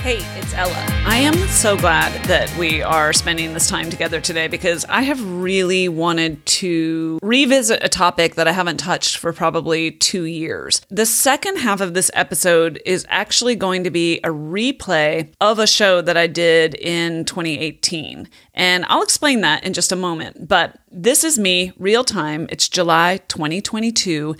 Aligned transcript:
Hey, 0.00 0.18
it's 0.38 0.54
Ella. 0.54 0.86
I 1.04 1.16
am 1.16 1.34
so 1.48 1.76
glad 1.76 2.24
that 2.26 2.56
we 2.56 2.82
are 2.82 3.12
spending 3.12 3.52
this 3.52 3.68
time 3.68 3.90
together 3.90 4.20
today 4.20 4.46
because 4.46 4.84
I 4.88 5.02
have 5.02 5.20
really 5.24 5.88
wanted 5.88 6.46
to 6.46 7.18
revisit 7.20 7.82
a 7.82 7.88
topic 7.88 8.36
that 8.36 8.46
I 8.46 8.52
haven't 8.52 8.76
touched 8.76 9.16
for 9.16 9.32
probably 9.32 9.90
two 9.90 10.22
years. 10.24 10.80
The 10.88 11.04
second 11.04 11.58
half 11.58 11.80
of 11.80 11.94
this 11.94 12.12
episode 12.14 12.80
is 12.86 13.04
actually 13.08 13.56
going 13.56 13.82
to 13.84 13.90
be 13.90 14.18
a 14.18 14.28
replay 14.28 15.32
of 15.40 15.58
a 15.58 15.66
show 15.66 16.00
that 16.00 16.16
I 16.16 16.28
did 16.28 16.76
in 16.76 17.24
2018. 17.24 18.28
And 18.54 18.84
I'll 18.88 19.02
explain 19.02 19.40
that 19.40 19.64
in 19.64 19.72
just 19.72 19.90
a 19.90 19.96
moment. 19.96 20.46
But 20.46 20.78
this 20.90 21.22
is 21.24 21.38
me, 21.38 21.72
real 21.76 22.04
time. 22.04 22.46
It's 22.50 22.68
July 22.68 23.18
2022. 23.28 24.36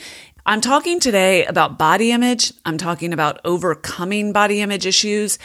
I'm 0.49 0.63
talking 0.63 0.99
today 0.99 1.45
about 1.45 1.79
body 1.79 2.11
image. 2.11 2.55
I'm 2.65 2.79
talking 2.79 3.13
about 3.13 3.39
overcoming 3.45 4.33
body 4.33 4.63
image 4.63 4.87
issues. 4.87 5.39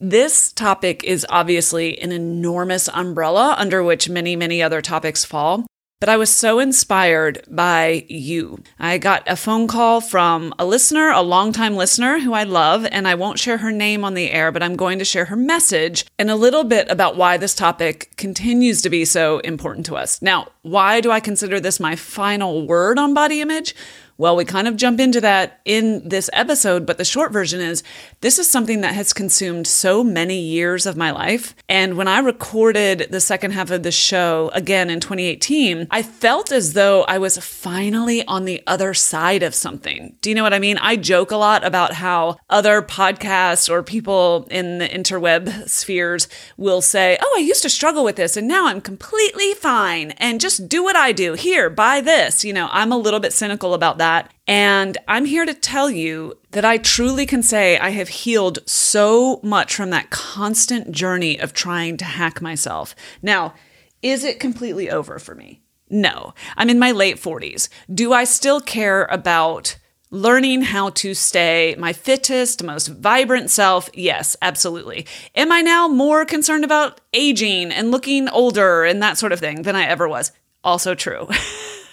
This 0.00 0.52
topic 0.52 1.04
is 1.04 1.24
obviously 1.30 1.96
an 2.00 2.10
enormous 2.10 2.88
umbrella 2.88 3.54
under 3.56 3.84
which 3.84 4.08
many, 4.08 4.34
many 4.34 4.60
other 4.60 4.82
topics 4.82 5.24
fall. 5.24 5.64
But 6.00 6.08
I 6.08 6.16
was 6.16 6.30
so 6.30 6.58
inspired 6.58 7.44
by 7.48 8.04
you. 8.08 8.60
I 8.80 8.98
got 8.98 9.22
a 9.28 9.36
phone 9.36 9.68
call 9.68 10.00
from 10.00 10.52
a 10.58 10.66
listener, 10.66 11.10
a 11.10 11.22
longtime 11.22 11.76
listener 11.76 12.18
who 12.18 12.32
I 12.32 12.42
love, 12.42 12.84
and 12.90 13.06
I 13.06 13.14
won't 13.14 13.38
share 13.38 13.58
her 13.58 13.70
name 13.72 14.04
on 14.04 14.14
the 14.14 14.32
air, 14.32 14.50
but 14.50 14.62
I'm 14.64 14.74
going 14.74 14.98
to 14.98 15.04
share 15.04 15.26
her 15.26 15.36
message 15.36 16.04
and 16.18 16.30
a 16.30 16.36
little 16.36 16.64
bit 16.64 16.90
about 16.90 17.16
why 17.16 17.36
this 17.36 17.54
topic 17.54 18.16
continues 18.16 18.82
to 18.82 18.90
be 18.90 19.04
so 19.04 19.38
important 19.40 19.86
to 19.86 19.96
us. 19.96 20.20
Now, 20.20 20.48
why 20.62 21.00
do 21.00 21.12
I 21.12 21.20
consider 21.20 21.60
this 21.60 21.78
my 21.78 21.94
final 21.94 22.66
word 22.66 22.98
on 22.98 23.14
body 23.14 23.40
image? 23.40 23.76
Well, 24.20 24.34
we 24.34 24.44
kind 24.44 24.66
of 24.66 24.74
jump 24.74 24.98
into 24.98 25.20
that 25.20 25.60
in 25.64 26.08
this 26.08 26.28
episode, 26.32 26.84
but 26.84 26.98
the 26.98 27.04
short 27.04 27.30
version 27.30 27.60
is 27.60 27.84
this 28.20 28.40
is 28.40 28.50
something 28.50 28.80
that 28.80 28.96
has 28.96 29.12
consumed 29.12 29.68
so 29.68 30.02
many 30.02 30.40
years 30.40 30.86
of 30.86 30.96
my 30.96 31.12
life. 31.12 31.54
And 31.68 31.96
when 31.96 32.08
I 32.08 32.18
recorded 32.18 33.06
the 33.10 33.20
second 33.20 33.52
half 33.52 33.70
of 33.70 33.84
the 33.84 33.92
show 33.92 34.50
again 34.54 34.90
in 34.90 34.98
2018, 34.98 35.86
I 35.92 36.02
felt 36.02 36.50
as 36.50 36.72
though 36.72 37.04
I 37.04 37.18
was 37.18 37.38
finally 37.38 38.26
on 38.26 38.44
the 38.44 38.60
other 38.66 38.92
side 38.92 39.44
of 39.44 39.54
something. 39.54 40.16
Do 40.20 40.30
you 40.30 40.34
know 40.34 40.42
what 40.42 40.52
I 40.52 40.58
mean? 40.58 40.78
I 40.78 40.96
joke 40.96 41.30
a 41.30 41.36
lot 41.36 41.64
about 41.64 41.92
how 41.92 42.38
other 42.50 42.82
podcasts 42.82 43.70
or 43.70 43.84
people 43.84 44.48
in 44.50 44.78
the 44.78 44.88
interweb 44.88 45.68
spheres 45.68 46.26
will 46.56 46.82
say, 46.82 47.18
Oh, 47.22 47.34
I 47.38 47.42
used 47.42 47.62
to 47.62 47.70
struggle 47.70 48.02
with 48.02 48.16
this 48.16 48.36
and 48.36 48.48
now 48.48 48.66
I'm 48.66 48.80
completely 48.80 49.54
fine 49.54 50.10
and 50.16 50.40
just 50.40 50.68
do 50.68 50.82
what 50.82 50.96
I 50.96 51.12
do. 51.12 51.34
Here, 51.34 51.70
buy 51.70 52.00
this. 52.00 52.44
You 52.44 52.52
know, 52.52 52.68
I'm 52.72 52.90
a 52.90 52.98
little 52.98 53.20
bit 53.20 53.32
cynical 53.32 53.74
about 53.74 53.98
that 53.98 54.07
that. 54.08 54.32
And 54.46 54.96
I'm 55.06 55.26
here 55.26 55.44
to 55.44 55.52
tell 55.52 55.90
you 55.90 56.38
that 56.52 56.64
I 56.64 56.78
truly 56.78 57.26
can 57.26 57.42
say 57.42 57.78
I 57.78 57.90
have 57.90 58.08
healed 58.08 58.60
so 58.66 59.40
much 59.42 59.74
from 59.74 59.90
that 59.90 60.10
constant 60.10 60.92
journey 60.92 61.38
of 61.38 61.52
trying 61.52 61.98
to 61.98 62.04
hack 62.04 62.40
myself. 62.40 62.94
Now, 63.20 63.54
is 64.00 64.24
it 64.24 64.40
completely 64.40 64.90
over 64.90 65.18
for 65.18 65.34
me? 65.34 65.60
No. 65.90 66.34
I'm 66.56 66.70
in 66.70 66.78
my 66.78 66.92
late 66.92 67.16
40s. 67.16 67.68
Do 67.92 68.12
I 68.12 68.24
still 68.24 68.60
care 68.60 69.04
about 69.10 69.76
learning 70.10 70.62
how 70.62 70.88
to 70.88 71.12
stay 71.12 71.74
my 71.78 71.92
fittest, 71.92 72.62
most 72.62 72.88
vibrant 72.88 73.50
self? 73.50 73.90
Yes, 73.92 74.36
absolutely. 74.40 75.06
Am 75.34 75.52
I 75.52 75.60
now 75.60 75.86
more 75.86 76.24
concerned 76.24 76.64
about 76.64 77.00
aging 77.12 77.70
and 77.72 77.90
looking 77.90 78.28
older 78.30 78.84
and 78.84 79.02
that 79.02 79.18
sort 79.18 79.32
of 79.32 79.40
thing 79.40 79.62
than 79.62 79.76
I 79.76 79.84
ever 79.84 80.08
was? 80.08 80.32
Also 80.64 80.94
true. 80.94 81.28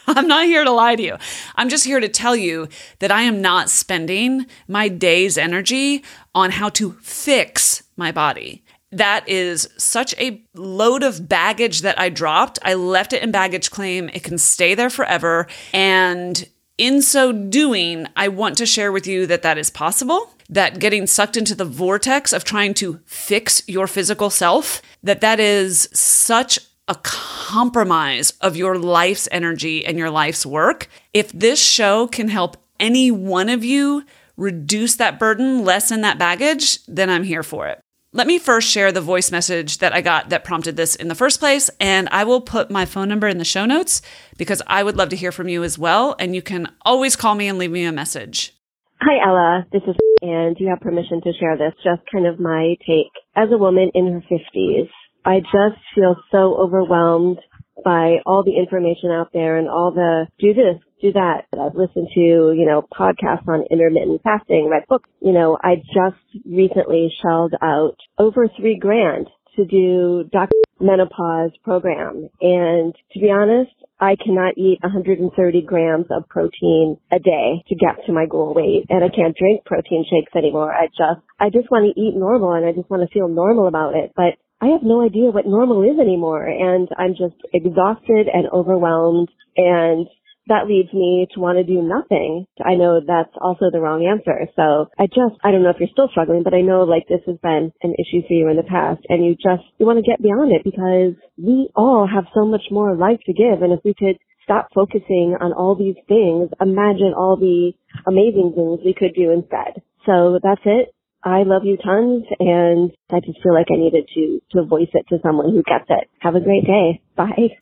I'm 0.16 0.28
not 0.28 0.46
here 0.46 0.64
to 0.64 0.72
lie 0.72 0.96
to 0.96 1.04
you. 1.04 1.18
I'm 1.56 1.70
just 1.70 1.86
here 1.86 2.00
to 2.00 2.08
tell 2.08 2.36
you 2.36 2.68
that 3.00 3.12
I 3.12 3.24
am 3.24 3.42
not 3.42 3.70
spending 3.70 4.46
my 4.68 4.88
day's 4.88 5.38
energy 5.38 6.04
on 6.34 6.52
how 6.52 6.70
to 6.70 6.94
fix 7.02 7.84
my 7.98 8.12
body. 8.12 8.64
That 8.92 9.28
is 9.28 9.68
such 9.78 10.16
a 10.18 10.42
load 10.54 11.04
of 11.04 11.28
baggage 11.28 11.82
that 11.82 12.00
I 12.00 12.10
dropped. 12.10 12.60
I 12.64 12.76
left 12.76 13.14
it 13.14 13.24
in 13.24 13.32
baggage 13.32 13.72
claim. 13.72 14.10
It 14.14 14.24
can 14.24 14.38
stay 14.38 14.76
there 14.76 14.90
forever. 14.90 15.48
And 15.74 16.48
in 16.78 17.02
so 17.02 17.32
doing, 17.32 18.08
I 18.16 18.28
want 18.28 18.58
to 18.58 18.66
share 18.66 18.92
with 18.92 19.08
you 19.08 19.26
that 19.28 19.42
that 19.42 19.58
is 19.58 19.70
possible 19.70 20.32
that 20.50 20.80
getting 20.80 21.08
sucked 21.08 21.38
into 21.38 21.56
the 21.56 21.66
vortex 21.66 22.32
of 22.32 22.44
trying 22.44 22.74
to 22.76 23.00
fix 23.06 23.64
your 23.68 23.88
physical 23.88 24.30
self 24.30 24.82
that 25.02 25.22
that 25.22 25.40
is 25.40 25.90
such 25.92 26.60
a 26.88 26.96
compromise 27.46 28.32
of 28.42 28.58
your 28.58 28.76
life's 28.76 29.28
energy 29.32 29.86
and 29.86 30.00
your 30.00 30.10
life's 30.10 30.48
work. 30.48 30.88
If 31.14 31.32
this 31.32 31.64
show 31.64 32.08
can 32.08 32.28
help 32.28 32.58
any 32.80 33.12
one 33.12 33.50
of 33.50 33.64
you 33.64 34.04
reduce 34.36 34.96
that 34.96 35.20
burden, 35.20 35.64
lessen 35.64 36.02
that 36.02 36.18
baggage, 36.18 36.84
then 36.88 37.08
I'm 37.08 37.24
here 37.24 37.44
for 37.44 37.68
it. 37.68 37.80
Let 38.14 38.26
me 38.26 38.40
first 38.40 38.68
share 38.68 38.92
the 38.92 39.00
voice 39.00 39.32
message 39.32 39.78
that 39.78 39.94
I 39.94 40.02
got 40.02 40.30
that 40.30 40.44
prompted 40.44 40.76
this 40.76 40.96
in 40.96 41.08
the 41.08 41.14
first 41.14 41.40
place, 41.40 41.70
and 41.80 42.10
I 42.12 42.24
will 42.24 42.42
put 42.42 42.72
my 42.72 42.84
phone 42.84 43.10
number 43.10 43.28
in 43.28 43.38
the 43.38 43.46
show 43.46 43.66
notes 43.68 44.02
because 44.40 44.64
I 44.66 44.82
would 44.82 44.98
love 44.98 45.10
to 45.10 45.16
hear 45.16 45.32
from 45.32 45.48
you 45.48 45.64
as 45.64 45.78
well. 45.78 46.16
And 46.18 46.34
you 46.34 46.42
can 46.42 46.74
always 46.82 47.16
call 47.16 47.36
me 47.36 47.48
and 47.48 47.60
leave 47.60 47.72
me 47.72 47.86
a 47.86 47.92
message. 47.92 48.56
Hi, 49.02 49.24
Ella. 49.24 49.68
This 49.72 49.84
is, 49.86 49.96
and 50.24 50.56
you 50.60 50.68
have 50.70 50.80
permission 50.80 51.22
to 51.22 51.32
share 51.40 51.58
this, 51.58 51.74
just 51.84 52.02
kind 52.12 52.26
of 52.26 52.40
my 52.40 52.76
take. 52.88 53.14
As 53.36 53.50
a 53.52 53.58
woman 53.58 53.92
in 53.94 54.14
her 54.14 54.22
50s, 54.32 54.90
I 55.26 55.40
just 55.40 55.82
feel 55.96 56.16
so 56.32 56.56
overwhelmed 56.56 57.40
by 57.84 58.18
all 58.26 58.44
the 58.44 58.58
information 58.58 59.12
out 59.12 59.30
there 59.34 59.58
and 59.58 59.68
all 59.68 59.92
the 59.92 60.28
do 60.40 60.54
this, 60.54 60.82
do 61.02 61.12
that. 61.14 61.46
I've 61.54 61.76
listened 61.76 62.10
to, 62.14 62.20
you 62.20 62.66
know, 62.66 62.82
podcasts 62.82 63.48
on 63.48 63.66
intermittent 63.70 64.22
fasting, 64.24 64.70
read 64.70 64.84
books. 64.88 65.10
You 65.22 65.34
know, 65.34 65.58
I 65.62 65.76
just 65.78 66.46
recently 66.46 67.12
shelled 67.22 67.54
out 67.62 67.98
over 68.18 68.48
three 68.58 68.78
grand 68.80 69.28
to 69.56 69.66
do 69.66 70.30
Dr. 70.32 70.52
Menopause 70.80 71.52
program. 71.64 72.30
And 72.42 72.94
to 73.14 73.20
be 73.20 73.32
honest, 73.32 73.72
I 74.00 74.16
cannot 74.16 74.58
eat 74.58 74.80
130 74.82 75.62
grams 75.62 76.08
of 76.12 76.28
protein 76.28 76.98
a 77.12 77.20
day 77.20 77.64
to 77.68 77.76
get 77.76 78.06
to 78.06 78.14
my 78.14 78.26
goal 78.26 78.54
weight. 78.54 78.86
And 78.90 79.04
I 79.04 79.10
can't 79.10 79.36
drink 79.36 79.64
protein 79.66 80.06
shakes 80.10 80.36
anymore. 80.36 80.74
I 80.74 80.88
just, 80.88 81.26
I 81.40 81.50
just 81.50 81.72
want 81.72 81.86
to 81.86 82.00
eat 82.00 82.16
normal 82.16 82.54
and 82.54 82.66
I 82.66 82.74
just 82.74 82.90
want 82.90 83.08
to 83.08 83.14
feel 83.14 83.30
normal 83.30 83.68
about 83.68 83.96
it. 83.96 84.12
But 84.16 84.36
I 84.62 84.68
have 84.68 84.84
no 84.84 85.04
idea 85.04 85.32
what 85.32 85.46
normal 85.46 85.84
is 85.84 86.00
anymore 86.00 86.46
and 86.46 86.88
I'm 86.98 87.12
just 87.12 87.36
exhausted 87.54 88.28
and 88.32 88.48
overwhelmed 88.52 89.30
and 89.58 90.08
that 90.48 90.68
leads 90.68 90.94
me 90.94 91.28
to 91.34 91.40
want 91.40 91.58
to 91.58 91.64
do 91.66 91.82
nothing. 91.82 92.46
I 92.64 92.76
know 92.76 93.02
that's 93.02 93.34
also 93.42 93.72
the 93.72 93.82
wrong 93.82 94.06
answer. 94.06 94.46
So 94.56 94.90
I 94.98 95.08
just, 95.08 95.36
I 95.44 95.52
don't 95.52 95.64
know 95.64 95.72
if 95.72 95.80
you're 95.80 95.90
still 95.92 96.10
struggling, 96.10 96.44
but 96.44 96.54
I 96.54 96.62
know 96.62 96.84
like 96.84 97.08
this 97.10 97.26
has 97.26 97.38
been 97.42 97.74
an 97.82 97.96
issue 97.98 98.22
for 98.28 98.34
you 98.34 98.48
in 98.50 98.58
the 98.58 98.64
past 98.64 99.02
and 99.10 99.26
you 99.26 99.34
just, 99.36 99.66
you 99.78 99.86
want 99.86 99.98
to 99.98 100.06
get 100.10 100.22
beyond 100.22 100.54
it 100.54 100.64
because 100.64 101.18
we 101.38 101.70
all 101.76 102.08
have 102.08 102.26
so 102.34 102.46
much 102.46 102.70
more 102.70 102.96
life 102.96 103.20
to 103.26 103.34
give. 103.34 103.62
And 103.62 103.74
if 103.74 103.80
we 103.84 103.94
could 103.98 104.18
stop 104.44 104.70
focusing 104.74 105.36
on 105.42 105.52
all 105.52 105.76
these 105.76 105.98
things, 106.08 106.50
imagine 106.62 107.14
all 107.18 107.36
the 107.36 107.74
amazing 108.08 108.54
things 108.56 108.80
we 108.86 108.94
could 108.94 109.16
do 109.16 109.32
instead. 109.32 109.82
So 110.06 110.40
that's 110.42 110.62
it. 110.66 110.95
I 111.26 111.42
love 111.42 111.66
you 111.66 111.76
tons 111.78 112.24
and 112.40 112.92
I 113.10 113.20
just 113.20 113.42
feel 113.42 113.54
like 113.54 113.68
I 113.72 113.78
needed 113.78 114.08
to, 114.14 114.42
to 114.52 114.64
voice 114.64 114.90
it 114.94 115.08
to 115.10 115.18
someone 115.24 115.50
who 115.50 115.64
gets 115.64 115.86
it. 115.90 116.08
Have 116.20 116.36
a 116.36 116.40
great 116.40 116.66
day. 116.66 117.02
Bye. 117.16 117.58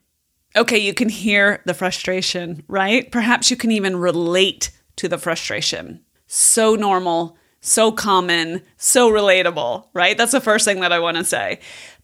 Okay, 0.54 0.78
you 0.78 0.92
can 0.92 1.08
hear 1.08 1.62
the 1.64 1.72
frustration, 1.72 2.62
right? 2.68 3.10
Perhaps 3.10 3.50
you 3.50 3.56
can 3.56 3.72
even 3.72 3.96
relate 3.96 4.70
to 4.96 5.08
the 5.08 5.16
frustration. 5.16 6.04
So 6.26 6.74
normal, 6.74 7.38
so 7.60 7.90
common, 7.90 8.60
so 8.76 9.10
relatable, 9.10 9.86
right? 9.94 10.16
That's 10.16 10.32
the 10.32 10.40
first 10.42 10.66
thing 10.66 10.80
that 10.80 10.92
I 10.92 11.00
want 11.00 11.16
to 11.16 11.24
say. 11.24 11.58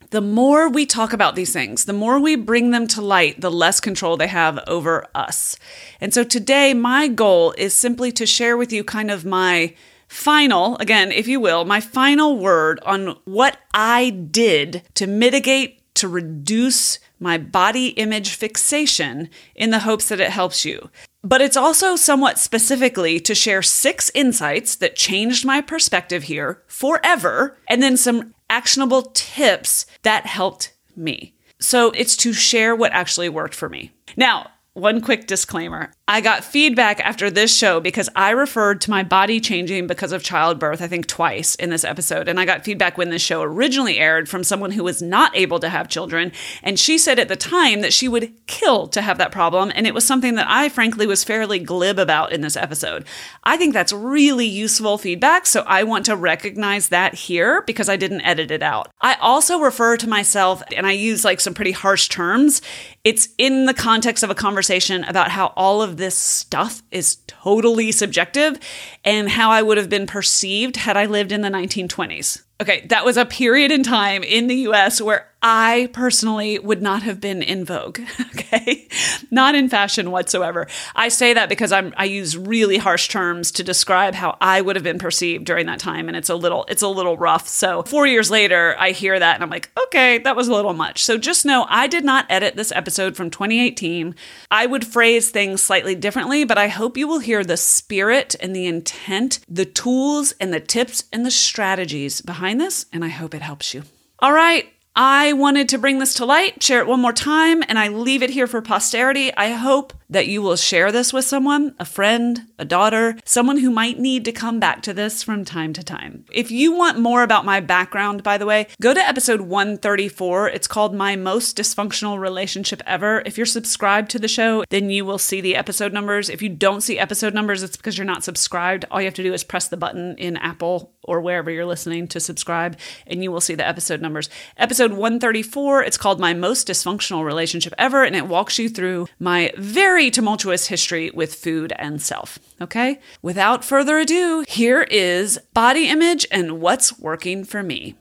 The 0.08 0.22
more 0.22 0.68
we 0.68 0.86
talk 0.86 1.12
about 1.12 1.36
these 1.36 1.52
things, 1.52 1.84
the 1.84 1.92
more 1.92 2.18
we 2.18 2.34
bring 2.34 2.70
them 2.70 2.88
to 2.88 3.02
light, 3.02 3.40
the 3.40 3.50
less 3.50 3.78
control 3.80 4.16
they 4.16 4.26
have 4.26 4.58
over 4.66 5.06
us. 5.14 5.56
And 6.00 6.12
so 6.12 6.24
today, 6.24 6.74
my 6.74 7.06
goal 7.06 7.52
is 7.58 7.74
simply 7.74 8.10
to 8.12 8.26
share 8.26 8.56
with 8.56 8.72
you 8.72 8.82
kind 8.82 9.10
of 9.10 9.24
my 9.24 9.74
final, 10.10 10.76
again, 10.78 11.12
if 11.12 11.28
you 11.28 11.38
will, 11.38 11.64
my 11.64 11.80
final 11.80 12.36
word 12.36 12.80
on 12.84 13.16
what 13.24 13.58
I 13.72 14.10
did 14.10 14.82
to 14.94 15.06
mitigate, 15.06 15.94
to 15.94 16.08
reduce 16.08 16.98
my 17.20 17.38
body 17.38 17.88
image 17.88 18.34
fixation 18.34 19.30
in 19.54 19.70
the 19.70 19.78
hopes 19.80 20.08
that 20.08 20.20
it 20.20 20.30
helps 20.30 20.64
you. 20.64 20.90
But 21.22 21.40
it's 21.40 21.56
also 21.56 21.94
somewhat 21.94 22.38
specifically 22.38 23.20
to 23.20 23.34
share 23.34 23.62
six 23.62 24.10
insights 24.12 24.74
that 24.76 24.96
changed 24.96 25.44
my 25.44 25.60
perspective 25.60 26.24
here 26.24 26.62
forever, 26.66 27.56
and 27.68 27.80
then 27.80 27.96
some 27.96 28.34
actionable 28.48 29.02
tips 29.14 29.86
that 30.02 30.26
helped 30.26 30.74
me. 30.96 31.34
So 31.60 31.90
it's 31.90 32.16
to 32.18 32.32
share 32.32 32.74
what 32.74 32.92
actually 32.92 33.28
worked 33.28 33.54
for 33.54 33.68
me. 33.68 33.92
Now, 34.16 34.50
one 34.74 35.00
quick 35.00 35.26
disclaimer. 35.26 35.92
I 36.06 36.20
got 36.20 36.44
feedback 36.44 37.00
after 37.00 37.30
this 37.30 37.56
show 37.56 37.80
because 37.80 38.08
I 38.14 38.30
referred 38.30 38.80
to 38.82 38.90
my 38.90 39.02
body 39.02 39.40
changing 39.40 39.86
because 39.86 40.12
of 40.12 40.22
childbirth, 40.22 40.80
I 40.80 40.86
think 40.86 41.06
twice 41.06 41.54
in 41.56 41.70
this 41.70 41.84
episode. 41.84 42.28
And 42.28 42.38
I 42.38 42.44
got 42.44 42.64
feedback 42.64 42.96
when 42.96 43.10
this 43.10 43.22
show 43.22 43.42
originally 43.42 43.98
aired 43.98 44.28
from 44.28 44.44
someone 44.44 44.72
who 44.72 44.84
was 44.84 45.02
not 45.02 45.36
able 45.36 45.58
to 45.60 45.68
have 45.68 45.88
children. 45.88 46.32
And 46.62 46.78
she 46.78 46.98
said 46.98 47.18
at 47.18 47.28
the 47.28 47.36
time 47.36 47.80
that 47.80 47.92
she 47.92 48.08
would 48.08 48.32
kill 48.46 48.86
to 48.88 49.02
have 49.02 49.18
that 49.18 49.32
problem. 49.32 49.72
And 49.74 49.86
it 49.86 49.94
was 49.94 50.04
something 50.04 50.34
that 50.34 50.48
I 50.48 50.68
frankly 50.68 51.06
was 51.06 51.24
fairly 51.24 51.58
glib 51.58 51.98
about 51.98 52.32
in 52.32 52.40
this 52.40 52.56
episode. 52.56 53.04
I 53.44 53.56
think 53.56 53.72
that's 53.72 53.92
really 53.92 54.46
useful 54.46 54.98
feedback. 54.98 55.46
So 55.46 55.62
I 55.66 55.82
want 55.84 56.06
to 56.06 56.16
recognize 56.16 56.88
that 56.88 57.14
here 57.14 57.62
because 57.62 57.88
I 57.88 57.96
didn't 57.96 58.22
edit 58.22 58.50
it 58.50 58.62
out. 58.62 58.88
I 59.00 59.14
also 59.14 59.60
refer 59.60 59.96
to 59.96 60.08
myself 60.08 60.62
and 60.76 60.86
I 60.86 60.92
use 60.92 61.24
like 61.24 61.40
some 61.40 61.54
pretty 61.54 61.72
harsh 61.72 62.08
terms. 62.08 62.62
It's 63.04 63.28
in 63.38 63.66
the 63.66 63.74
context 63.74 64.22
of 64.22 64.30
a 64.30 64.34
conversation 64.34 64.59
about 65.04 65.30
how 65.30 65.52
all 65.56 65.82
of 65.82 65.96
this 65.96 66.16
stuff 66.16 66.82
is 66.90 67.16
totally 67.26 67.92
subjective 67.92 68.58
and 69.04 69.28
how 69.28 69.50
I 69.50 69.62
would 69.62 69.78
have 69.78 69.88
been 69.88 70.06
perceived 70.06 70.76
had 70.76 70.96
I 70.96 71.06
lived 71.06 71.32
in 71.32 71.40
the 71.40 71.48
1920s. 71.48 72.42
Okay, 72.60 72.86
that 72.88 73.04
was 73.04 73.16
a 73.16 73.24
period 73.24 73.70
in 73.70 73.82
time 73.82 74.22
in 74.22 74.46
the 74.46 74.56
US 74.56 75.00
where 75.00 75.29
I 75.42 75.88
personally 75.92 76.58
would 76.58 76.82
not 76.82 77.02
have 77.02 77.20
been 77.20 77.42
in 77.42 77.64
vogue. 77.64 78.00
Okay. 78.50 78.88
Not 79.30 79.54
in 79.54 79.68
fashion 79.68 80.10
whatsoever. 80.10 80.66
I 80.96 81.08
say 81.08 81.34
that 81.34 81.48
because 81.48 81.70
I'm, 81.70 81.94
I 81.96 82.06
use 82.06 82.36
really 82.36 82.78
harsh 82.78 83.08
terms 83.08 83.52
to 83.52 83.62
describe 83.62 84.14
how 84.14 84.36
I 84.40 84.60
would 84.60 84.74
have 84.74 84.82
been 84.82 84.98
perceived 84.98 85.44
during 85.44 85.66
that 85.66 85.78
time. 85.78 86.08
And 86.08 86.16
it's 86.16 86.28
a 86.28 86.34
little, 86.34 86.64
it's 86.68 86.82
a 86.82 86.88
little 86.88 87.16
rough. 87.16 87.46
So 87.46 87.84
four 87.84 88.08
years 88.08 88.28
later, 88.28 88.74
I 88.76 88.90
hear 88.90 89.16
that 89.16 89.34
and 89.36 89.44
I'm 89.44 89.50
like, 89.50 89.70
okay, 89.84 90.18
that 90.18 90.34
was 90.34 90.48
a 90.48 90.54
little 90.54 90.72
much. 90.72 91.04
So 91.04 91.16
just 91.16 91.46
know 91.46 91.64
I 91.68 91.86
did 91.86 92.04
not 92.04 92.26
edit 92.28 92.56
this 92.56 92.72
episode 92.72 93.14
from 93.14 93.30
2018. 93.30 94.16
I 94.50 94.66
would 94.66 94.84
phrase 94.84 95.30
things 95.30 95.62
slightly 95.62 95.94
differently, 95.94 96.44
but 96.44 96.58
I 96.58 96.66
hope 96.66 96.96
you 96.96 97.06
will 97.06 97.20
hear 97.20 97.44
the 97.44 97.56
spirit 97.56 98.34
and 98.40 98.54
the 98.54 98.66
intent, 98.66 99.38
the 99.48 99.64
tools 99.64 100.32
and 100.40 100.52
the 100.52 100.60
tips 100.60 101.04
and 101.12 101.24
the 101.24 101.30
strategies 101.30 102.20
behind 102.20 102.60
this. 102.60 102.86
And 102.92 103.04
I 103.04 103.08
hope 103.08 103.32
it 103.32 103.42
helps 103.42 103.74
you. 103.74 103.84
All 104.18 104.32
right. 104.32 104.66
I 105.02 105.32
wanted 105.32 105.70
to 105.70 105.78
bring 105.78 105.98
this 105.98 106.12
to 106.16 106.26
light, 106.26 106.62
share 106.62 106.80
it 106.80 106.86
one 106.86 107.00
more 107.00 107.14
time, 107.14 107.62
and 107.66 107.78
I 107.78 107.88
leave 107.88 108.22
it 108.22 108.28
here 108.28 108.46
for 108.46 108.60
posterity. 108.60 109.34
I 109.34 109.52
hope 109.52 109.94
that 110.10 110.26
you 110.26 110.42
will 110.42 110.56
share 110.56 110.92
this 110.92 111.10
with 111.10 111.24
someone, 111.24 111.74
a 111.78 111.86
friend, 111.86 112.48
a 112.58 112.66
daughter, 112.66 113.16
someone 113.24 113.56
who 113.56 113.70
might 113.70 113.98
need 113.98 114.26
to 114.26 114.32
come 114.32 114.60
back 114.60 114.82
to 114.82 114.92
this 114.92 115.22
from 115.22 115.44
time 115.44 115.72
to 115.72 115.82
time. 115.82 116.26
If 116.30 116.50
you 116.50 116.72
want 116.72 116.98
more 116.98 117.22
about 117.22 117.46
my 117.46 117.60
background, 117.60 118.22
by 118.22 118.36
the 118.36 118.44
way, 118.44 118.66
go 118.82 118.92
to 118.92 119.00
episode 119.00 119.40
134. 119.40 120.48
It's 120.48 120.66
called 120.66 120.94
My 120.94 121.16
Most 121.16 121.56
Dysfunctional 121.56 122.20
Relationship 122.20 122.82
Ever. 122.84 123.22
If 123.24 123.38
you're 123.38 123.46
subscribed 123.46 124.10
to 124.10 124.18
the 124.18 124.28
show, 124.28 124.64
then 124.68 124.90
you 124.90 125.06
will 125.06 125.16
see 125.16 125.40
the 125.40 125.56
episode 125.56 125.94
numbers. 125.94 126.28
If 126.28 126.42
you 126.42 126.50
don't 126.50 126.82
see 126.82 126.98
episode 126.98 127.32
numbers, 127.32 127.62
it's 127.62 127.78
because 127.78 127.96
you're 127.96 128.04
not 128.04 128.24
subscribed. 128.24 128.84
All 128.90 129.00
you 129.00 129.06
have 129.06 129.14
to 129.14 129.22
do 129.22 129.32
is 129.32 129.44
press 129.44 129.68
the 129.68 129.78
button 129.78 130.18
in 130.18 130.36
Apple 130.36 130.92
or 131.04 131.20
wherever 131.20 131.50
you're 131.50 131.64
listening 131.64 132.06
to 132.08 132.20
subscribe, 132.20 132.78
and 133.06 133.22
you 133.22 133.32
will 133.32 133.40
see 133.40 133.54
the 133.54 133.66
episode 133.66 134.00
numbers. 134.00 134.28
Episode 134.56 134.89
134, 134.96 135.84
it's 135.84 135.96
called 135.96 136.20
My 136.20 136.34
Most 136.34 136.68
Dysfunctional 136.68 137.24
Relationship 137.24 137.74
Ever, 137.78 138.04
and 138.04 138.14
it 138.16 138.26
walks 138.26 138.58
you 138.58 138.68
through 138.68 139.06
my 139.18 139.52
very 139.56 140.10
tumultuous 140.10 140.66
history 140.66 141.10
with 141.12 141.34
food 141.34 141.72
and 141.76 142.00
self. 142.00 142.38
Okay? 142.60 143.00
Without 143.22 143.64
further 143.64 143.98
ado, 143.98 144.44
here 144.48 144.82
is 144.82 145.38
body 145.54 145.88
image 145.88 146.26
and 146.30 146.60
what's 146.60 146.98
working 146.98 147.44
for 147.44 147.62
me. 147.62 147.94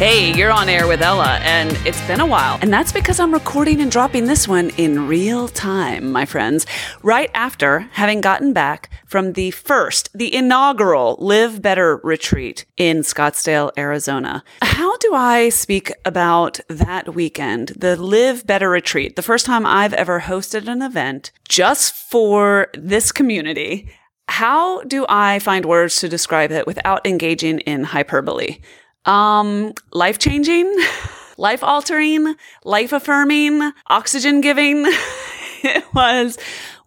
Hey, 0.00 0.32
you're 0.32 0.50
on 0.50 0.70
air 0.70 0.88
with 0.88 1.02
Ella, 1.02 1.40
and 1.42 1.72
it's 1.86 2.00
been 2.06 2.20
a 2.20 2.26
while. 2.26 2.58
And 2.62 2.72
that's 2.72 2.90
because 2.90 3.20
I'm 3.20 3.34
recording 3.34 3.82
and 3.82 3.92
dropping 3.92 4.24
this 4.24 4.48
one 4.48 4.70
in 4.78 5.06
real 5.06 5.46
time, 5.46 6.10
my 6.10 6.24
friends, 6.24 6.64
right 7.02 7.30
after 7.34 7.80
having 7.92 8.22
gotten 8.22 8.54
back 8.54 8.88
from 9.04 9.34
the 9.34 9.50
first, 9.50 10.08
the 10.14 10.34
inaugural 10.34 11.18
Live 11.20 11.60
Better 11.60 12.00
retreat 12.02 12.64
in 12.78 13.00
Scottsdale, 13.00 13.72
Arizona. 13.76 14.42
How 14.62 14.96
do 14.96 15.12
I 15.12 15.50
speak 15.50 15.92
about 16.06 16.60
that 16.68 17.14
weekend, 17.14 17.74
the 17.76 17.94
Live 17.94 18.46
Better 18.46 18.70
retreat, 18.70 19.16
the 19.16 19.22
first 19.22 19.44
time 19.44 19.66
I've 19.66 19.92
ever 19.92 20.20
hosted 20.20 20.66
an 20.66 20.80
event 20.80 21.30
just 21.46 21.92
for 21.92 22.68
this 22.72 23.12
community? 23.12 23.90
How 24.28 24.82
do 24.84 25.04
I 25.10 25.40
find 25.40 25.66
words 25.66 25.96
to 25.96 26.08
describe 26.08 26.52
it 26.52 26.66
without 26.66 27.06
engaging 27.06 27.58
in 27.60 27.84
hyperbole? 27.84 28.60
Um, 29.04 29.72
life 29.92 30.18
changing, 30.18 30.74
life 31.36 31.62
altering, 31.64 32.34
life 32.64 32.92
affirming, 32.92 33.72
oxygen 33.88 34.40
giving. 34.40 34.84
it 35.62 35.84
was 35.94 36.38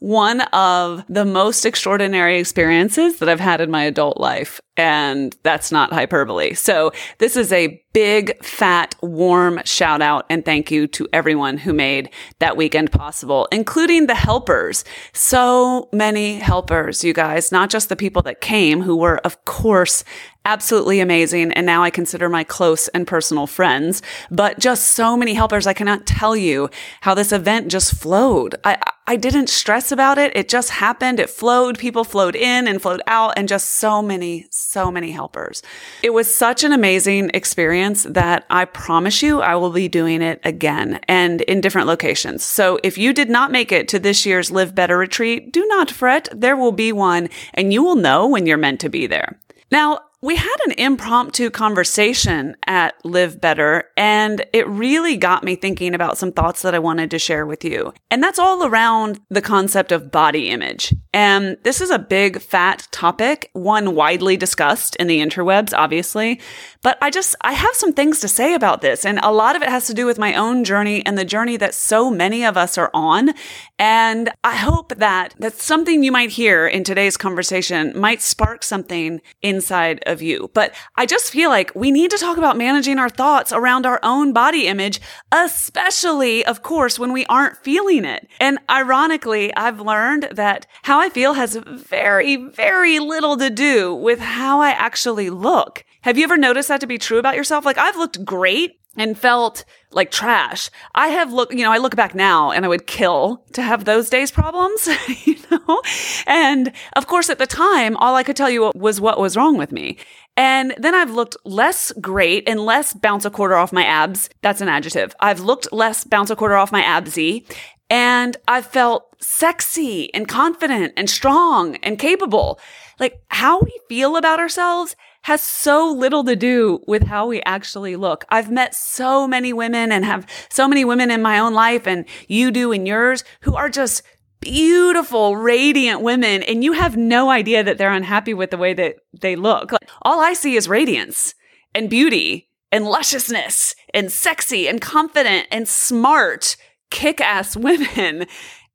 one 0.04 0.42
of 0.51 1.01
the 1.07 1.24
most 1.24 1.65
extraordinary 1.65 2.38
experiences 2.38 3.19
that 3.19 3.30
I've 3.30 3.39
had 3.39 3.62
in 3.62 3.71
my 3.71 3.83
adult 3.86 4.18
life. 4.18 4.60
And 4.75 5.33
that's 5.44 5.71
not 5.71 5.94
hyperbole. 5.94 6.56
So 6.56 6.92
this 7.19 7.38
is 7.38 7.54
a 7.54 7.81
big, 7.94 8.44
fat, 8.44 8.95
warm 9.01 9.62
shout 9.63 10.01
out 10.01 10.25
and 10.30 10.44
thank 10.44 10.71
you 10.71 10.88
to 10.88 11.07
everyone 11.13 11.57
who 11.57 11.71
made 11.71 12.09
that 12.39 12.57
weekend 12.57 12.92
possible, 12.92 13.48
including 13.50 14.07
the 14.07 14.16
helpers. 14.16 14.83
So 15.13 15.88
many 15.94 16.36
helpers, 16.36 17.06
you 17.06 17.13
guys, 17.13 17.50
not 17.50 17.69
just 17.69 17.88
the 17.88 17.95
people 17.95 18.24
that 18.24 18.42
came 18.42 18.81
who 18.81 18.98
were, 18.98 19.19
of 19.19 19.45
course, 19.45 20.04
absolutely 20.45 21.00
amazing. 21.00 21.51
And 21.54 21.66
now 21.66 21.84
I 21.84 21.90
consider 21.90 22.30
my 22.30 22.44
close 22.44 22.88
and 22.90 23.07
personal 23.07 23.48
friends, 23.48 24.01
but 24.30 24.60
just 24.60 24.90
so 24.90 25.16
many 25.16 25.34
helpers. 25.34 25.68
I 25.68 25.74
cannot 25.74 26.06
tell 26.06 26.36
you 26.36 26.69
how 27.01 27.13
this 27.13 27.31
event 27.31 27.69
just 27.69 27.95
flowed. 27.95 28.56
I, 28.63 28.78
I 29.06 29.16
didn't 29.18 29.50
stress 29.50 29.92
about 29.92 30.18
it. 30.18 30.36
It 30.36 30.48
just 30.48 30.69
happened. 30.69 31.19
It 31.19 31.30
flowed. 31.30 31.78
People 31.78 32.04
flowed 32.04 32.36
in 32.36 32.68
and 32.68 32.81
flowed 32.81 33.01
out 33.07 33.34
and 33.38 33.48
just 33.48 33.74
so 33.74 34.01
many, 34.01 34.48
so 34.50 34.92
many 34.92 35.12
helpers. 35.12 35.62
It 36.01 36.12
was 36.12 36.34
such 36.34 36.63
an 36.63 36.72
amazing 36.72 37.31
experience 37.34 38.04
that 38.04 38.45
I 38.50 38.66
promise 38.66 39.22
you 39.22 39.42
I 39.42 39.56
will 39.56 39.72
be 39.72 39.90
doing 39.90 40.22
it 40.22 40.40
again 40.44 41.00
and 41.07 41.42
in 41.42 41.60
different 41.62 41.88
locations. 41.88 42.44
So 42.44 42.80
if 42.84 42.98
you 42.98 43.13
did 43.13 43.30
not 43.30 43.51
make 43.51 43.72
it 43.72 43.88
to 43.90 44.00
this 44.00 44.25
year's 44.25 44.51
Live 44.51 44.74
Better 44.74 44.98
retreat, 44.98 45.51
do 45.51 45.66
not 45.68 45.92
fret. 45.92 46.30
There 46.34 46.56
will 46.56 46.72
be 46.72 46.92
one 46.92 47.30
and 47.54 47.74
you 47.74 47.84
will 47.84 47.95
know 47.95 48.28
when 48.28 48.45
you're 48.45 48.57
meant 48.57 48.80
to 48.81 48.90
be 48.90 49.06
there. 49.07 49.38
Now, 49.69 50.00
we 50.24 50.38
had 50.38 50.56
an 50.66 50.72
impromptu 50.78 51.50
conversation 51.50 52.56
at 52.66 52.95
Live 53.04 53.42
Better, 53.42 53.90
and 53.97 54.45
it 54.54 54.66
really 54.69 55.18
got 55.18 55.44
me 55.44 55.57
thinking 55.57 55.94
about 55.94 56.18
some 56.18 56.31
thoughts 56.31 56.62
that 56.62 56.74
I 56.74 56.80
wanted 56.80 57.12
to 57.12 57.19
share 57.19 57.45
with 57.45 57.66
you. 57.66 57.94
And 58.09 58.24
that's 58.24 58.40
all 58.40 58.64
around 58.64 59.19
the 59.30 59.42
concept 59.42 59.92
of 59.92 60.14
body 60.14 60.47
image. 60.47 60.94
And 61.14 61.57
this 61.64 61.81
is 61.81 61.90
a 61.90 62.00
big, 62.00 62.42
fat 62.42 62.88
topic, 62.92 63.50
one 63.52 63.95
widely 63.95 64.38
discussed 64.38 64.95
in 64.95 65.07
the 65.07 65.19
interwebs, 65.19 65.78
obviously. 65.78 66.40
But 66.81 66.97
I 67.02 67.09
just, 67.09 67.36
I 67.42 67.52
have 67.52 67.76
some 67.76 67.92
things 67.92 68.21
to 68.21 68.30
say 68.30 68.54
about 68.54 68.81
this. 68.81 69.06
And 69.06 69.19
a 69.24 69.31
lot 69.31 69.57
of 69.57 69.62
it 69.62 69.69
has 69.69 69.88
to 69.88 69.94
do 69.94 70.06
with 70.06 70.18
my 70.18 70.36
own 70.36 70.64
journey 70.64 71.06
and 71.06 71.18
the 71.18 71.26
journey 71.26 71.57
that 71.57 71.74
so 71.74 72.09
many 72.09 72.45
of 72.45 72.56
us 72.56 72.78
are 72.78 72.90
on. 72.94 73.33
And 73.78 74.30
I 74.44 74.56
hope 74.56 74.95
that 74.95 75.36
that's 75.38 75.64
something 75.64 76.02
you 76.02 76.12
might 76.12 76.30
hear 76.30 76.66
in 76.66 76.83
today's 76.83 77.18
conversation 77.18 77.97
might 78.00 78.21
spark 78.21 78.64
something 78.64 79.21
inside 79.42 80.02
of 80.06 80.13
you. 80.22 80.50
But 80.54 80.74
I 80.96 81.06
just 81.06 81.32
feel 81.32 81.50
like 81.50 81.72
we 81.76 81.92
need 81.92 82.12
to 82.12 82.18
talk 82.18 82.38
about 82.38 82.58
managing 82.58 83.00
our 83.00 83.10
thoughts 83.10 83.52
around 83.52 83.86
our 83.86 84.00
own 84.04 84.34
body 84.34 84.68
image, 84.68 85.02
especially, 85.32 86.46
of 86.46 86.64
course, 86.64 87.00
when 87.00 87.14
we 87.14 87.26
aren't 87.26 87.58
feeling 87.58 88.06
it. 88.06 88.28
And 88.40 88.60
ironically, 88.70 89.54
I've 89.56 89.82
learned 89.82 90.30
that 90.32 90.66
how 90.84 91.00
I 91.00 91.10
feel 91.10 91.34
has 91.34 91.56
very, 91.56 92.36
very 92.36 93.00
little 93.00 93.38
to 93.38 93.50
do 93.50 93.94
with 93.94 94.20
how 94.20 94.62
I 94.62 94.70
actually 94.70 95.30
look. 95.30 95.84
Have 96.02 96.18
you 96.18 96.26
ever 96.26 96.38
noticed 96.38 96.68
that 96.68 96.82
to 96.82 96.88
be 96.88 96.98
true 96.98 97.18
about 97.18 97.36
yourself? 97.36 97.66
Like 97.66 97.78
I've 97.78 97.96
looked 97.96 98.26
great 98.26 98.78
and 98.95 99.18
felt 99.18 99.66
like 99.92 100.12
trash. 100.12 100.69
I 100.94 101.07
have 101.09 101.33
looked, 101.33 101.54
you 101.54 101.64
know, 101.64 101.71
I 101.71 101.78
look 101.78 101.95
back 101.95 102.14
now 102.16 102.52
and 102.52 102.66
I 102.66 102.68
would 102.68 102.88
kill 102.88 103.44
to 103.54 103.62
have 103.62 103.85
those 103.85 104.09
days 104.09 104.31
problems, 104.31 104.88
you 105.26 105.38
know? 105.50 105.81
And 106.28 106.71
of 106.95 107.07
course, 107.07 107.30
at 107.30 107.40
the 107.40 107.47
time, 107.47 107.95
all 107.97 108.16
I 108.16 108.23
could 108.23 108.35
tell 108.35 108.50
you 108.50 108.71
was 108.76 109.02
what 109.02 109.19
was 109.19 109.35
wrong 109.35 109.57
with 109.57 109.71
me. 109.71 109.97
And 110.35 110.73
then 110.78 110.95
I've 110.95 111.12
looked 111.12 111.38
less 111.45 111.92
great 112.02 112.47
and 112.50 112.59
less 112.59 112.94
bounce 112.94 113.26
a 113.26 113.30
quarter 113.30 113.56
off 113.56 113.71
my 113.71 113.83
abs. 113.83 114.30
That's 114.42 114.62
an 114.62 114.69
adjective. 114.69 115.16
I've 115.19 115.40
looked 115.40 115.71
less 115.71 116.04
bounce 116.04 116.30
a 116.31 116.35
quarter 116.35 116.56
off 116.56 116.71
my 116.71 116.81
absy 116.81 117.45
and 117.90 118.38
I've 118.47 118.66
felt 118.66 119.16
sexy 119.21 120.14
and 120.14 120.28
confident 120.28 120.94
and 120.97 121.09
strong 121.09 121.76
and 121.78 122.00
capable. 122.00 122.59
Like 123.00 123.21
how 123.30 123.59
we 123.59 123.80
feel 123.88 124.16
about 124.18 124.40
ourselves 124.40 124.95
has 125.23 125.42
so 125.42 125.89
little 125.92 126.23
to 126.23 126.35
do 126.35 126.81
with 126.87 127.03
how 127.03 127.27
we 127.27 127.42
actually 127.44 127.95
look. 127.95 128.25
I've 128.30 128.51
met 128.51 128.75
so 128.75 129.27
many 129.27 129.53
women 129.53 129.92
and 129.92 130.06
have 130.06 130.27
so 130.49 130.68
many 130.68 130.85
women 130.85 131.11
in 131.11 131.21
my 131.21 131.39
own 131.39 131.53
life 131.53 131.87
and 131.87 132.06
you 132.27 132.51
do 132.51 132.71
in 132.71 132.85
yours 132.85 133.23
who 133.42 133.56
are 133.56 133.69
just 133.69 134.03
beautiful, 134.42 135.37
radiant 135.37 136.01
women. 136.01 136.44
And 136.44 136.63
you 136.63 136.73
have 136.73 136.97
no 136.97 137.30
idea 137.30 137.63
that 137.63 137.77
they're 137.77 137.92
unhappy 137.92 138.33
with 138.33 138.51
the 138.51 138.57
way 138.57 138.73
that 138.73 138.97
they 139.13 139.35
look. 139.35 139.71
Like, 139.71 139.89
all 140.01 140.19
I 140.19 140.33
see 140.33 140.56
is 140.56 140.68
radiance 140.68 141.33
and 141.73 141.89
beauty 141.89 142.49
and 142.71 142.85
lusciousness 142.85 143.75
and 143.94 144.11
sexy 144.11 144.68
and 144.68 144.81
confident 144.81 145.47
and 145.51 145.68
smart, 145.68 146.57
kick 146.89 147.21
ass 147.21 147.56
women. 147.57 148.25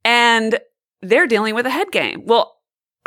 And 0.05 0.59
they're 1.03 1.27
dealing 1.27 1.55
with 1.55 1.67
a 1.67 1.71
head 1.71 1.93
game. 1.93 2.23
Well, 2.25 2.58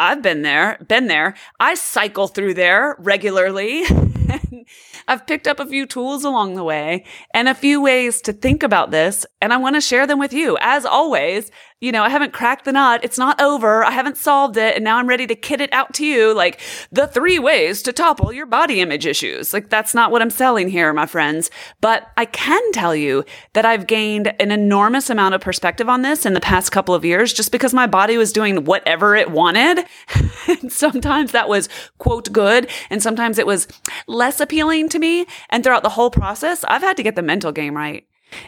I've 0.02 0.24
been 0.24 0.42
there, 0.42 0.80
been 0.88 1.06
there. 1.06 1.36
I 1.60 1.76
cycle 1.76 2.28
through 2.28 2.56
there 2.56 2.96
regularly. 2.98 3.84
I've 5.08 5.28
picked 5.28 5.48
up 5.48 5.60
a 5.60 5.66
few 5.66 5.86
tools 5.86 6.24
along 6.24 6.56
the 6.56 6.64
way 6.64 7.06
and 7.34 7.48
a 7.48 7.56
few 7.56 7.82
ways 7.82 8.22
to 8.22 8.34
think 8.34 8.64
about 8.64 8.92
this, 8.92 9.26
and 9.42 9.54
I 9.54 9.58
want 9.58 9.76
to 9.76 9.82
share 9.82 10.08
them 10.08 10.20
with 10.20 10.34
you. 10.34 10.58
As 10.62 10.86
always, 10.86 11.52
you 11.82 11.92
know, 11.92 12.04
I 12.04 12.10
haven't 12.10 12.32
cracked 12.32 12.66
the 12.66 12.72
nut. 12.72 13.02
It's 13.04 13.18
not 13.18 13.42
over. 13.42 13.84
I 13.84 13.90
haven't 13.90 14.16
solved 14.16 14.56
it. 14.56 14.76
And 14.76 14.84
now 14.84 14.98
I'm 14.98 15.08
ready 15.08 15.26
to 15.26 15.34
kit 15.34 15.62
it 15.62 15.74
out 15.74 15.96
to 15.96 16.06
you 16.06 16.32
like 16.32 16.62
the 16.92 17.08
three 17.08 17.40
ways 17.40 17.82
to 17.82 17.92
topple 17.92 18.32
your 18.32 18.46
body 18.46 18.82
image 18.82 19.08
issues. 19.08 19.52
Like 19.52 19.70
that's 19.70 19.96
not 19.96 20.12
what 20.12 20.22
I'm 20.22 20.30
selling 20.30 20.70
here, 20.70 20.94
my 20.94 21.08
friends. 21.08 21.50
But 21.82 22.12
I 22.18 22.26
can 22.26 22.62
tell 22.72 22.96
you 22.96 23.26
that 23.54 23.66
I've 23.66 23.88
gained 23.88 24.32
an 24.40 24.52
enormous 24.52 25.10
amount 25.10 25.34
of 25.34 25.42
perspective 25.42 25.90
on 25.90 26.04
this 26.04 26.24
in 26.24 26.36
the 26.36 26.40
past 26.40 26.72
couple 26.72 26.94
of 26.94 27.04
years 27.04 27.34
just 27.34 27.52
because 27.52 27.74
my 27.74 27.88
body 27.88 28.16
was 28.16 28.32
doing 28.32 28.64
whatever 28.66 29.16
it 29.16 29.32
wanted. 29.32 29.84
sometimes 30.70 31.32
that 31.32 31.50
was 31.50 31.68
quote 31.98 32.32
good. 32.32 32.70
And 32.92 33.02
sometimes 33.02 33.40
it 33.40 33.48
was 33.48 33.68
less 34.06 34.40
appealing 34.42 34.90
to 34.90 35.00
me. 35.00 35.26
And 35.50 35.64
throughout 35.64 35.84
the 35.84 35.90
whole 35.90 36.12
process, 36.12 36.64
I've 36.66 36.82
had 36.82 36.98
to 36.98 37.04
get 37.04 37.16
the 37.16 37.22
mental 37.22 37.52
game 37.52 37.76
right. 37.76 38.06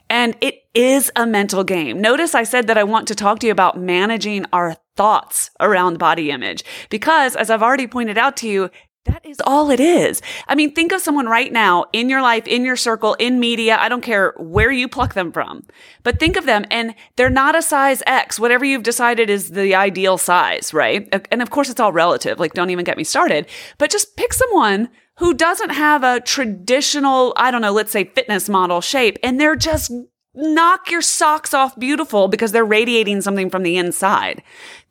And 0.10 0.36
it 0.42 0.64
is 0.74 1.12
a 1.16 1.26
mental 1.26 1.64
game. 1.64 2.02
Notice 2.02 2.36
I 2.36 2.44
said 2.44 2.68
that 2.68 2.78
I 2.78 2.84
want 2.84 3.08
to 3.10 3.16
talk 3.16 3.40
to 3.40 3.48
you 3.48 3.52
about 3.52 3.80
managing 3.80 4.46
our 4.54 4.78
thoughts 4.96 5.50
around 5.60 6.00
body 6.00 6.32
image 6.32 6.64
because 6.90 7.36
as 7.36 7.50
I've 7.50 7.64
already 7.64 7.88
pointed 7.88 8.18
out 8.18 8.38
to 8.38 8.48
you, 8.48 8.70
that 9.06 9.26
is 9.26 9.42
all 9.46 9.70
it 9.70 9.82
is. 9.82 10.22
I 10.48 10.56
mean, 10.56 10.74
think 10.74 10.94
of 10.94 11.02
someone 11.02 11.26
right 11.26 11.52
now 11.52 11.86
in 11.92 12.10
your 12.10 12.22
life, 12.22 12.48
in 12.48 12.64
your 12.64 12.78
circle, 12.78 13.16
in 13.16 13.38
media. 13.38 13.76
I 13.78 13.90
don't 13.90 14.02
care 14.02 14.34
where 14.38 14.72
you 14.72 14.88
pluck 14.88 15.14
them 15.14 15.34
from, 15.34 15.66
but 16.04 16.20
think 16.20 16.38
of 16.38 16.46
them 16.46 16.64
and 16.72 16.96
they're 17.18 17.30
not 17.30 17.54
a 17.54 17.62
size 17.62 18.02
X, 18.08 18.40
whatever 18.40 18.64
you've 18.64 18.84
decided 18.84 19.30
is 19.30 19.50
the 19.50 19.76
ideal 19.76 20.18
size, 20.18 20.74
right? 20.74 21.14
And 21.32 21.42
of 21.42 21.50
course, 21.50 21.70
it's 21.70 21.82
all 21.82 21.92
relative. 21.92 22.40
Like, 22.40 22.54
don't 22.54 22.70
even 22.70 22.86
get 22.86 22.96
me 22.96 23.04
started, 23.04 23.48
but 23.78 23.92
just 23.92 24.16
pick 24.16 24.34
someone 24.34 24.88
who 25.18 25.34
doesn't 25.34 25.72
have 25.72 26.04
a 26.04 26.20
traditional, 26.20 27.34
I 27.36 27.52
don't 27.52 27.62
know, 27.62 27.72
let's 27.72 27.92
say 27.92 28.06
fitness 28.06 28.50
model 28.50 28.82
shape, 28.82 29.18
and 29.24 29.40
they're 29.40 29.56
just 29.56 29.92
knock 30.36 30.90
your 30.90 31.02
socks 31.02 31.54
off 31.54 31.78
beautiful 31.78 32.28
because 32.28 32.52
they're 32.52 32.66
radiating 32.66 33.22
something 33.22 33.50
from 33.50 33.64
the 33.64 33.78
inside. 33.78 34.42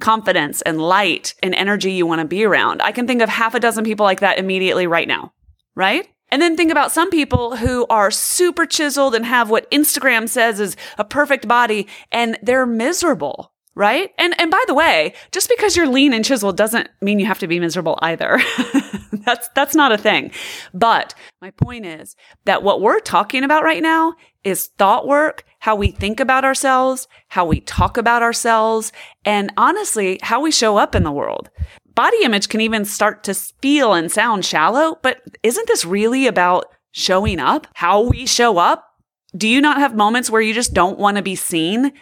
Confidence 0.00 0.62
and 0.62 0.81
light 0.81 1.35
and 1.43 1.55
energy 1.55 1.93
you 1.93 2.07
want 2.07 2.21
to 2.21 2.26
be 2.26 2.45
around. 2.45 2.81
I 2.83 2.93
can 2.93 3.07
think 3.07 3.23
of 3.23 3.29
half 3.29 3.55
a 3.55 3.61
dozen 3.61 3.85
people 3.85 4.05
like 4.05 4.21
that 4.21 4.38
immediately 4.38 4.87
right 4.87 5.09
now, 5.09 5.33
right? 5.75 6.09
And 6.29 6.41
then 6.41 6.57
think 6.57 6.71
about 6.71 6.93
some 6.93 7.11
people 7.11 7.57
who 7.57 7.87
are 7.91 8.11
super 8.11 8.64
chiseled 8.64 9.14
and 9.14 9.26
have 9.26 9.50
what 9.50 9.71
Instagram 9.71 10.29
says 10.29 10.61
is 10.61 10.76
a 10.97 11.05
perfect 11.05 11.47
body 11.47 11.87
and 12.11 12.38
they're 12.43 12.64
miserable 12.64 13.51
right? 13.75 14.11
And 14.19 14.38
and 14.41 14.50
by 14.50 14.62
the 14.67 14.75
way, 14.75 15.14
just 15.31 15.49
because 15.49 15.76
you're 15.76 15.88
lean 15.88 16.12
and 16.12 16.25
chiseled 16.25 16.57
doesn't 16.57 16.88
mean 17.00 17.19
you 17.19 17.26
have 17.26 17.38
to 17.41 17.47
be 17.47 17.61
miserable 17.61 17.99
either. 18.02 18.41
that's 19.25 19.49
that's 19.55 19.75
not 19.75 19.93
a 19.93 19.99
thing. 19.99 20.31
But 20.75 21.14
my 21.41 21.50
point 21.50 21.87
is 21.87 22.17
that 22.45 22.62
what 22.62 22.81
we're 22.81 23.00
talking 23.00 23.45
about 23.45 23.64
right 23.64 23.83
now 23.83 24.14
is 24.45 24.69
thought 24.79 25.07
work, 25.07 25.45
how 25.61 25.76
we 25.76 25.91
think 25.91 26.21
about 26.21 26.45
ourselves, 26.45 27.07
how 27.29 27.45
we 27.45 27.61
talk 27.61 27.97
about 27.97 28.23
ourselves, 28.23 28.93
and 29.25 29.52
honestly, 29.57 30.19
how 30.23 30.41
we 30.41 30.50
show 30.50 30.76
up 30.76 30.95
in 30.95 31.05
the 31.05 31.12
world. 31.12 31.50
Body 31.95 32.19
image 32.25 32.49
can 32.49 32.61
even 32.61 32.85
start 32.85 33.23
to 33.25 33.35
feel 33.35 33.93
and 33.93 34.11
sound 34.11 34.45
shallow, 34.45 34.99
but 35.02 35.21
isn't 35.43 35.69
this 35.69 35.85
really 35.85 36.26
about 36.26 36.67
showing 36.91 37.38
up? 37.38 37.67
How 37.75 38.00
we 38.00 38.26
show 38.26 38.59
up? 38.59 38.88
Do 39.37 39.47
you 39.47 39.61
not 39.61 39.79
have 39.79 39.95
moments 39.95 40.31
where 40.31 40.41
you 40.41 40.55
just 40.55 40.75
don't 40.75 40.99
want 40.99 41.17
to 41.17 41.23
be 41.23 41.37
seen? 41.37 41.93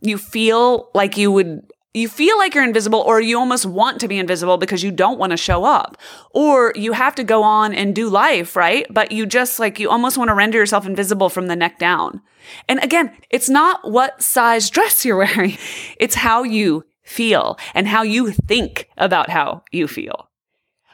You 0.00 0.18
feel 0.18 0.90
like 0.94 1.16
you 1.16 1.30
would 1.32 1.70
you 1.96 2.08
feel 2.10 2.36
like 2.36 2.54
you're 2.54 2.62
invisible 2.62 3.00
or 3.00 3.22
you 3.22 3.38
almost 3.38 3.64
want 3.64 4.00
to 4.00 4.06
be 4.08 4.18
invisible 4.18 4.58
because 4.58 4.82
you 4.82 4.90
don't 4.90 5.18
want 5.18 5.30
to 5.30 5.36
show 5.36 5.64
up 5.64 5.96
or 6.32 6.74
you 6.76 6.92
have 6.92 7.14
to 7.14 7.24
go 7.24 7.42
on 7.42 7.72
and 7.72 7.94
do 7.94 8.10
life, 8.10 8.54
right? 8.54 8.86
But 8.90 9.12
you 9.12 9.24
just 9.24 9.58
like, 9.58 9.80
you 9.80 9.88
almost 9.88 10.18
want 10.18 10.28
to 10.28 10.34
render 10.34 10.58
yourself 10.58 10.86
invisible 10.86 11.30
from 11.30 11.46
the 11.46 11.56
neck 11.56 11.78
down. 11.78 12.20
And 12.68 12.84
again, 12.84 13.16
it's 13.30 13.48
not 13.48 13.90
what 13.90 14.22
size 14.22 14.68
dress 14.68 15.06
you're 15.06 15.16
wearing. 15.24 15.56
It's 15.98 16.16
how 16.16 16.42
you 16.42 16.84
feel 17.02 17.58
and 17.72 17.88
how 17.88 18.02
you 18.02 18.30
think 18.30 18.90
about 18.98 19.30
how 19.30 19.62
you 19.72 19.88
feel. 19.88 20.28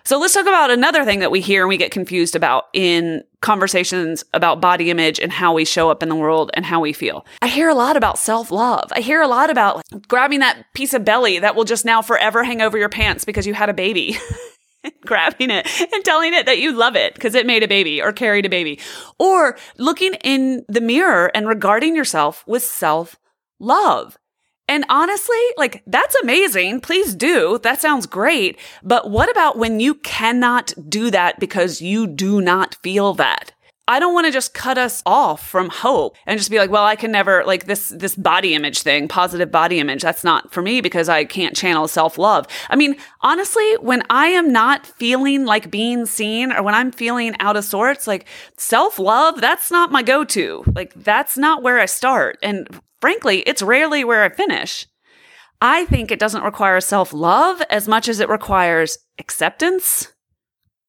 So 0.05 0.19
let's 0.19 0.35
talk 0.35 0.47
about 0.47 0.71
another 0.71 1.05
thing 1.05 1.21
that 1.21 1.31
we 1.31 1.41
hear 1.41 1.63
and 1.63 1.69
we 1.69 1.77
get 1.77 1.91
confused 1.91 2.35
about 2.35 2.65
in 2.73 3.23
conversations 3.41 4.25
about 4.35 4.61
body 4.61 4.91
image 4.91 5.21
and 5.21 5.33
how 5.33 5.53
we 5.53 5.65
show 5.65 5.91
up 5.91 6.03
in 6.03 6.09
the 6.09 6.17
world 6.17 6.51
and 6.55 6.65
how 6.65 6.81
we 6.81 6.93
feel. 6.93 7.25
I 7.41 7.49
hear 7.49 7.69
a 7.69 7.75
lot 7.75 7.97
about 7.97 8.19
self 8.19 8.51
love. 8.51 8.93
I 8.93 9.01
hear 9.01 9.21
a 9.21 9.29
lot 9.29 9.51
about 9.51 9.83
grabbing 10.09 10.41
that 10.41 10.65
piece 10.75 10.95
of 10.95 11.05
belly 11.05 11.39
that 11.39 11.55
will 11.55 11.65
just 11.65 11.85
now 11.85 12.03
forever 12.03 12.45
hang 12.45 12.61
over 12.61 12.79
your 12.79 12.89
pants 12.89 13.25
because 13.25 13.47
you 13.47 13.55
had 13.55 13.69
a 13.69 13.75
baby. 13.75 14.17
grabbing 15.07 15.51
it 15.51 15.67
and 15.93 16.05
telling 16.05 16.35
it 16.35 16.47
that 16.47 16.59
you 16.59 16.73
love 16.73 16.97
it 16.97 17.15
because 17.15 17.35
it 17.35 17.47
made 17.47 17.63
a 17.63 17.69
baby 17.69 18.03
or 18.03 18.13
carried 18.13 18.47
a 18.47 18.49
baby. 18.49 18.81
Or 19.19 19.57
looking 19.79 20.15
in 20.25 20.65
the 20.69 20.81
mirror 20.81 21.31
and 21.35 21.47
regarding 21.47 21.95
yourself 21.95 22.43
with 22.47 22.65
self 22.65 23.17
love. 23.59 24.19
And 24.69 24.85
honestly, 24.89 25.37
like 25.57 25.83
that's 25.87 26.15
amazing. 26.23 26.81
Please 26.81 27.15
do. 27.15 27.59
That 27.63 27.81
sounds 27.81 28.07
great. 28.07 28.59
But 28.83 29.11
what 29.11 29.31
about 29.31 29.59
when 29.59 29.81
you 29.81 29.95
cannot 29.95 30.73
do 30.89 31.11
that 31.11 31.41
because 31.41 31.81
you 31.83 32.07
do 32.07 32.41
not 32.41 32.77
feel 32.77 33.15
that? 33.15 33.53
I 33.89 33.99
don't 33.99 34.15
want 34.15 34.27
to 34.27 34.33
just 34.33 34.55
cut 34.55 34.79
us 34.79 35.03
off 35.05 35.47
from 35.47 35.69
hope 35.69 36.17
and 36.25 36.39
just 36.39 36.51
be 36.51 36.59
like, 36.59 36.71
well, 36.71 36.85
I 36.85 36.95
can 36.95 37.11
never 37.11 37.45
like 37.45 37.65
this 37.67 37.89
this 37.89 38.15
body 38.15 38.55
image 38.55 38.83
thing, 38.83 39.09
positive 39.09 39.51
body 39.51 39.81
image. 39.81 40.03
That's 40.03 40.23
not 40.23 40.53
for 40.53 40.63
me 40.63 40.81
because 40.81 41.09
I 41.09 41.25
can't 41.25 41.57
channel 41.57 41.89
self-love. 41.89 42.47
I 42.71 42.77
mean, 42.77 42.97
honestly, 43.23 43.75
when 43.81 44.05
I 44.09 44.29
am 44.29 44.53
not 44.53 44.87
feeling 44.87 45.45
like 45.45 45.71
being 45.71 46.07
seen 46.07 46.53
or 46.53 46.63
when 46.63 46.75
I'm 46.75 46.93
feeling 46.93 47.35
out 47.41 47.57
of 47.57 47.65
sorts, 47.65 48.07
like 48.07 48.27
self-love, 48.57 49.41
that's 49.41 49.71
not 49.71 49.91
my 49.91 50.05
go-to. 50.05 50.63
Like 50.75 50.95
that's 50.95 51.37
not 51.37 51.63
where 51.65 51.81
I 51.81 51.87
start. 51.87 52.39
And 52.41 52.69
frankly, 53.03 53.41
it's 53.41 53.61
rarely 53.61 54.05
where 54.05 54.23
I 54.23 54.31
finish. 54.31 54.87
I 55.61 55.85
think 55.85 56.11
it 56.11 56.19
doesn't 56.19 56.45
require 56.45 56.81
self 56.81 57.13
love 57.13 57.61
as 57.69 57.87
much 57.87 58.09
as 58.09 58.21
it 58.21 58.31
requires 58.31 58.97
acceptance, 59.19 60.13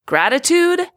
gratitude, 0.06 0.88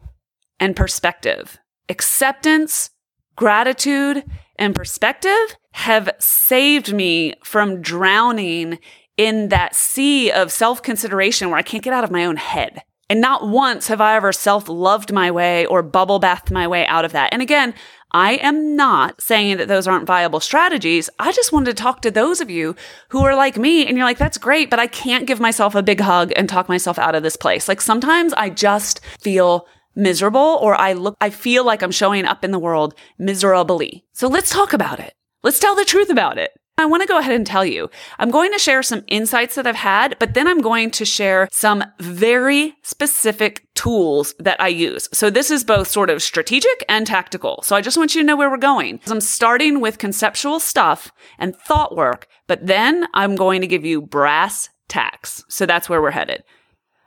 and 0.61 0.77
perspective. 0.77 1.59
Acceptance, 1.89 2.91
gratitude, 3.35 4.25
and 4.57 4.75
perspective 4.75 5.57
have 5.73 6.11
saved 6.19 6.93
me 6.93 7.35
from 7.45 7.83
drowning 7.83 8.79
in 9.17 9.49
that 9.49 9.75
sea 9.75 10.31
of 10.31 10.53
self 10.53 10.83
consideration 10.83 11.51
where 11.51 11.59
I 11.59 11.63
can't 11.63 11.85
get 11.85 11.93
out 11.93 12.05
of 12.05 12.11
my 12.11 12.25
own 12.25 12.37
head. 12.37 12.83
And 13.09 13.21
not 13.21 13.47
once 13.47 13.87
have 13.89 14.01
I 14.01 14.17
ever 14.17 14.33
self 14.33 14.69
loved 14.69 15.13
my 15.13 15.31
way 15.31 15.67
or 15.67 15.83
bubble 15.83 16.19
bathed 16.19 16.51
my 16.51 16.67
way 16.67 16.87
out 16.87 17.05
of 17.05 17.13
that. 17.13 17.33
And 17.33 17.43
again, 17.43 17.75
I 18.13 18.35
am 18.35 18.77
not 18.77 19.21
saying 19.21 19.57
that 19.57 19.69
those 19.69 19.87
aren't 19.87 20.07
viable 20.07 20.41
strategies. 20.41 21.11
I 21.19 21.33
just 21.33 21.53
wanted 21.53 21.77
to 21.77 21.83
talk 21.83 22.03
to 22.03 22.11
those 22.11 22.41
of 22.41 22.51
you 22.51 22.77
who 23.09 23.25
are 23.25 23.35
like 23.35 23.57
me 23.57 23.87
and 23.87 23.97
you're 23.97 24.07
like, 24.07 24.19
that's 24.19 24.39
great, 24.39 24.71
but 24.71 24.79
I 24.79 24.87
can't 24.87 25.27
give 25.27 25.41
myself 25.41 25.75
a 25.75 25.83
big 25.83 26.01
hug 26.01 26.33
and 26.37 26.49
talk 26.49 26.69
myself 26.69 26.99
out 26.99 27.15
of 27.15 27.23
this 27.23 27.37
place. 27.37 27.69
Like 27.69 27.81
sometimes 27.81 28.33
I 28.35 28.51
just 28.51 29.01
feel 29.21 29.67
miserable 29.95 30.59
or 30.61 30.75
I 30.81 30.93
look, 30.93 31.17
I 31.21 31.31
feel 31.31 31.65
like 31.65 31.83
I'm 31.83 31.91
showing 31.91 32.25
up 32.25 32.45
in 32.45 32.53
the 32.53 32.59
world 32.59 32.95
miserably. 33.19 34.05
So 34.13 34.29
let's 34.29 34.51
talk 34.51 34.73
about 34.73 35.01
it. 35.01 35.15
Let's 35.43 35.59
tell 35.59 35.75
the 35.75 35.85
truth 35.85 36.11
about 36.11 36.39
it. 36.39 36.53
I 36.79 36.85
want 36.85 37.03
to 37.03 37.09
go 37.09 37.19
ahead 37.19 37.35
and 37.35 37.47
tell 37.47 37.65
you, 37.65 37.89
I'm 38.19 38.31
going 38.31 38.53
to 38.53 38.59
share 38.59 38.83
some 38.83 39.03
insights 39.07 39.55
that 39.55 39.67
I've 39.67 39.77
had, 39.77 40.19
but 40.19 40.35
then 40.35 40.47
I'm 40.47 40.61
going 40.61 40.91
to 40.93 41.07
share 41.07 41.49
some 41.51 41.83
very 41.99 42.75
specific 42.83 43.67
tools 43.75 44.35
that 44.39 44.61
I 44.61 44.69
use. 44.69 45.09
So 45.11 45.31
this 45.31 45.51
is 45.51 45.65
both 45.65 45.89
sort 45.89 46.11
of 46.11 46.23
strategic 46.23 46.85
and 46.87 47.07
tactical. 47.07 47.63
So 47.63 47.77
I 47.77 47.81
just 47.81 47.97
want 47.97 48.15
you 48.15 48.21
to 48.21 48.27
know 48.27 48.37
where 48.37 48.51
we're 48.51 48.59
going. 48.59 49.01
I'm 49.07 49.23
starting 49.23 49.81
with 49.81 49.97
conceptual 49.97 50.61
stuff 50.61 51.11
and 51.39 51.57
thought 51.57 51.97
work, 51.97 52.29
but 52.47 52.67
then 52.67 53.07
I'm 53.15 53.37
going 53.37 53.63
to 53.63 53.67
give 53.67 53.87
you 53.87 54.03
brass 54.03 54.69
tacks. 54.89 55.45
So 55.49 55.65
that's 55.65 55.89
where 55.89 56.03
we're 56.03 56.11
headed. 56.11 56.45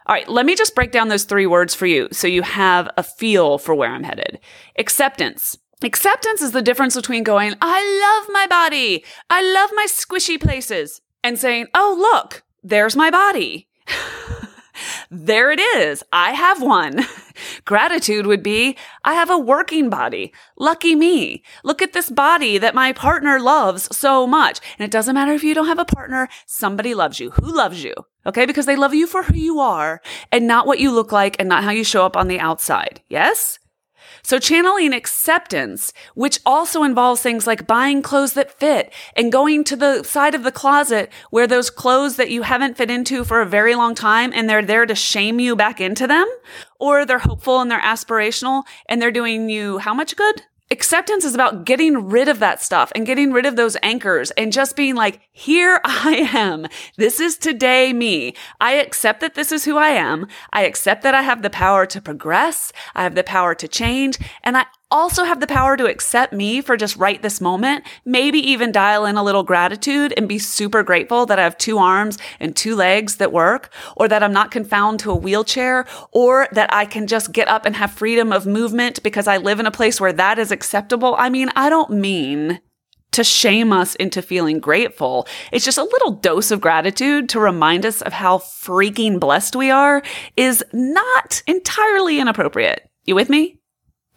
All 0.08 0.16
right, 0.16 0.28
let 0.28 0.48
me 0.48 0.56
just 0.56 0.74
break 0.74 0.92
down 0.92 1.10
those 1.10 1.26
three 1.26 1.46
words 1.46 1.76
for 1.76 1.86
you 1.86 2.08
so 2.12 2.28
you 2.28 2.42
have 2.42 2.90
a 2.98 3.04
feel 3.04 3.60
for 3.60 3.76
where 3.76 3.92
I'm 3.92 4.04
headed. 4.04 4.40
Acceptance. 4.80 5.60
Acceptance 5.82 6.42
is 6.42 6.52
the 6.52 6.62
difference 6.62 6.98
between 6.98 7.24
going, 7.24 7.54
I 7.62 7.80
love 8.20 8.34
my 8.34 8.48
body. 8.48 9.06
I 9.30 9.42
love 9.42 9.70
my 9.74 9.88
squishy 9.90 10.40
places 10.40 11.00
and 11.24 11.40
saying, 11.40 11.68
Oh, 11.74 11.96
look, 11.98 12.44
there's 12.62 12.98
my 12.98 13.10
body. 13.10 13.70
there 15.10 15.52
it 15.52 15.60
is. 15.62 16.04
I 16.12 16.34
have 16.34 16.62
one. 16.62 17.06
Gratitude 17.66 18.28
would 18.28 18.44
be, 18.44 18.76
I 19.06 19.14
have 19.14 19.30
a 19.30 19.38
working 19.38 19.90
body. 19.90 20.34
Lucky 20.58 20.96
me. 20.96 21.44
Look 21.64 21.82
at 21.82 21.94
this 21.94 22.10
body 22.10 22.58
that 22.58 22.76
my 22.76 22.92
partner 22.92 23.40
loves 23.40 23.96
so 23.96 24.28
much. 24.28 24.60
And 24.78 24.84
it 24.84 24.92
doesn't 24.92 25.16
matter 25.16 25.32
if 25.32 25.46
you 25.46 25.54
don't 25.54 25.68
have 25.68 25.80
a 25.80 25.86
partner, 25.86 26.28
somebody 26.46 26.94
loves 26.94 27.22
you. 27.22 27.32
Who 27.32 27.56
loves 27.56 27.82
you? 27.86 27.94
Okay. 28.26 28.46
Because 28.46 28.66
they 28.66 28.76
love 28.76 28.94
you 28.94 29.08
for 29.08 29.24
who 29.24 29.36
you 29.36 29.62
are 29.62 30.02
and 30.30 30.46
not 30.46 30.68
what 30.68 30.80
you 30.80 30.92
look 30.92 31.14
like 31.14 31.38
and 31.40 31.48
not 31.48 31.64
how 31.64 31.72
you 31.72 31.86
show 31.86 32.06
up 32.06 32.18
on 32.18 32.28
the 32.28 32.42
outside. 32.42 33.02
Yes? 33.08 33.59
So 34.30 34.38
channeling 34.38 34.94
acceptance, 34.94 35.92
which 36.14 36.40
also 36.46 36.84
involves 36.84 37.20
things 37.20 37.48
like 37.48 37.66
buying 37.66 38.04
clothes 38.04 38.34
that 38.34 38.52
fit 38.52 38.94
and 39.16 39.32
going 39.32 39.64
to 39.64 39.76
the 39.76 40.04
side 40.04 40.36
of 40.36 40.44
the 40.44 40.52
closet 40.52 41.12
where 41.32 41.48
those 41.48 41.72
clothes 41.72 42.18
that 42.18 42.30
you 42.30 42.44
haven't 42.44 42.78
fit 42.78 42.92
into 42.92 43.24
for 43.24 43.42
a 43.42 43.46
very 43.48 43.74
long 43.74 43.96
time 43.96 44.32
and 44.36 44.48
they're 44.48 44.62
there 44.62 44.86
to 44.86 44.94
shame 44.94 45.40
you 45.40 45.56
back 45.56 45.82
into 45.82 46.06
them, 46.06 46.28
or 46.80 47.08
they're 47.08 47.18
hopeful 47.18 47.60
and 47.60 47.72
they're 47.72 47.82
aspirational 47.82 48.66
and 48.88 49.02
they're 49.02 49.10
doing 49.10 49.50
you 49.50 49.80
how 49.80 49.96
much 49.96 50.16
good? 50.16 50.44
Acceptance 50.70 51.26
is 51.26 51.34
about 51.34 51.66
getting 51.66 52.10
rid 52.10 52.28
of 52.28 52.38
that 52.38 52.62
stuff 52.62 52.92
and 52.94 53.08
getting 53.08 53.34
rid 53.34 53.48
of 53.48 53.56
those 53.56 53.78
anchors 53.82 54.30
and 54.38 54.54
just 54.54 54.76
being 54.76 54.94
like, 54.94 55.22
here 55.40 55.80
I 55.86 56.30
am. 56.34 56.68
This 56.98 57.20
is 57.20 57.38
today 57.38 57.94
me. 57.94 58.34
I 58.60 58.74
accept 58.74 59.22
that 59.22 59.36
this 59.36 59.52
is 59.52 59.66
who 59.66 59.78
I 59.78 59.90
am. 59.90 60.28
I 60.52 60.64
accept 60.64 61.02
that 61.04 61.16
I 61.16 61.22
have 61.22 61.42
the 61.42 61.50
power 61.50 61.86
to 61.86 62.02
progress. 62.02 62.74
I 62.94 63.04
have 63.04 63.16
the 63.16 63.24
power 63.24 63.56
to 63.56 63.68
change. 63.68 64.20
And 64.44 64.58
I 64.58 64.66
also 64.92 65.24
have 65.24 65.40
the 65.40 65.48
power 65.48 65.78
to 65.78 65.86
accept 65.86 66.34
me 66.34 66.62
for 66.62 66.76
just 66.76 66.98
right 66.98 67.22
this 67.22 67.40
moment, 67.40 67.86
maybe 68.04 68.40
even 68.40 68.72
dial 68.72 69.06
in 69.06 69.16
a 69.16 69.24
little 69.24 69.44
gratitude 69.44 70.14
and 70.18 70.28
be 70.28 70.40
super 70.40 70.84
grateful 70.84 71.26
that 71.28 71.40
I 71.40 71.44
have 71.44 71.58
two 71.58 71.78
arms 71.78 72.18
and 72.40 72.56
two 72.56 72.76
legs 72.76 73.18
that 73.18 73.32
work, 73.32 73.72
or 73.96 74.08
that 74.08 74.24
I'm 74.24 74.34
not 74.34 74.52
confined 74.52 75.00
to 75.02 75.12
a 75.12 75.16
wheelchair, 75.16 75.86
or 76.12 76.48
that 76.52 76.74
I 76.74 76.86
can 76.86 77.08
just 77.08 77.32
get 77.32 77.48
up 77.48 77.66
and 77.66 77.76
have 77.76 77.92
freedom 77.92 78.34
of 78.34 78.46
movement 78.46 79.04
because 79.04 79.28
I 79.28 79.38
live 79.38 79.60
in 79.60 79.68
a 79.68 79.72
place 79.72 80.02
where 80.02 80.14
that 80.14 80.40
is 80.40 80.52
acceptable. 80.52 81.16
I 81.18 81.30
mean, 81.30 81.50
I 81.56 81.70
don't 81.70 81.92
mean 81.92 82.60
to 83.12 83.24
shame 83.24 83.74
us 83.74 83.96
into 83.96 84.22
feeling 84.22 84.60
grateful. 84.60 85.28
It's 85.52 85.66
just 85.66 85.78
a 85.78 85.84
little 85.84 86.12
dose 86.12 86.52
of 86.52 86.62
gratitude 86.62 87.30
to 87.30 87.40
remind 87.40 87.86
us 87.86 88.02
of 88.02 88.14
how 88.14 88.38
freaking 88.38 89.20
blessed 89.20 89.56
we 89.56 89.72
are 89.72 90.04
is 90.38 90.64
not 90.74 91.42
entirely 91.48 92.20
inappropriate. 92.20 92.90
You 93.06 93.16
with 93.16 93.30
me? 93.30 93.60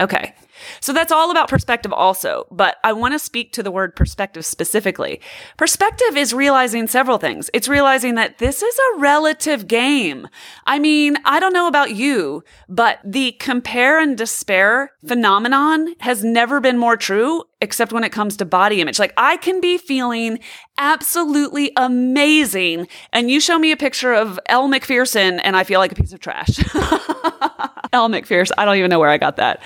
Okay. 0.01 0.35
So 0.81 0.93
that's 0.93 1.13
all 1.13 1.31
about 1.31 1.49
perspective 1.49 1.93
also, 1.93 2.47
but 2.51 2.77
I 2.85 2.93
want 2.93 3.15
to 3.15 3.19
speak 3.19 3.53
to 3.53 3.63
the 3.63 3.71
word 3.71 3.97
perspective 3.97 4.45
specifically. 4.45 5.21
Perspective 5.57 6.17
is 6.17 6.33
realizing 6.33 6.87
several 6.87 7.19
things. 7.19 7.51
It's 7.53 7.69
realizing 7.69 8.15
that 8.17 8.39
this 8.39 8.63
is 8.63 8.79
a 8.79 8.99
relative 8.99 9.67
game. 9.67 10.29
I 10.67 10.79
mean, 10.79 11.17
I 11.25 11.41
don't 11.41 11.53
know 11.53 11.67
about 11.67 11.95
you, 11.95 12.45
but 12.69 12.99
the 13.05 13.33
compare 13.33 14.01
and 14.01 14.17
despair 14.17 14.93
phenomenon 15.07 15.95
has 16.01 16.25
never 16.25 16.61
been 16.61 16.79
more 16.79 16.97
true 16.97 17.45
except 17.63 17.93
when 17.93 18.05
it 18.05 18.11
comes 18.11 18.37
to 18.37 18.45
body 18.45 18.81
image. 18.81 18.99
Like 18.99 19.15
I 19.17 19.37
can 19.37 19.61
be 19.61 19.79
feeling 19.79 20.41
absolutely 20.79 21.73
amazing 21.77 22.89
and 23.13 23.31
you 23.31 23.41
show 23.41 23.59
me 23.59 23.71
a 23.71 23.77
picture 23.77 24.13
of 24.13 24.39
Elle 24.47 24.69
Macpherson 24.69 25.39
and 25.41 25.57
I 25.57 25.65
feel 25.65 25.79
like 25.79 25.93
a 25.93 25.95
piece 25.95 26.13
of 26.13 26.21
trash. 26.21 26.59
Elle 27.93 28.09
Macpherson. 28.09 28.55
I 28.59 28.65
don't 28.65 28.77
even 28.77 28.91
know 28.91 28.99
where 28.99 29.11
I 29.11 29.19
got 29.19 29.37
that. 29.37 29.63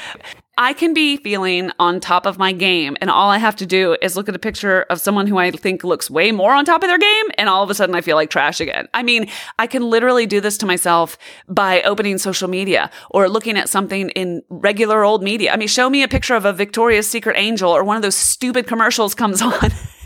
I 0.59 0.73
can 0.73 0.95
be 0.95 1.19
feeling 1.19 1.71
on 1.79 2.01
top 2.01 2.25
of 2.25 2.39
my 2.39 2.53
game 2.53 2.97
and 3.03 3.11
all 3.11 3.29
I 3.29 3.37
have 3.37 3.57
to 3.57 3.67
do 3.67 3.95
is 4.01 4.17
look 4.17 4.29
at 4.29 4.35
a 4.35 4.39
picture 4.39 4.83
of 4.89 5.01
someone 5.01 5.27
who 5.27 5.37
I 5.37 5.51
think 5.51 5.85
looks 5.85 6.11
way 6.11 6.33
more 6.33 6.53
on 6.53 6.65
top 6.65 6.83
of 6.83 6.89
their 6.89 6.99
game 6.99 7.25
and 7.37 7.51
all 7.51 7.63
of 7.63 7.69
a 7.69 7.75
sudden 7.75 7.95
I 7.95 8.01
feel 8.01 8.17
like 8.17 8.31
trash 8.31 8.59
again. 8.61 8.89
I 8.95 9.03
mean, 9.03 9.29
I 9.59 9.67
can 9.67 9.83
literally 9.83 10.25
do 10.25 10.41
this 10.41 10.57
to 10.59 10.67
myself 10.67 11.19
by 11.47 11.83
opening 11.83 12.17
social 12.17 12.49
media 12.49 12.91
or 13.11 13.29
looking 13.29 13.59
at 13.59 13.69
something 13.69 14.09
in 14.11 14.43
regular 14.49 15.05
old 15.05 15.23
media. 15.23 15.53
I 15.53 15.57
mean, 15.57 15.69
show 15.69 15.91
me 15.91 16.03
a 16.03 16.09
picture 16.09 16.35
of 16.35 16.47
a 16.47 16.55
Victoria's 16.55 17.07
Secret 17.07 17.37
angel 17.37 17.71
or 17.71 17.85
one 17.85 17.97
of 17.97 18.03
those 18.03 18.17
stupid 18.17 18.67
commercials 18.67 19.15
comes 19.15 19.43
on 19.43 19.53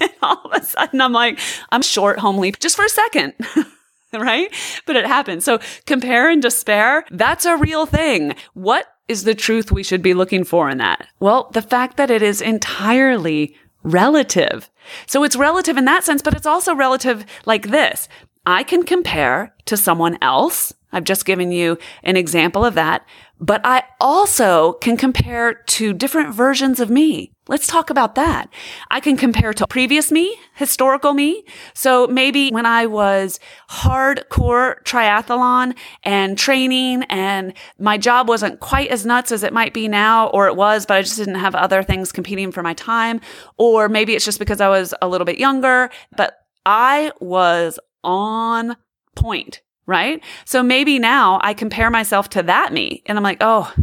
and 0.01 0.11
all 0.21 0.43
of 0.47 0.61
a 0.61 0.65
sudden 0.65 1.01
I'm 1.01 1.13
like, 1.13 1.39
I'm 1.71 1.83
short, 1.83 2.19
homely, 2.19 2.51
just 2.53 2.75
for 2.75 2.85
a 2.85 2.89
second. 2.89 3.35
right? 4.13 4.53
But 4.87 4.97
it 4.97 5.07
happens. 5.07 5.45
So 5.45 5.61
compare 5.87 6.29
and 6.29 6.43
despair, 6.43 7.05
that's 7.11 7.45
a 7.45 7.57
real 7.57 7.87
thing. 7.87 8.35
What 8.55 8.87
is 9.11 9.25
the 9.25 9.35
truth 9.35 9.73
we 9.73 9.83
should 9.83 10.03
be 10.03 10.15
looking 10.15 10.45
for 10.45 10.71
in 10.71 10.79
that? 10.79 11.09
Well, 11.19 11.51
the 11.53 11.63
fact 11.63 11.97
that 11.97 12.13
it 12.13 12.23
is 12.23 12.41
entirely 12.41 13.57
relative. 13.83 14.71
So 15.07 15.25
it's 15.25 15.35
relative 15.35 15.77
in 15.77 15.85
that 15.87 16.05
sense, 16.05 16.23
but 16.23 16.35
it's 16.35 16.47
also 16.47 16.75
relative 16.77 17.27
like 17.45 17.69
this. 17.69 18.09
I 18.47 18.63
can 18.63 18.85
compare 18.85 19.53
to 19.67 19.77
someone 19.77 20.17
else. 20.23 20.73
I've 20.93 21.05
just 21.05 21.25
given 21.25 21.51
you 21.51 21.77
an 22.05 22.17
example 22.17 22.65
of 22.65 22.75
that, 22.75 23.05
but 23.41 23.61
I 23.65 23.83
also 24.01 24.75
can 24.75 24.97
compare 24.97 25.55
to 25.55 25.93
different 25.93 26.33
versions 26.33 26.79
of 26.79 26.89
me. 26.89 27.33
Let's 27.51 27.67
talk 27.67 27.91
about 27.91 28.15
that. 28.15 28.49
I 28.93 29.01
can 29.01 29.17
compare 29.17 29.53
to 29.55 29.67
previous 29.67 30.13
me, 30.13 30.37
historical 30.55 31.15
me. 31.15 31.45
So 31.75 32.07
maybe 32.07 32.51
when 32.51 32.65
I 32.65 32.87
was 32.87 33.41
hardcore 33.69 34.81
triathlon 34.85 35.77
and 36.05 36.39
training 36.39 37.03
and 37.09 37.53
my 37.77 37.99
job 37.99 38.29
wasn't 38.29 38.61
quite 38.61 38.91
as 38.91 39.05
nuts 39.05 39.33
as 39.33 39.43
it 39.43 39.53
might 39.53 39.75
be 39.75 39.89
now, 39.89 40.29
or 40.29 40.47
it 40.47 40.55
was, 40.55 40.87
but 40.87 40.99
I 40.99 41.03
just 41.03 41.17
didn't 41.17 41.35
have 41.35 41.57
other 41.57 41.83
things 41.83 42.13
competing 42.13 42.53
for 42.53 42.63
my 42.63 42.75
time. 42.75 43.21
Or 43.59 43.89
maybe 43.89 44.15
it's 44.15 44.25
just 44.25 44.39
because 44.39 44.61
I 44.61 44.69
was 44.69 44.95
a 45.03 45.09
little 45.09 45.25
bit 45.25 45.41
younger, 45.41 45.91
but 46.17 46.39
I 46.65 47.11
was 47.21 47.81
on 48.05 48.77
point 49.17 49.61
right? 49.91 50.23
So 50.45 50.63
maybe 50.63 51.01
now 51.01 51.41
I 51.43 51.53
compare 51.53 51.91
myself 51.91 52.31
to 52.31 52.43
that 52.45 52.73
me 52.73 53.03
and 53.07 53.19
I'm 53.19 53.25
like, 53.25 53.39
oh, 53.41 53.75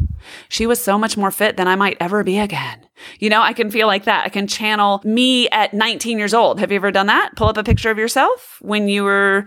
she 0.48 0.66
was 0.66 0.82
so 0.82 0.98
much 0.98 1.18
more 1.18 1.32
fit 1.32 1.58
than 1.58 1.68
I 1.68 1.76
might 1.76 1.98
ever 2.00 2.24
be 2.24 2.40
again. 2.40 2.88
You 3.20 3.30
know, 3.30 3.42
I 3.42 3.52
can 3.52 3.70
feel 3.70 3.88
like 3.88 4.06
that. 4.06 4.26
I 4.26 4.30
can 4.30 4.48
channel 4.48 5.02
me 5.04 5.50
at 5.50 5.74
19 5.74 6.18
years 6.18 6.34
old. 6.34 6.60
Have 6.60 6.72
you 6.72 6.78
ever 6.78 6.92
done 6.92 7.08
that? 7.08 7.36
Pull 7.36 7.50
up 7.50 7.58
a 7.58 7.64
picture 7.64 7.92
of 7.92 7.98
yourself 7.98 8.58
when 8.62 8.88
you 8.88 9.04
were 9.04 9.46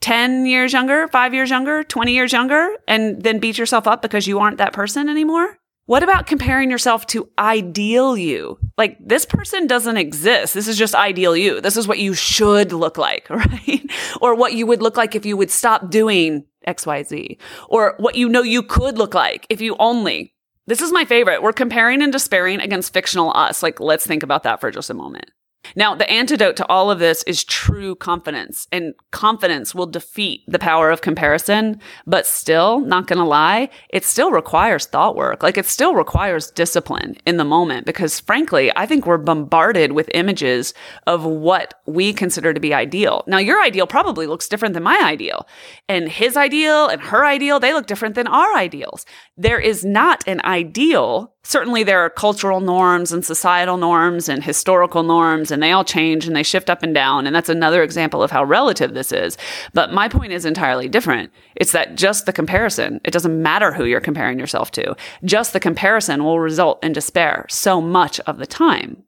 10 0.00 0.46
years 0.46 0.72
younger, 0.72 1.08
five 1.08 1.34
years 1.34 1.50
younger, 1.50 1.82
20 1.82 2.12
years 2.12 2.32
younger, 2.32 2.70
and 2.86 3.22
then 3.22 3.40
beat 3.40 3.58
yourself 3.58 3.88
up 3.88 4.00
because 4.00 4.28
you 4.28 4.38
aren't 4.38 4.58
that 4.58 4.72
person 4.72 5.08
anymore? 5.08 5.58
What 5.86 6.02
about 6.02 6.26
comparing 6.26 6.68
yourself 6.68 7.06
to 7.08 7.28
ideal 7.38 8.16
you? 8.16 8.58
Like 8.76 8.98
this 9.00 9.24
person 9.24 9.68
doesn't 9.68 9.96
exist. 9.96 10.52
This 10.52 10.66
is 10.66 10.76
just 10.76 10.96
ideal 10.96 11.36
you. 11.36 11.60
This 11.60 11.76
is 11.76 11.86
what 11.86 12.00
you 12.00 12.12
should 12.12 12.72
look 12.72 12.98
like, 12.98 13.30
right? 13.30 13.88
or 14.20 14.34
what 14.34 14.54
you 14.54 14.66
would 14.66 14.82
look 14.82 14.96
like 14.96 15.14
if 15.14 15.24
you 15.24 15.36
would 15.36 15.50
stop 15.50 15.88
doing 15.88 16.44
XYZ 16.66 17.38
or 17.68 17.94
what 17.98 18.16
you 18.16 18.28
know 18.28 18.42
you 18.42 18.64
could 18.64 18.98
look 18.98 19.14
like 19.14 19.46
if 19.48 19.60
you 19.60 19.76
only. 19.78 20.34
This 20.66 20.82
is 20.82 20.90
my 20.90 21.04
favorite. 21.04 21.42
We're 21.42 21.52
comparing 21.52 22.02
and 22.02 22.12
despairing 22.12 22.60
against 22.60 22.92
fictional 22.92 23.32
us. 23.36 23.62
Like 23.62 23.78
let's 23.78 24.04
think 24.04 24.24
about 24.24 24.42
that 24.42 24.60
for 24.60 24.72
just 24.72 24.90
a 24.90 24.94
moment. 24.94 25.30
Now, 25.74 25.94
the 25.94 26.08
antidote 26.10 26.56
to 26.56 26.66
all 26.68 26.90
of 26.90 26.98
this 26.98 27.22
is 27.24 27.44
true 27.44 27.94
confidence, 27.94 28.66
and 28.70 28.94
confidence 29.10 29.74
will 29.74 29.86
defeat 29.86 30.42
the 30.46 30.58
power 30.58 30.90
of 30.90 31.00
comparison. 31.00 31.80
But 32.06 32.26
still, 32.26 32.80
not 32.80 33.06
gonna 33.06 33.26
lie, 33.26 33.70
it 33.90 34.04
still 34.04 34.30
requires 34.30 34.86
thought 34.86 35.16
work. 35.16 35.42
Like 35.42 35.58
it 35.58 35.66
still 35.66 35.94
requires 35.94 36.50
discipline 36.50 37.16
in 37.26 37.36
the 37.36 37.44
moment 37.44 37.86
because 37.86 38.20
frankly, 38.20 38.70
I 38.76 38.86
think 38.86 39.06
we're 39.06 39.18
bombarded 39.18 39.92
with 39.92 40.10
images 40.14 40.74
of 41.06 41.24
what 41.24 41.74
we 41.86 42.12
consider 42.12 42.52
to 42.52 42.60
be 42.60 42.74
ideal. 42.74 43.24
Now, 43.26 43.38
your 43.38 43.62
ideal 43.62 43.86
probably 43.86 44.26
looks 44.26 44.48
different 44.48 44.74
than 44.74 44.82
my 44.82 45.00
ideal, 45.02 45.46
and 45.88 46.08
his 46.08 46.36
ideal 46.36 46.88
and 46.88 47.00
her 47.00 47.24
ideal, 47.24 47.60
they 47.60 47.72
look 47.72 47.86
different 47.86 48.14
than 48.14 48.26
our 48.26 48.54
ideals. 48.56 49.06
There 49.36 49.60
is 49.60 49.84
not 49.84 50.26
an 50.26 50.40
ideal 50.44 51.34
certainly 51.46 51.84
there 51.84 52.00
are 52.00 52.10
cultural 52.10 52.60
norms 52.60 53.12
and 53.12 53.24
societal 53.24 53.76
norms 53.76 54.28
and 54.28 54.42
historical 54.42 55.02
norms 55.02 55.50
and 55.50 55.62
they 55.62 55.72
all 55.72 55.84
change 55.84 56.26
and 56.26 56.34
they 56.34 56.42
shift 56.42 56.68
up 56.68 56.82
and 56.82 56.94
down 56.94 57.26
and 57.26 57.34
that's 57.34 57.48
another 57.48 57.82
example 57.82 58.22
of 58.22 58.30
how 58.30 58.42
relative 58.42 58.94
this 58.94 59.12
is. 59.12 59.38
But 59.72 59.92
my 59.92 60.08
point 60.08 60.32
is 60.32 60.44
entirely 60.44 60.88
different. 60.88 61.30
It's 61.54 61.72
that 61.72 61.94
just 61.94 62.26
the 62.26 62.32
comparison 62.32 63.00
it 63.04 63.12
doesn't 63.12 63.42
matter 63.42 63.72
who 63.72 63.84
you're 63.84 64.00
comparing 64.00 64.38
yourself 64.38 64.70
to 64.72 64.96
just 65.24 65.52
the 65.52 65.60
comparison 65.60 66.24
will 66.24 66.40
result 66.40 66.82
in 66.84 66.92
despair 66.92 67.46
so 67.48 67.80
much 67.80 68.18
of 68.20 68.38
the 68.38 68.46
time 68.46 69.05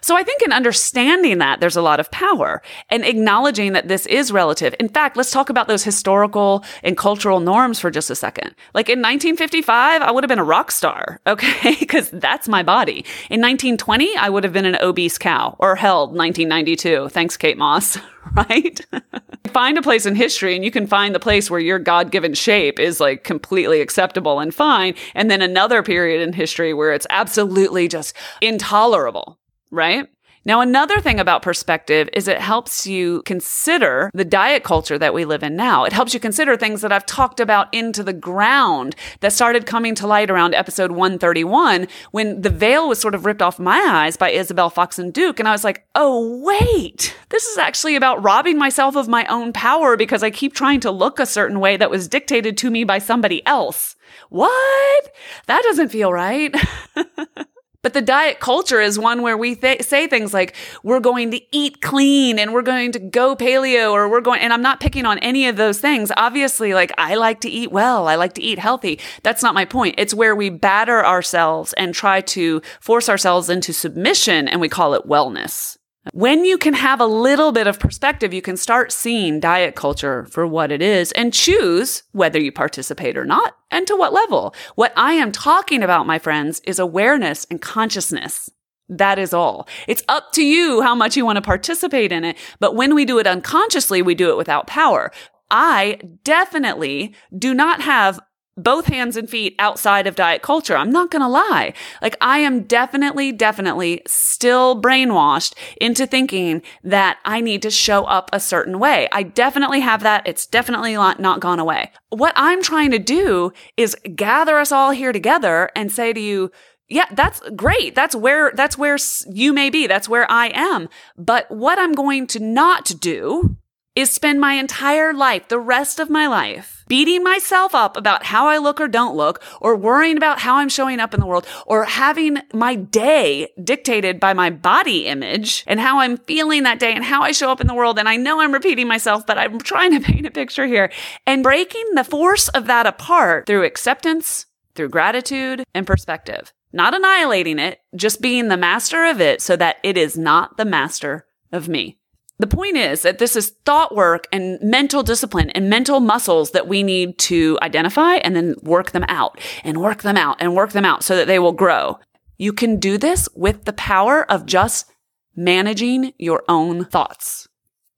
so 0.00 0.16
I 0.16 0.22
think 0.22 0.42
in 0.42 0.52
understanding 0.52 1.38
that 1.38 1.60
there's 1.60 1.76
a 1.76 1.82
lot 1.82 2.00
of 2.00 2.10
power 2.10 2.62
and 2.88 3.04
acknowledging 3.04 3.72
that 3.72 3.88
this 3.88 4.06
is 4.06 4.32
relative. 4.32 4.74
In 4.80 4.88
fact, 4.88 5.16
let's 5.16 5.30
talk 5.30 5.50
about 5.50 5.68
those 5.68 5.84
historical 5.84 6.64
and 6.82 6.96
cultural 6.96 7.40
norms 7.40 7.80
for 7.80 7.90
just 7.90 8.10
a 8.10 8.14
second. 8.14 8.54
Like 8.74 8.88
in 8.88 8.98
1955, 8.98 10.02
I 10.02 10.10
would 10.10 10.24
have 10.24 10.28
been 10.28 10.38
a 10.38 10.44
rock 10.44 10.70
star. 10.70 11.20
Okay. 11.32 11.74
Cause 11.86 12.10
that's 12.10 12.46
my 12.46 12.62
body. 12.62 13.06
In 13.30 13.40
1920, 13.40 14.16
I 14.16 14.28
would 14.28 14.44
have 14.44 14.52
been 14.52 14.66
an 14.66 14.76
obese 14.82 15.16
cow 15.16 15.56
or 15.58 15.76
held 15.76 16.10
1992. 16.10 17.08
Thanks, 17.08 17.36
Kate 17.36 17.56
Moss. 17.56 17.98
Right? 18.36 18.80
find 19.52 19.76
a 19.76 19.82
place 19.82 20.06
in 20.06 20.14
history 20.14 20.54
and 20.54 20.64
you 20.64 20.70
can 20.70 20.86
find 20.86 21.14
the 21.14 21.20
place 21.20 21.50
where 21.50 21.60
your 21.60 21.78
God 21.78 22.10
given 22.10 22.34
shape 22.34 22.78
is 22.78 23.00
like 23.00 23.24
completely 23.24 23.80
acceptable 23.80 24.40
and 24.40 24.54
fine. 24.54 24.94
And 25.14 25.30
then 25.30 25.42
another 25.42 25.82
period 25.82 26.22
in 26.22 26.32
history 26.32 26.72
where 26.72 26.92
it's 26.92 27.06
absolutely 27.10 27.88
just 27.88 28.16
intolerable 28.40 29.38
right? 29.72 30.08
Now, 30.44 30.60
another 30.60 31.00
thing 31.00 31.20
about 31.20 31.42
perspective 31.42 32.08
is 32.12 32.26
it 32.26 32.40
helps 32.40 32.84
you 32.84 33.22
consider 33.22 34.10
the 34.12 34.24
diet 34.24 34.64
culture 34.64 34.98
that 34.98 35.14
we 35.14 35.24
live 35.24 35.44
in 35.44 35.54
now. 35.54 35.84
It 35.84 35.92
helps 35.92 36.14
you 36.14 36.18
consider 36.18 36.56
things 36.56 36.80
that 36.80 36.90
I've 36.90 37.06
talked 37.06 37.38
about 37.38 37.72
into 37.72 38.02
the 38.02 38.12
ground 38.12 38.96
that 39.20 39.32
started 39.32 39.66
coming 39.66 39.94
to 39.94 40.06
light 40.06 40.30
around 40.30 40.56
episode 40.56 40.90
131 40.90 41.86
when 42.10 42.40
the 42.40 42.50
veil 42.50 42.88
was 42.88 42.98
sort 42.98 43.14
of 43.14 43.24
ripped 43.24 43.40
off 43.40 43.60
my 43.60 43.78
eyes 43.78 44.16
by 44.16 44.30
Isabel 44.30 44.68
Foxen 44.68 45.12
Duke. 45.12 45.38
And 45.38 45.48
I 45.48 45.52
was 45.52 45.62
like, 45.62 45.86
oh, 45.94 46.42
wait, 46.42 47.16
this 47.28 47.46
is 47.46 47.58
actually 47.58 47.94
about 47.94 48.22
robbing 48.24 48.58
myself 48.58 48.96
of 48.96 49.06
my 49.06 49.24
own 49.26 49.52
power 49.52 49.96
because 49.96 50.24
I 50.24 50.30
keep 50.30 50.54
trying 50.54 50.80
to 50.80 50.90
look 50.90 51.20
a 51.20 51.26
certain 51.26 51.60
way 51.60 51.76
that 51.76 51.90
was 51.90 52.08
dictated 52.08 52.56
to 52.58 52.70
me 52.70 52.82
by 52.82 52.98
somebody 52.98 53.46
else. 53.46 53.94
What? 54.28 55.12
That 55.46 55.62
doesn't 55.62 55.90
feel 55.90 56.12
right. 56.12 56.52
But 57.82 57.94
the 57.94 58.00
diet 58.00 58.38
culture 58.38 58.80
is 58.80 58.98
one 58.98 59.22
where 59.22 59.36
we 59.36 59.56
th- 59.56 59.82
say 59.82 60.06
things 60.06 60.32
like, 60.32 60.54
we're 60.84 61.00
going 61.00 61.32
to 61.32 61.40
eat 61.50 61.80
clean 61.82 62.38
and 62.38 62.52
we're 62.52 62.62
going 62.62 62.92
to 62.92 63.00
go 63.00 63.34
paleo 63.34 63.90
or 63.90 64.08
we're 64.08 64.20
going, 64.20 64.40
and 64.40 64.52
I'm 64.52 64.62
not 64.62 64.78
picking 64.78 65.04
on 65.04 65.18
any 65.18 65.48
of 65.48 65.56
those 65.56 65.80
things. 65.80 66.12
Obviously, 66.16 66.74
like 66.74 66.92
I 66.96 67.16
like 67.16 67.40
to 67.40 67.50
eat 67.50 67.72
well. 67.72 68.06
I 68.06 68.14
like 68.14 68.34
to 68.34 68.42
eat 68.42 68.60
healthy. 68.60 69.00
That's 69.24 69.42
not 69.42 69.54
my 69.54 69.64
point. 69.64 69.96
It's 69.98 70.14
where 70.14 70.36
we 70.36 70.48
batter 70.48 71.04
ourselves 71.04 71.72
and 71.72 71.92
try 71.92 72.20
to 72.20 72.62
force 72.80 73.08
ourselves 73.08 73.50
into 73.50 73.72
submission 73.72 74.46
and 74.46 74.60
we 74.60 74.68
call 74.68 74.94
it 74.94 75.06
wellness. 75.06 75.76
When 76.10 76.44
you 76.44 76.58
can 76.58 76.74
have 76.74 77.00
a 77.00 77.06
little 77.06 77.52
bit 77.52 77.68
of 77.68 77.78
perspective, 77.78 78.34
you 78.34 78.42
can 78.42 78.56
start 78.56 78.90
seeing 78.90 79.38
diet 79.38 79.76
culture 79.76 80.26
for 80.26 80.44
what 80.44 80.72
it 80.72 80.82
is 80.82 81.12
and 81.12 81.32
choose 81.32 82.02
whether 82.10 82.40
you 82.40 82.50
participate 82.50 83.16
or 83.16 83.24
not 83.24 83.56
and 83.70 83.86
to 83.86 83.94
what 83.94 84.12
level. 84.12 84.52
What 84.74 84.92
I 84.96 85.12
am 85.12 85.30
talking 85.30 85.80
about, 85.80 86.08
my 86.08 86.18
friends, 86.18 86.60
is 86.66 86.80
awareness 86.80 87.46
and 87.50 87.62
consciousness. 87.62 88.50
That 88.88 89.20
is 89.20 89.32
all. 89.32 89.68
It's 89.86 90.02
up 90.08 90.32
to 90.32 90.44
you 90.44 90.82
how 90.82 90.96
much 90.96 91.16
you 91.16 91.24
want 91.24 91.36
to 91.36 91.42
participate 91.42 92.10
in 92.10 92.24
it. 92.24 92.36
But 92.58 92.74
when 92.74 92.96
we 92.96 93.04
do 93.04 93.20
it 93.20 93.26
unconsciously, 93.28 94.02
we 94.02 94.16
do 94.16 94.30
it 94.30 94.36
without 94.36 94.66
power. 94.66 95.12
I 95.52 96.00
definitely 96.24 97.14
do 97.38 97.54
not 97.54 97.80
have 97.80 98.18
both 98.56 98.86
hands 98.86 99.16
and 99.16 99.28
feet 99.28 99.54
outside 99.58 100.06
of 100.06 100.14
diet 100.14 100.42
culture. 100.42 100.76
I'm 100.76 100.90
not 100.90 101.10
going 101.10 101.22
to 101.22 101.28
lie. 101.28 101.72
Like 102.00 102.16
I 102.20 102.38
am 102.38 102.62
definitely, 102.62 103.32
definitely 103.32 104.02
still 104.06 104.80
brainwashed 104.80 105.54
into 105.80 106.06
thinking 106.06 106.62
that 106.84 107.18
I 107.24 107.40
need 107.40 107.62
to 107.62 107.70
show 107.70 108.04
up 108.04 108.30
a 108.32 108.40
certain 108.40 108.78
way. 108.78 109.08
I 109.12 109.22
definitely 109.22 109.80
have 109.80 110.02
that. 110.02 110.26
It's 110.26 110.46
definitely 110.46 110.94
not, 110.94 111.20
not 111.20 111.40
gone 111.40 111.58
away. 111.58 111.92
What 112.10 112.34
I'm 112.36 112.62
trying 112.62 112.90
to 112.90 112.98
do 112.98 113.52
is 113.76 113.96
gather 114.14 114.58
us 114.58 114.72
all 114.72 114.90
here 114.90 115.12
together 115.12 115.70
and 115.74 115.90
say 115.90 116.12
to 116.12 116.20
you, 116.20 116.50
yeah, 116.88 117.06
that's 117.12 117.40
great. 117.56 117.94
That's 117.94 118.14
where, 118.14 118.52
that's 118.54 118.76
where 118.76 118.98
you 119.32 119.54
may 119.54 119.70
be. 119.70 119.86
That's 119.86 120.10
where 120.10 120.30
I 120.30 120.50
am. 120.54 120.90
But 121.16 121.50
what 121.50 121.78
I'm 121.78 121.94
going 121.94 122.26
to 122.28 122.40
not 122.40 122.92
do 123.00 123.56
is 123.94 124.10
spend 124.10 124.40
my 124.40 124.54
entire 124.54 125.12
life, 125.12 125.48
the 125.48 125.58
rest 125.58 125.98
of 125.98 126.10
my 126.10 126.26
life, 126.26 126.81
beating 126.92 127.24
myself 127.24 127.74
up 127.74 127.96
about 127.96 128.22
how 128.22 128.48
I 128.48 128.58
look 128.58 128.78
or 128.78 128.86
don't 128.86 129.16
look, 129.16 129.42
or 129.62 129.74
worrying 129.74 130.18
about 130.18 130.38
how 130.38 130.56
I'm 130.56 130.68
showing 130.68 131.00
up 131.00 131.14
in 131.14 131.20
the 131.20 131.26
world, 131.26 131.46
or 131.64 131.86
having 131.86 132.36
my 132.52 132.74
day 132.74 133.48
dictated 133.64 134.20
by 134.20 134.34
my 134.34 134.50
body 134.50 135.06
image 135.06 135.64
and 135.66 135.80
how 135.80 136.00
I'm 136.00 136.18
feeling 136.18 136.64
that 136.64 136.78
day 136.78 136.92
and 136.92 137.02
how 137.02 137.22
I 137.22 137.32
show 137.32 137.50
up 137.50 137.62
in 137.62 137.66
the 137.66 137.72
world. 137.72 137.98
And 137.98 138.10
I 138.10 138.16
know 138.16 138.42
I'm 138.42 138.52
repeating 138.52 138.88
myself, 138.88 139.26
but 139.26 139.38
I'm 139.38 139.58
trying 139.58 139.92
to 139.92 140.00
paint 140.00 140.26
a 140.26 140.30
picture 140.30 140.66
here 140.66 140.92
and 141.26 141.42
breaking 141.42 141.94
the 141.94 142.04
force 142.04 142.48
of 142.48 142.66
that 142.66 142.86
apart 142.86 143.46
through 143.46 143.64
acceptance, 143.64 144.44
through 144.74 144.90
gratitude 144.90 145.64
and 145.72 145.86
perspective. 145.86 146.52
Not 146.74 146.92
annihilating 146.92 147.58
it, 147.58 147.78
just 147.96 148.20
being 148.20 148.48
the 148.48 148.58
master 148.58 149.06
of 149.06 149.18
it 149.18 149.40
so 149.40 149.56
that 149.56 149.76
it 149.82 149.96
is 149.96 150.18
not 150.18 150.58
the 150.58 150.66
master 150.66 151.24
of 151.52 151.70
me. 151.70 152.00
The 152.42 152.48
point 152.48 152.76
is 152.76 153.02
that 153.02 153.18
this 153.18 153.36
is 153.36 153.54
thought 153.64 153.94
work 153.94 154.26
and 154.32 154.60
mental 154.60 155.04
discipline 155.04 155.50
and 155.50 155.70
mental 155.70 156.00
muscles 156.00 156.50
that 156.50 156.66
we 156.66 156.82
need 156.82 157.16
to 157.20 157.56
identify 157.62 158.16
and 158.16 158.34
then 158.34 158.56
work 158.62 158.90
them 158.90 159.04
out 159.06 159.40
and 159.62 159.80
work 159.80 160.02
them 160.02 160.16
out 160.16 160.38
and 160.40 160.56
work 160.56 160.72
them 160.72 160.84
out 160.84 161.04
so 161.04 161.14
that 161.14 161.28
they 161.28 161.38
will 161.38 161.52
grow. 161.52 162.00
You 162.38 162.52
can 162.52 162.80
do 162.80 162.98
this 162.98 163.28
with 163.36 163.64
the 163.64 163.72
power 163.72 164.28
of 164.28 164.44
just 164.44 164.90
managing 165.36 166.14
your 166.18 166.42
own 166.48 166.84
thoughts. 166.84 167.46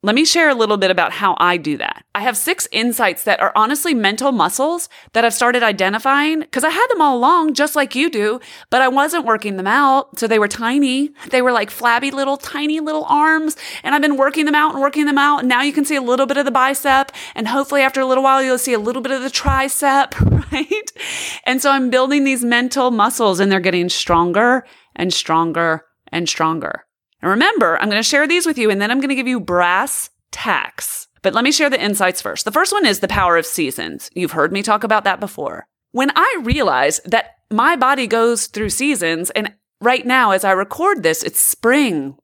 Let 0.04 0.14
me 0.14 0.26
share 0.26 0.50
a 0.50 0.54
little 0.54 0.76
bit 0.76 0.90
about 0.90 1.12
how 1.12 1.34
I 1.40 1.56
do 1.56 1.78
that. 1.78 2.04
I 2.14 2.20
have 2.20 2.36
six 2.36 2.68
insights 2.70 3.24
that 3.24 3.40
are 3.40 3.52
honestly 3.56 3.94
mental 3.94 4.32
muscles 4.32 4.90
that 5.14 5.24
I've 5.24 5.32
started 5.32 5.62
identifying 5.62 6.40
because 6.40 6.62
I 6.62 6.68
had 6.68 6.86
them 6.90 7.00
all 7.00 7.16
along, 7.16 7.54
just 7.54 7.74
like 7.74 7.94
you 7.94 8.10
do, 8.10 8.38
but 8.68 8.82
I 8.82 8.88
wasn't 8.88 9.24
working 9.24 9.56
them 9.56 9.66
out. 9.66 10.18
So 10.18 10.26
they 10.26 10.38
were 10.38 10.46
tiny. 10.46 11.14
They 11.30 11.40
were 11.40 11.52
like 11.52 11.70
flabby 11.70 12.10
little, 12.10 12.36
tiny 12.36 12.80
little 12.80 13.06
arms. 13.08 13.56
And 13.82 13.94
I've 13.94 14.02
been 14.02 14.18
working 14.18 14.44
them 14.44 14.54
out 14.54 14.74
and 14.74 14.82
working 14.82 15.06
them 15.06 15.16
out. 15.16 15.38
And 15.38 15.48
now 15.48 15.62
you 15.62 15.72
can 15.72 15.86
see 15.86 15.96
a 15.96 16.02
little 16.02 16.26
bit 16.26 16.36
of 16.36 16.44
the 16.44 16.50
bicep. 16.50 17.10
And 17.34 17.48
hopefully 17.48 17.80
after 17.80 18.02
a 18.02 18.06
little 18.06 18.24
while, 18.24 18.42
you'll 18.42 18.58
see 18.58 18.74
a 18.74 18.78
little 18.78 19.00
bit 19.00 19.12
of 19.12 19.22
the 19.22 19.30
tricep, 19.30 20.20
right? 20.52 20.92
And 21.46 21.62
so 21.62 21.70
I'm 21.70 21.88
building 21.88 22.24
these 22.24 22.44
mental 22.44 22.90
muscles 22.90 23.40
and 23.40 23.50
they're 23.50 23.58
getting 23.58 23.88
stronger 23.88 24.66
and 24.94 25.14
stronger 25.14 25.86
and 26.12 26.28
stronger. 26.28 26.84
Remember, 27.26 27.78
I'm 27.78 27.88
going 27.88 28.02
to 28.02 28.08
share 28.08 28.26
these 28.26 28.46
with 28.46 28.58
you 28.58 28.70
and 28.70 28.80
then 28.80 28.90
I'm 28.90 28.98
going 28.98 29.08
to 29.08 29.14
give 29.14 29.28
you 29.28 29.40
brass 29.40 30.10
tacks. 30.30 31.08
But 31.22 31.34
let 31.34 31.44
me 31.44 31.52
share 31.52 31.70
the 31.70 31.82
insights 31.82 32.20
first. 32.20 32.44
The 32.44 32.52
first 32.52 32.72
one 32.72 32.84
is 32.84 33.00
the 33.00 33.08
power 33.08 33.37
of 33.37 33.46
seasons. 33.46 34.10
You've 34.14 34.32
heard 34.32 34.52
me 34.52 34.62
talk 34.62 34.84
about 34.84 35.04
that 35.04 35.20
before. 35.20 35.66
When 35.92 36.10
I 36.14 36.40
realize 36.42 37.00
that 37.06 37.37
my 37.50 37.76
body 37.76 38.06
goes 38.06 38.46
through 38.46 38.70
seasons 38.70 39.30
and 39.30 39.54
right 39.80 40.04
now, 40.04 40.32
as 40.32 40.44
I 40.44 40.52
record 40.52 41.02
this, 41.02 41.22
it's 41.22 41.38
spring 41.38 42.16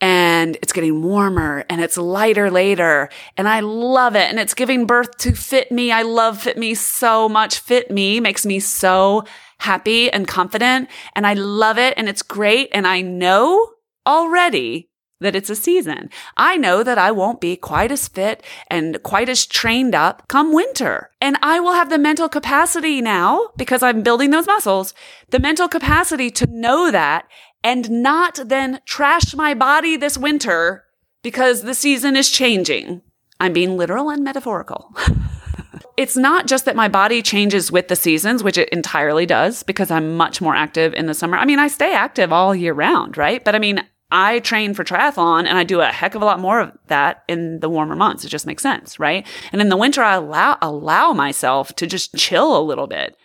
and 0.00 0.56
it's 0.56 0.72
getting 0.72 1.02
warmer 1.02 1.64
and 1.70 1.80
it's 1.80 1.96
lighter 1.96 2.50
later 2.50 3.08
and 3.36 3.48
I 3.48 3.60
love 3.60 4.14
it. 4.14 4.28
And 4.28 4.38
it's 4.38 4.54
giving 4.54 4.86
birth 4.86 5.16
to 5.18 5.32
Fit 5.32 5.72
Me. 5.72 5.90
I 5.90 6.02
love 6.02 6.42
Fit 6.42 6.58
Me 6.58 6.74
so 6.74 7.28
much. 7.28 7.58
Fit 7.58 7.90
Me 7.90 8.20
makes 8.20 8.44
me 8.44 8.60
so 8.60 9.24
happy 9.58 10.10
and 10.10 10.28
confident 10.28 10.88
and 11.14 11.26
I 11.26 11.34
love 11.34 11.78
it 11.78 11.94
and 11.96 12.08
it's 12.08 12.22
great. 12.22 12.68
And 12.72 12.86
I 12.86 13.00
know 13.00 13.73
already 14.06 14.90
that 15.20 15.36
it's 15.36 15.50
a 15.50 15.56
season. 15.56 16.10
I 16.36 16.56
know 16.56 16.82
that 16.82 16.98
I 16.98 17.10
won't 17.10 17.40
be 17.40 17.56
quite 17.56 17.90
as 17.90 18.08
fit 18.08 18.42
and 18.68 19.02
quite 19.02 19.28
as 19.28 19.46
trained 19.46 19.94
up 19.94 20.26
come 20.28 20.52
winter. 20.52 21.10
And 21.20 21.36
I 21.42 21.60
will 21.60 21.72
have 21.72 21.90
the 21.90 21.98
mental 21.98 22.28
capacity 22.28 23.00
now 23.00 23.48
because 23.56 23.82
I'm 23.82 24.02
building 24.02 24.30
those 24.30 24.46
muscles, 24.46 24.94
the 25.30 25.40
mental 25.40 25.68
capacity 25.68 26.30
to 26.32 26.46
know 26.46 26.90
that 26.90 27.26
and 27.62 27.90
not 27.90 28.38
then 28.44 28.80
trash 28.86 29.34
my 29.34 29.54
body 29.54 29.96
this 29.96 30.18
winter 30.18 30.84
because 31.22 31.62
the 31.62 31.74
season 31.74 32.16
is 32.16 32.30
changing. 32.30 33.00
I'm 33.40 33.52
being 33.52 33.76
literal 33.76 34.10
and 34.10 34.22
metaphorical. 34.22 34.94
it's 35.96 36.16
not 36.16 36.46
just 36.46 36.66
that 36.66 36.76
my 36.76 36.88
body 36.88 37.22
changes 37.22 37.72
with 37.72 37.88
the 37.88 37.96
seasons, 37.96 38.42
which 38.42 38.58
it 38.58 38.68
entirely 38.68 39.26
does 39.26 39.62
because 39.62 39.90
I'm 39.90 40.16
much 40.16 40.40
more 40.40 40.54
active 40.54 40.92
in 40.92 41.06
the 41.06 41.14
summer. 41.14 41.38
I 41.38 41.44
mean, 41.44 41.58
I 41.58 41.68
stay 41.68 41.94
active 41.94 42.32
all 42.32 42.54
year 42.54 42.74
round, 42.74 43.16
right? 43.16 43.42
But 43.42 43.54
I 43.54 43.58
mean, 43.58 43.82
I 44.14 44.38
train 44.38 44.74
for 44.74 44.84
triathlon 44.84 45.40
and 45.40 45.58
I 45.58 45.64
do 45.64 45.80
a 45.80 45.86
heck 45.86 46.14
of 46.14 46.22
a 46.22 46.24
lot 46.24 46.38
more 46.38 46.60
of 46.60 46.72
that 46.86 47.24
in 47.26 47.58
the 47.58 47.68
warmer 47.68 47.96
months. 47.96 48.24
It 48.24 48.28
just 48.28 48.46
makes 48.46 48.62
sense, 48.62 49.00
right? 49.00 49.26
And 49.50 49.60
in 49.60 49.70
the 49.70 49.76
winter, 49.76 50.02
I 50.02 50.14
allow, 50.14 50.56
allow 50.62 51.12
myself 51.12 51.74
to 51.74 51.86
just 51.88 52.14
chill 52.14 52.56
a 52.56 52.62
little 52.62 52.86
bit. 52.86 53.16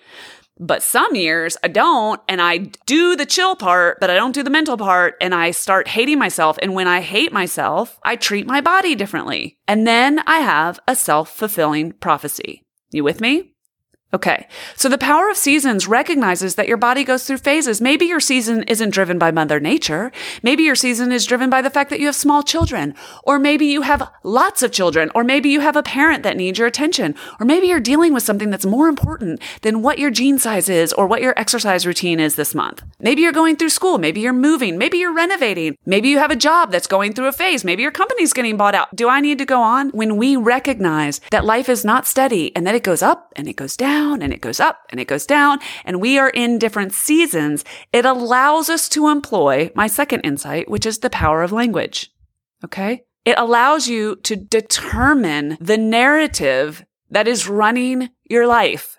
But 0.59 0.81
some 0.81 1.13
years 1.13 1.55
I 1.63 1.67
don't, 1.67 2.19
and 2.27 2.41
I 2.41 2.71
do 2.87 3.15
the 3.15 3.27
chill 3.27 3.55
part, 3.55 3.99
but 4.01 4.09
I 4.09 4.15
don't 4.15 4.33
do 4.33 4.41
the 4.41 4.49
mental 4.49 4.77
part, 4.77 5.15
and 5.21 5.33
I 5.33 5.51
start 5.51 5.87
hating 5.87 6.17
myself. 6.17 6.57
And 6.59 6.73
when 6.73 6.87
I 6.87 7.01
hate 7.01 7.31
myself, 7.31 7.99
I 8.03 8.15
treat 8.15 8.47
my 8.47 8.59
body 8.59 8.95
differently. 8.95 9.59
And 9.67 9.87
then 9.87 10.19
I 10.25 10.39
have 10.39 10.79
a 10.87 10.95
self 10.95 11.29
fulfilling 11.29 11.91
prophecy. 11.93 12.65
You 12.89 13.03
with 13.03 13.21
me? 13.21 13.48
Okay. 14.11 14.47
So 14.75 14.89
the 14.89 14.97
power 14.97 15.29
of 15.29 15.37
seasons 15.37 15.87
recognizes 15.87 16.55
that 16.55 16.67
your 16.67 16.77
body 16.77 17.03
goes 17.03 17.25
through 17.25 17.37
phases. 17.37 17.79
Maybe 17.79 18.05
your 18.05 18.19
season 18.19 18.63
isn't 18.63 18.89
driven 18.89 19.19
by 19.19 19.29
mother 19.29 19.59
nature. 19.59 20.11
Maybe 20.41 20.63
your 20.63 20.73
season 20.73 21.11
is 21.11 21.27
driven 21.27 21.51
by 21.51 21.61
the 21.61 21.69
fact 21.69 21.91
that 21.91 21.99
you 21.99 22.07
have 22.07 22.15
small 22.15 22.41
children, 22.41 22.95
or 23.23 23.37
maybe 23.37 23.67
you 23.67 23.83
have 23.83 24.09
lots 24.23 24.63
of 24.63 24.71
children, 24.71 25.11
or 25.13 25.23
maybe 25.23 25.49
you 25.49 25.59
have 25.59 25.75
a 25.75 25.83
parent 25.83 26.23
that 26.23 26.37
needs 26.37 26.57
your 26.57 26.67
attention, 26.67 27.13
or 27.39 27.45
maybe 27.45 27.67
you're 27.67 27.79
dealing 27.79 28.11
with 28.11 28.23
something 28.23 28.49
that's 28.49 28.65
more 28.65 28.87
important 28.87 29.39
than 29.61 29.83
what 29.83 29.99
your 29.99 30.09
jean 30.09 30.39
size 30.39 30.69
is 30.69 30.91
or 30.93 31.05
what 31.05 31.21
your 31.21 31.37
exercise 31.37 31.85
routine 31.85 32.19
is 32.19 32.33
this 32.33 32.55
month. 32.55 32.81
Maybe 32.99 33.21
you're 33.21 33.31
going 33.31 33.57
through 33.57 33.69
school. 33.69 33.99
Maybe 33.99 34.21
you're 34.21 34.33
moving. 34.33 34.79
Maybe 34.79 34.97
you're 34.97 35.13
renovating. 35.13 35.77
Maybe 35.85 36.09
you 36.09 36.17
have 36.17 36.31
a 36.31 36.35
job 36.35 36.71
that's 36.71 36.87
going 36.87 37.13
through 37.13 37.27
a 37.27 37.31
phase. 37.31 37.63
Maybe 37.63 37.83
your 37.83 37.91
company's 37.91 38.33
getting 38.33 38.57
bought 38.57 38.73
out. 38.73 38.95
Do 38.95 39.07
I 39.07 39.19
need 39.19 39.37
to 39.37 39.45
go 39.45 39.61
on? 39.61 39.89
When 39.89 40.17
we 40.17 40.35
recognize 40.35 41.21
that 41.29 41.45
life 41.45 41.69
is 41.69 41.85
not 41.85 42.07
steady 42.07 42.55
and 42.55 42.65
that 42.65 42.73
it 42.73 42.83
goes 42.83 43.03
up 43.03 43.31
and 43.35 43.47
it 43.47 43.55
goes 43.55 43.77
down 43.77 43.98
down 43.99 44.21
and 44.21 44.33
it 44.33 44.41
goes 44.41 44.59
up 44.59 44.85
and 44.89 44.99
it 44.99 45.07
goes 45.07 45.25
down 45.25 45.59
and 45.85 46.01
we 46.01 46.17
are 46.17 46.29
in 46.29 46.57
different 46.57 46.93
seasons, 46.93 47.65
it 47.91 48.05
allows 48.05 48.69
us 48.69 48.87
to 48.89 49.09
employ 49.09 49.69
my 49.75 49.87
second 49.87 50.21
insight, 50.21 50.69
which 50.69 50.85
is 50.85 50.99
the 50.99 51.09
power 51.09 51.43
of 51.43 51.51
language. 51.51 52.11
Okay. 52.63 53.03
It 53.25 53.37
allows 53.37 53.87
you 53.87 54.15
to 54.23 54.35
determine 54.35 55.57
the 55.59 55.77
narrative 55.77 56.85
that 57.09 57.27
is 57.27 57.47
running 57.47 58.09
your 58.29 58.47
life. 58.47 58.97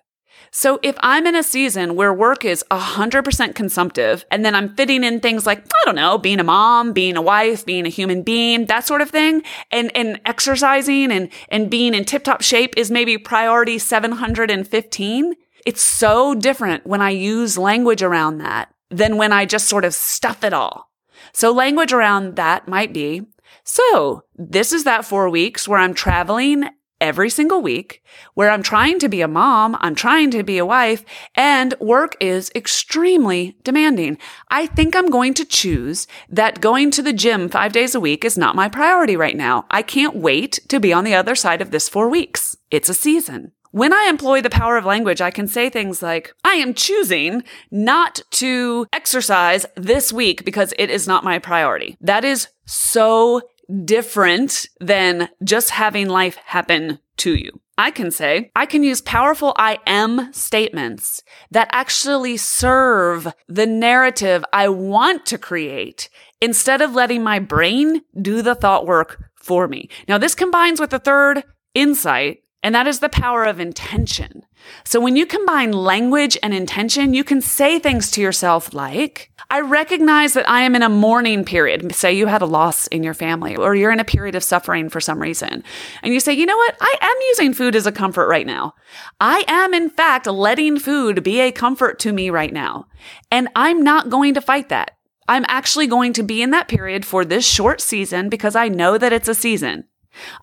So 0.52 0.80
if 0.82 0.96
I'm 1.00 1.26
in 1.26 1.36
a 1.36 1.42
season 1.42 1.94
where 1.94 2.12
work 2.12 2.44
is 2.44 2.64
100% 2.70 3.54
consumptive 3.54 4.24
and 4.30 4.44
then 4.44 4.54
I'm 4.54 4.74
fitting 4.74 5.04
in 5.04 5.20
things 5.20 5.46
like, 5.46 5.60
I 5.60 5.84
don't 5.84 5.94
know, 5.94 6.18
being 6.18 6.40
a 6.40 6.44
mom, 6.44 6.92
being 6.92 7.16
a 7.16 7.22
wife, 7.22 7.64
being 7.64 7.86
a 7.86 7.90
human 7.90 8.22
being, 8.22 8.66
that 8.66 8.86
sort 8.86 9.00
of 9.00 9.10
thing, 9.10 9.42
and, 9.70 9.94
and 9.96 10.20
exercising 10.26 11.12
and, 11.12 11.28
and 11.48 11.70
being 11.70 11.94
in 11.94 12.04
tip 12.04 12.24
top 12.24 12.42
shape 12.42 12.74
is 12.76 12.90
maybe 12.90 13.16
priority 13.16 13.78
715. 13.78 15.34
It's 15.66 15.82
so 15.82 16.34
different 16.34 16.84
when 16.86 17.00
I 17.00 17.10
use 17.10 17.56
language 17.56 18.02
around 18.02 18.38
that 18.38 18.74
than 18.90 19.16
when 19.16 19.32
I 19.32 19.46
just 19.46 19.68
sort 19.68 19.84
of 19.84 19.94
stuff 19.94 20.42
it 20.42 20.52
all. 20.52 20.90
So 21.32 21.52
language 21.52 21.92
around 21.92 22.34
that 22.36 22.66
might 22.66 22.92
be, 22.92 23.22
so 23.62 24.24
this 24.34 24.72
is 24.72 24.82
that 24.84 25.04
four 25.04 25.30
weeks 25.30 25.68
where 25.68 25.78
I'm 25.78 25.94
traveling 25.94 26.64
every 27.00 27.30
single 27.30 27.62
week 27.62 28.02
where 28.34 28.50
I'm 28.50 28.62
trying 28.62 28.98
to 29.00 29.08
be 29.08 29.20
a 29.20 29.28
mom, 29.28 29.76
I'm 29.80 29.94
trying 29.94 30.30
to 30.32 30.42
be 30.42 30.58
a 30.58 30.66
wife, 30.66 31.04
and 31.34 31.74
work 31.80 32.16
is 32.20 32.50
extremely 32.54 33.56
demanding. 33.64 34.18
I 34.50 34.66
think 34.66 34.94
I'm 34.94 35.10
going 35.10 35.34
to 35.34 35.44
choose 35.44 36.06
that 36.28 36.60
going 36.60 36.90
to 36.92 37.02
the 37.02 37.12
gym 37.12 37.48
five 37.48 37.72
days 37.72 37.94
a 37.94 38.00
week 38.00 38.24
is 38.24 38.38
not 38.38 38.56
my 38.56 38.68
priority 38.68 39.16
right 39.16 39.36
now. 39.36 39.66
I 39.70 39.82
can't 39.82 40.16
wait 40.16 40.60
to 40.68 40.80
be 40.80 40.92
on 40.92 41.04
the 41.04 41.14
other 41.14 41.34
side 41.34 41.62
of 41.62 41.70
this 41.70 41.88
four 41.88 42.08
weeks. 42.08 42.56
It's 42.70 42.88
a 42.88 42.94
season. 42.94 43.52
When 43.72 43.92
I 43.92 44.08
employ 44.08 44.40
the 44.40 44.50
power 44.50 44.76
of 44.76 44.84
language, 44.84 45.20
I 45.20 45.30
can 45.30 45.46
say 45.46 45.70
things 45.70 46.02
like, 46.02 46.34
I 46.44 46.54
am 46.54 46.74
choosing 46.74 47.44
not 47.70 48.20
to 48.32 48.86
exercise 48.92 49.64
this 49.76 50.12
week 50.12 50.44
because 50.44 50.74
it 50.76 50.90
is 50.90 51.06
not 51.06 51.22
my 51.22 51.38
priority. 51.38 51.96
That 52.00 52.24
is 52.24 52.48
so 52.66 53.42
different 53.84 54.66
than 54.80 55.28
just 55.44 55.70
having 55.70 56.08
life 56.08 56.36
happen 56.36 56.98
to 57.18 57.34
you. 57.34 57.60
I 57.78 57.90
can 57.90 58.10
say, 58.10 58.50
I 58.54 58.66
can 58.66 58.82
use 58.82 59.00
powerful 59.00 59.54
I 59.56 59.78
am 59.86 60.32
statements 60.34 61.22
that 61.50 61.70
actually 61.72 62.36
serve 62.36 63.32
the 63.48 63.66
narrative 63.66 64.44
I 64.52 64.68
want 64.68 65.24
to 65.26 65.38
create 65.38 66.10
instead 66.42 66.82
of 66.82 66.94
letting 66.94 67.22
my 67.22 67.38
brain 67.38 68.02
do 68.20 68.42
the 68.42 68.54
thought 68.54 68.86
work 68.86 69.22
for 69.34 69.66
me. 69.66 69.88
Now, 70.08 70.18
this 70.18 70.34
combines 70.34 70.78
with 70.78 70.90
the 70.90 70.98
third 70.98 71.42
insight 71.74 72.42
and 72.62 72.74
that 72.74 72.86
is 72.86 73.00
the 73.00 73.08
power 73.08 73.44
of 73.44 73.58
intention. 73.58 74.44
So 74.84 75.00
when 75.00 75.16
you 75.16 75.24
combine 75.24 75.72
language 75.72 76.36
and 76.42 76.52
intention, 76.52 77.14
you 77.14 77.24
can 77.24 77.40
say 77.40 77.78
things 77.78 78.10
to 78.12 78.20
yourself 78.20 78.74
like, 78.74 79.32
I 79.48 79.60
recognize 79.60 80.34
that 80.34 80.48
I 80.48 80.60
am 80.62 80.76
in 80.76 80.82
a 80.82 80.88
mourning 80.88 81.44
period. 81.44 81.94
Say 81.94 82.12
you 82.12 82.26
had 82.26 82.42
a 82.42 82.46
loss 82.46 82.86
in 82.88 83.02
your 83.02 83.14
family 83.14 83.56
or 83.56 83.74
you're 83.74 83.92
in 83.92 84.00
a 84.00 84.04
period 84.04 84.34
of 84.34 84.44
suffering 84.44 84.90
for 84.90 85.00
some 85.00 85.20
reason. 85.20 85.64
And 86.02 86.12
you 86.12 86.20
say, 86.20 86.34
you 86.34 86.44
know 86.44 86.56
what? 86.56 86.76
I 86.80 86.94
am 87.00 87.16
using 87.28 87.54
food 87.54 87.74
as 87.74 87.86
a 87.86 87.92
comfort 87.92 88.28
right 88.28 88.46
now. 88.46 88.74
I 89.20 89.44
am 89.48 89.72
in 89.72 89.88
fact 89.88 90.26
letting 90.26 90.78
food 90.78 91.24
be 91.24 91.40
a 91.40 91.52
comfort 91.52 91.98
to 92.00 92.12
me 92.12 92.28
right 92.28 92.52
now. 92.52 92.86
And 93.30 93.48
I'm 93.56 93.82
not 93.82 94.10
going 94.10 94.34
to 94.34 94.40
fight 94.42 94.68
that. 94.68 94.98
I'm 95.26 95.46
actually 95.48 95.86
going 95.86 96.12
to 96.14 96.22
be 96.22 96.42
in 96.42 96.50
that 96.50 96.68
period 96.68 97.06
for 97.06 97.24
this 97.24 97.46
short 97.46 97.80
season 97.80 98.28
because 98.28 98.54
I 98.54 98.68
know 98.68 98.98
that 98.98 99.12
it's 99.12 99.28
a 99.28 99.34
season. 99.34 99.84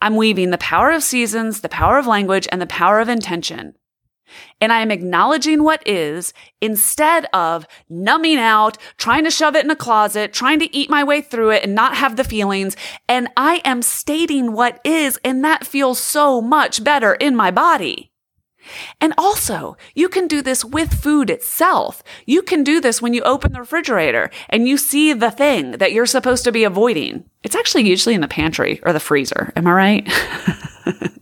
I'm 0.01 0.15
weaving 0.15 0.51
the 0.51 0.57
power 0.57 0.91
of 0.91 1.03
seasons, 1.03 1.61
the 1.61 1.69
power 1.69 1.97
of 1.97 2.07
language, 2.07 2.47
and 2.51 2.61
the 2.61 2.67
power 2.67 2.99
of 2.99 3.09
intention. 3.09 3.75
And 4.59 4.73
I 4.73 4.81
am 4.81 4.91
acknowledging 4.91 5.63
what 5.63 5.87
is 5.87 6.33
instead 6.61 7.27
of 7.33 7.65
numbing 7.89 8.37
out, 8.37 8.77
trying 8.97 9.23
to 9.23 9.31
shove 9.31 9.55
it 9.55 9.63
in 9.63 9.71
a 9.71 9.75
closet, 9.75 10.33
trying 10.33 10.59
to 10.59 10.75
eat 10.75 10.89
my 10.89 11.03
way 11.03 11.21
through 11.21 11.51
it 11.51 11.63
and 11.63 11.75
not 11.75 11.95
have 11.95 12.15
the 12.15 12.23
feelings. 12.23 12.75
And 13.07 13.29
I 13.37 13.61
am 13.63 13.81
stating 13.81 14.51
what 14.53 14.79
is, 14.83 15.19
and 15.23 15.43
that 15.43 15.65
feels 15.65 15.99
so 15.99 16.41
much 16.41 16.83
better 16.83 17.13
in 17.13 17.35
my 17.35 17.51
body. 17.51 18.06
And 18.99 19.13
also, 19.17 19.77
you 19.95 20.09
can 20.09 20.27
do 20.27 20.41
this 20.41 20.63
with 20.63 20.93
food 20.93 21.29
itself. 21.29 22.03
You 22.25 22.41
can 22.41 22.63
do 22.63 22.79
this 22.79 23.01
when 23.01 23.13
you 23.13 23.21
open 23.23 23.53
the 23.53 23.59
refrigerator 23.59 24.29
and 24.49 24.67
you 24.67 24.77
see 24.77 25.13
the 25.13 25.31
thing 25.31 25.71
that 25.73 25.93
you're 25.93 26.05
supposed 26.05 26.43
to 26.45 26.51
be 26.51 26.63
avoiding. 26.63 27.25
It's 27.43 27.55
actually 27.55 27.87
usually 27.87 28.15
in 28.15 28.21
the 28.21 28.27
pantry 28.27 28.79
or 28.83 28.93
the 28.93 28.99
freezer. 28.99 29.53
Am 29.55 29.67
I 29.67 29.71
right? 29.71 30.09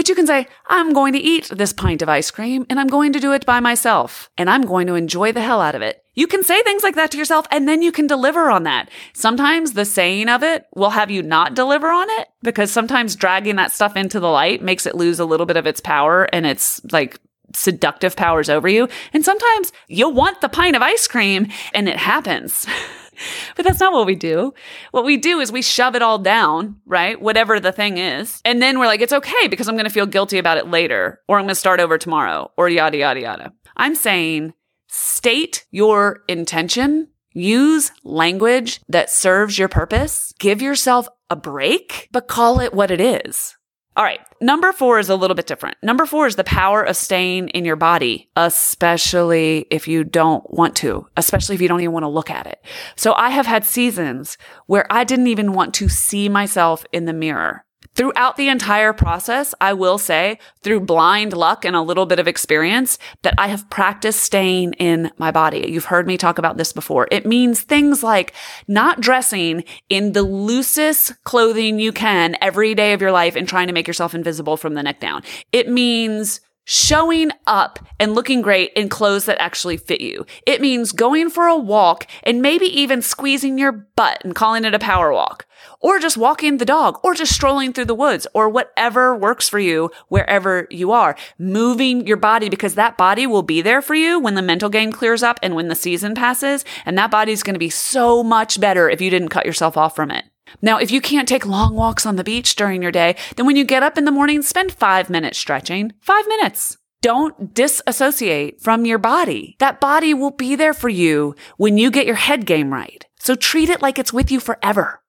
But 0.00 0.08
you 0.08 0.14
can 0.14 0.26
say, 0.26 0.46
I'm 0.66 0.94
going 0.94 1.12
to 1.12 1.18
eat 1.18 1.50
this 1.50 1.74
pint 1.74 2.00
of 2.00 2.08
ice 2.08 2.30
cream 2.30 2.64
and 2.70 2.80
I'm 2.80 2.86
going 2.86 3.12
to 3.12 3.20
do 3.20 3.32
it 3.32 3.44
by 3.44 3.60
myself 3.60 4.30
and 4.38 4.48
I'm 4.48 4.62
going 4.62 4.86
to 4.86 4.94
enjoy 4.94 5.32
the 5.32 5.42
hell 5.42 5.60
out 5.60 5.74
of 5.74 5.82
it. 5.82 6.02
You 6.20 6.26
can 6.26 6.42
say 6.42 6.62
things 6.62 6.82
like 6.82 6.96
that 6.96 7.10
to 7.12 7.16
yourself 7.16 7.46
and 7.50 7.66
then 7.66 7.80
you 7.80 7.90
can 7.90 8.06
deliver 8.06 8.50
on 8.50 8.64
that. 8.64 8.90
Sometimes 9.14 9.72
the 9.72 9.86
saying 9.86 10.28
of 10.28 10.42
it 10.42 10.66
will 10.74 10.90
have 10.90 11.10
you 11.10 11.22
not 11.22 11.54
deliver 11.54 11.90
on 11.90 12.10
it 12.10 12.28
because 12.42 12.70
sometimes 12.70 13.16
dragging 13.16 13.56
that 13.56 13.72
stuff 13.72 13.96
into 13.96 14.20
the 14.20 14.28
light 14.28 14.60
makes 14.60 14.84
it 14.84 14.94
lose 14.94 15.18
a 15.18 15.24
little 15.24 15.46
bit 15.46 15.56
of 15.56 15.66
its 15.66 15.80
power 15.80 16.24
and 16.24 16.44
it's 16.44 16.78
like 16.92 17.18
seductive 17.54 18.16
powers 18.16 18.50
over 18.50 18.68
you. 18.68 18.86
And 19.14 19.24
sometimes 19.24 19.72
you'll 19.88 20.12
want 20.12 20.42
the 20.42 20.50
pint 20.50 20.76
of 20.76 20.82
ice 20.82 21.08
cream 21.08 21.46
and 21.72 21.88
it 21.88 21.96
happens. 21.96 22.66
but 23.56 23.64
that's 23.64 23.80
not 23.80 23.94
what 23.94 24.04
we 24.04 24.14
do. 24.14 24.52
What 24.90 25.06
we 25.06 25.16
do 25.16 25.40
is 25.40 25.50
we 25.50 25.62
shove 25.62 25.94
it 25.94 26.02
all 26.02 26.18
down, 26.18 26.82
right? 26.84 27.18
Whatever 27.18 27.60
the 27.60 27.72
thing 27.72 27.96
is. 27.96 28.42
And 28.44 28.60
then 28.60 28.78
we're 28.78 28.88
like, 28.88 29.00
it's 29.00 29.14
okay 29.14 29.48
because 29.48 29.68
I'm 29.68 29.74
going 29.74 29.86
to 29.86 29.90
feel 29.90 30.04
guilty 30.04 30.36
about 30.36 30.58
it 30.58 30.68
later, 30.68 31.22
or 31.28 31.38
I'm 31.38 31.44
going 31.44 31.48
to 31.48 31.54
start 31.54 31.80
over 31.80 31.96
tomorrow, 31.96 32.50
or 32.58 32.68
yada, 32.68 32.98
yada, 32.98 33.20
yada. 33.20 33.52
I'm 33.74 33.94
saying 33.94 34.52
state 34.90 35.64
your 35.70 36.22
intention. 36.28 37.08
Use 37.32 37.92
language 38.02 38.80
that 38.88 39.08
serves 39.08 39.58
your 39.58 39.68
purpose. 39.68 40.34
Give 40.38 40.60
yourself 40.60 41.08
a 41.30 41.36
break, 41.36 42.08
but 42.10 42.28
call 42.28 42.60
it 42.60 42.74
what 42.74 42.90
it 42.90 43.00
is. 43.00 43.56
All 43.96 44.04
right. 44.04 44.20
Number 44.40 44.72
four 44.72 44.98
is 44.98 45.08
a 45.08 45.16
little 45.16 45.34
bit 45.34 45.46
different. 45.46 45.76
Number 45.82 46.06
four 46.06 46.26
is 46.26 46.36
the 46.36 46.44
power 46.44 46.82
of 46.82 46.96
staying 46.96 47.48
in 47.50 47.64
your 47.64 47.76
body, 47.76 48.30
especially 48.36 49.66
if 49.70 49.88
you 49.88 50.04
don't 50.04 50.48
want 50.48 50.76
to, 50.76 51.06
especially 51.16 51.56
if 51.56 51.60
you 51.60 51.68
don't 51.68 51.80
even 51.80 51.92
want 51.92 52.04
to 52.04 52.08
look 52.08 52.30
at 52.30 52.46
it. 52.46 52.64
So 52.96 53.12
I 53.14 53.30
have 53.30 53.46
had 53.46 53.64
seasons 53.64 54.38
where 54.66 54.86
I 54.90 55.04
didn't 55.04 55.26
even 55.26 55.52
want 55.52 55.74
to 55.74 55.88
see 55.88 56.28
myself 56.28 56.84
in 56.92 57.04
the 57.04 57.12
mirror. 57.12 57.64
Throughout 57.94 58.36
the 58.36 58.48
entire 58.48 58.92
process, 58.92 59.54
I 59.60 59.72
will 59.72 59.98
say 59.98 60.38
through 60.62 60.80
blind 60.80 61.32
luck 61.32 61.64
and 61.64 61.74
a 61.74 61.82
little 61.82 62.06
bit 62.06 62.18
of 62.18 62.28
experience 62.28 62.98
that 63.22 63.34
I 63.36 63.48
have 63.48 63.68
practiced 63.68 64.22
staying 64.22 64.74
in 64.74 65.10
my 65.18 65.30
body. 65.30 65.66
You've 65.68 65.86
heard 65.86 66.06
me 66.06 66.16
talk 66.16 66.38
about 66.38 66.56
this 66.56 66.72
before. 66.72 67.08
It 67.10 67.26
means 67.26 67.62
things 67.62 68.02
like 68.02 68.32
not 68.68 69.00
dressing 69.00 69.64
in 69.88 70.12
the 70.12 70.22
loosest 70.22 71.22
clothing 71.24 71.78
you 71.78 71.92
can 71.92 72.36
every 72.40 72.74
day 72.74 72.92
of 72.92 73.00
your 73.00 73.12
life 73.12 73.34
and 73.36 73.48
trying 73.48 73.66
to 73.66 73.72
make 73.72 73.88
yourself 73.88 74.14
invisible 74.14 74.56
from 74.56 74.74
the 74.74 74.82
neck 74.82 75.00
down. 75.00 75.22
It 75.52 75.68
means 75.68 76.40
showing 76.64 77.30
up 77.46 77.78
and 77.98 78.14
looking 78.14 78.42
great 78.42 78.72
in 78.74 78.88
clothes 78.88 79.26
that 79.26 79.40
actually 79.40 79.76
fit 79.76 80.00
you. 80.00 80.24
It 80.46 80.60
means 80.60 80.92
going 80.92 81.30
for 81.30 81.46
a 81.46 81.56
walk 81.56 82.06
and 82.22 82.42
maybe 82.42 82.66
even 82.66 83.02
squeezing 83.02 83.58
your 83.58 83.72
butt 83.72 84.20
and 84.24 84.34
calling 84.34 84.64
it 84.64 84.74
a 84.74 84.78
power 84.78 85.12
walk 85.12 85.46
or 85.80 85.98
just 85.98 86.16
walking 86.16 86.58
the 86.58 86.64
dog 86.64 86.98
or 87.02 87.14
just 87.14 87.34
strolling 87.34 87.72
through 87.72 87.86
the 87.86 87.94
woods 87.94 88.26
or 88.34 88.48
whatever 88.48 89.16
works 89.16 89.48
for 89.48 89.58
you 89.58 89.90
wherever 90.08 90.66
you 90.70 90.92
are. 90.92 91.16
Moving 91.38 92.06
your 92.06 92.16
body 92.16 92.48
because 92.48 92.74
that 92.74 92.96
body 92.96 93.26
will 93.26 93.42
be 93.42 93.62
there 93.62 93.82
for 93.82 93.94
you 93.94 94.18
when 94.18 94.34
the 94.34 94.42
mental 94.42 94.68
game 94.68 94.92
clears 94.92 95.22
up 95.22 95.38
and 95.42 95.54
when 95.54 95.68
the 95.68 95.74
season 95.74 96.14
passes. 96.14 96.64
And 96.84 96.96
that 96.98 97.10
body 97.10 97.32
is 97.32 97.42
going 97.42 97.54
to 97.54 97.60
be 97.60 97.70
so 97.70 98.22
much 98.22 98.60
better 98.60 98.88
if 98.88 99.00
you 99.00 99.10
didn't 99.10 99.28
cut 99.30 99.46
yourself 99.46 99.76
off 99.76 99.96
from 99.96 100.10
it. 100.10 100.24
Now, 100.62 100.78
if 100.78 100.90
you 100.90 101.00
can't 101.00 101.28
take 101.28 101.46
long 101.46 101.74
walks 101.74 102.06
on 102.06 102.16
the 102.16 102.24
beach 102.24 102.56
during 102.56 102.82
your 102.82 102.92
day, 102.92 103.16
then 103.36 103.46
when 103.46 103.56
you 103.56 103.64
get 103.64 103.82
up 103.82 103.96
in 103.98 104.04
the 104.04 104.10
morning, 104.10 104.42
spend 104.42 104.72
five 104.72 105.10
minutes 105.10 105.38
stretching. 105.38 105.92
Five 106.00 106.26
minutes. 106.26 106.76
Don't 107.02 107.54
disassociate 107.54 108.60
from 108.60 108.84
your 108.84 108.98
body. 108.98 109.56
That 109.58 109.80
body 109.80 110.12
will 110.12 110.32
be 110.32 110.54
there 110.54 110.74
for 110.74 110.90
you 110.90 111.34
when 111.56 111.78
you 111.78 111.90
get 111.90 112.06
your 112.06 112.16
head 112.16 112.44
game 112.44 112.72
right. 112.72 113.06
So 113.18 113.34
treat 113.34 113.70
it 113.70 113.80
like 113.80 113.98
it's 113.98 114.12
with 114.12 114.30
you 114.30 114.38
forever. 114.38 115.00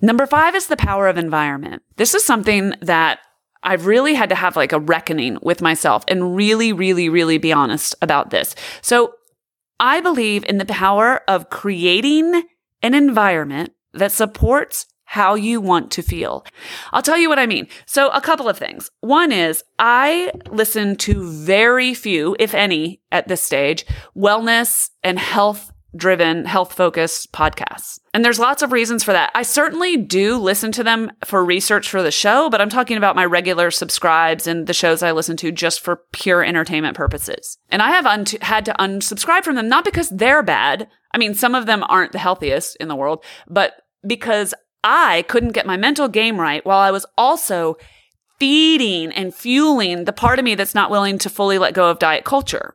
Number 0.00 0.26
five 0.26 0.54
is 0.54 0.68
the 0.68 0.76
power 0.76 1.06
of 1.06 1.18
environment. 1.18 1.82
This 1.96 2.14
is 2.14 2.24
something 2.24 2.74
that 2.80 3.20
I've 3.62 3.86
really 3.86 4.14
had 4.14 4.28
to 4.28 4.34
have 4.34 4.56
like 4.56 4.72
a 4.72 4.78
reckoning 4.78 5.38
with 5.42 5.62
myself 5.62 6.04
and 6.08 6.36
really, 6.36 6.72
really, 6.72 7.08
really 7.08 7.38
be 7.38 7.52
honest 7.52 7.94
about 8.02 8.30
this. 8.30 8.54
So 8.82 9.14
I 9.80 10.00
believe 10.00 10.44
in 10.44 10.58
the 10.58 10.66
power 10.66 11.22
of 11.28 11.50
creating 11.50 12.42
an 12.82 12.94
environment 12.94 13.72
that 13.94 14.12
supports 14.12 14.86
how 15.04 15.34
you 15.34 15.60
want 15.60 15.90
to 15.92 16.02
feel. 16.02 16.44
I'll 16.92 17.02
tell 17.02 17.18
you 17.18 17.28
what 17.28 17.38
I 17.38 17.46
mean. 17.46 17.68
So 17.86 18.08
a 18.08 18.20
couple 18.20 18.48
of 18.48 18.58
things. 18.58 18.90
One 19.00 19.32
is 19.32 19.62
I 19.78 20.32
listen 20.50 20.96
to 20.96 21.30
very 21.30 21.94
few, 21.94 22.34
if 22.40 22.54
any, 22.54 23.00
at 23.12 23.28
this 23.28 23.42
stage, 23.42 23.86
wellness 24.16 24.90
and 25.02 25.18
health 25.18 25.70
driven, 25.96 26.44
health 26.44 26.72
focused 26.72 27.32
podcasts. 27.32 28.00
And 28.12 28.24
there's 28.24 28.38
lots 28.40 28.62
of 28.62 28.72
reasons 28.72 29.04
for 29.04 29.12
that. 29.12 29.30
I 29.34 29.42
certainly 29.42 29.96
do 29.96 30.36
listen 30.36 30.72
to 30.72 30.82
them 30.82 31.12
for 31.24 31.44
research 31.44 31.88
for 31.88 32.02
the 32.02 32.10
show, 32.10 32.50
but 32.50 32.60
I'm 32.60 32.68
talking 32.68 32.96
about 32.96 33.16
my 33.16 33.24
regular 33.24 33.70
subscribes 33.70 34.46
and 34.46 34.66
the 34.66 34.74
shows 34.74 35.02
I 35.02 35.12
listen 35.12 35.36
to 35.38 35.52
just 35.52 35.80
for 35.80 36.02
pure 36.12 36.42
entertainment 36.42 36.96
purposes. 36.96 37.58
And 37.70 37.80
I 37.80 37.90
have 37.90 38.06
un- 38.06 38.26
had 38.40 38.64
to 38.64 38.74
unsubscribe 38.78 39.44
from 39.44 39.54
them, 39.54 39.68
not 39.68 39.84
because 39.84 40.08
they're 40.08 40.42
bad. 40.42 40.88
I 41.12 41.18
mean, 41.18 41.34
some 41.34 41.54
of 41.54 41.66
them 41.66 41.84
aren't 41.84 42.12
the 42.12 42.18
healthiest 42.18 42.76
in 42.80 42.88
the 42.88 42.96
world, 42.96 43.24
but 43.48 43.74
because 44.06 44.54
I 44.82 45.22
couldn't 45.28 45.52
get 45.52 45.66
my 45.66 45.76
mental 45.76 46.08
game 46.08 46.38
right 46.38 46.64
while 46.64 46.80
I 46.80 46.90
was 46.90 47.06
also 47.16 47.76
feeding 48.38 49.12
and 49.12 49.34
fueling 49.34 50.04
the 50.04 50.12
part 50.12 50.38
of 50.38 50.44
me 50.44 50.54
that's 50.54 50.74
not 50.74 50.90
willing 50.90 51.18
to 51.18 51.30
fully 51.30 51.58
let 51.58 51.74
go 51.74 51.88
of 51.90 51.98
diet 51.98 52.24
culture. 52.24 52.74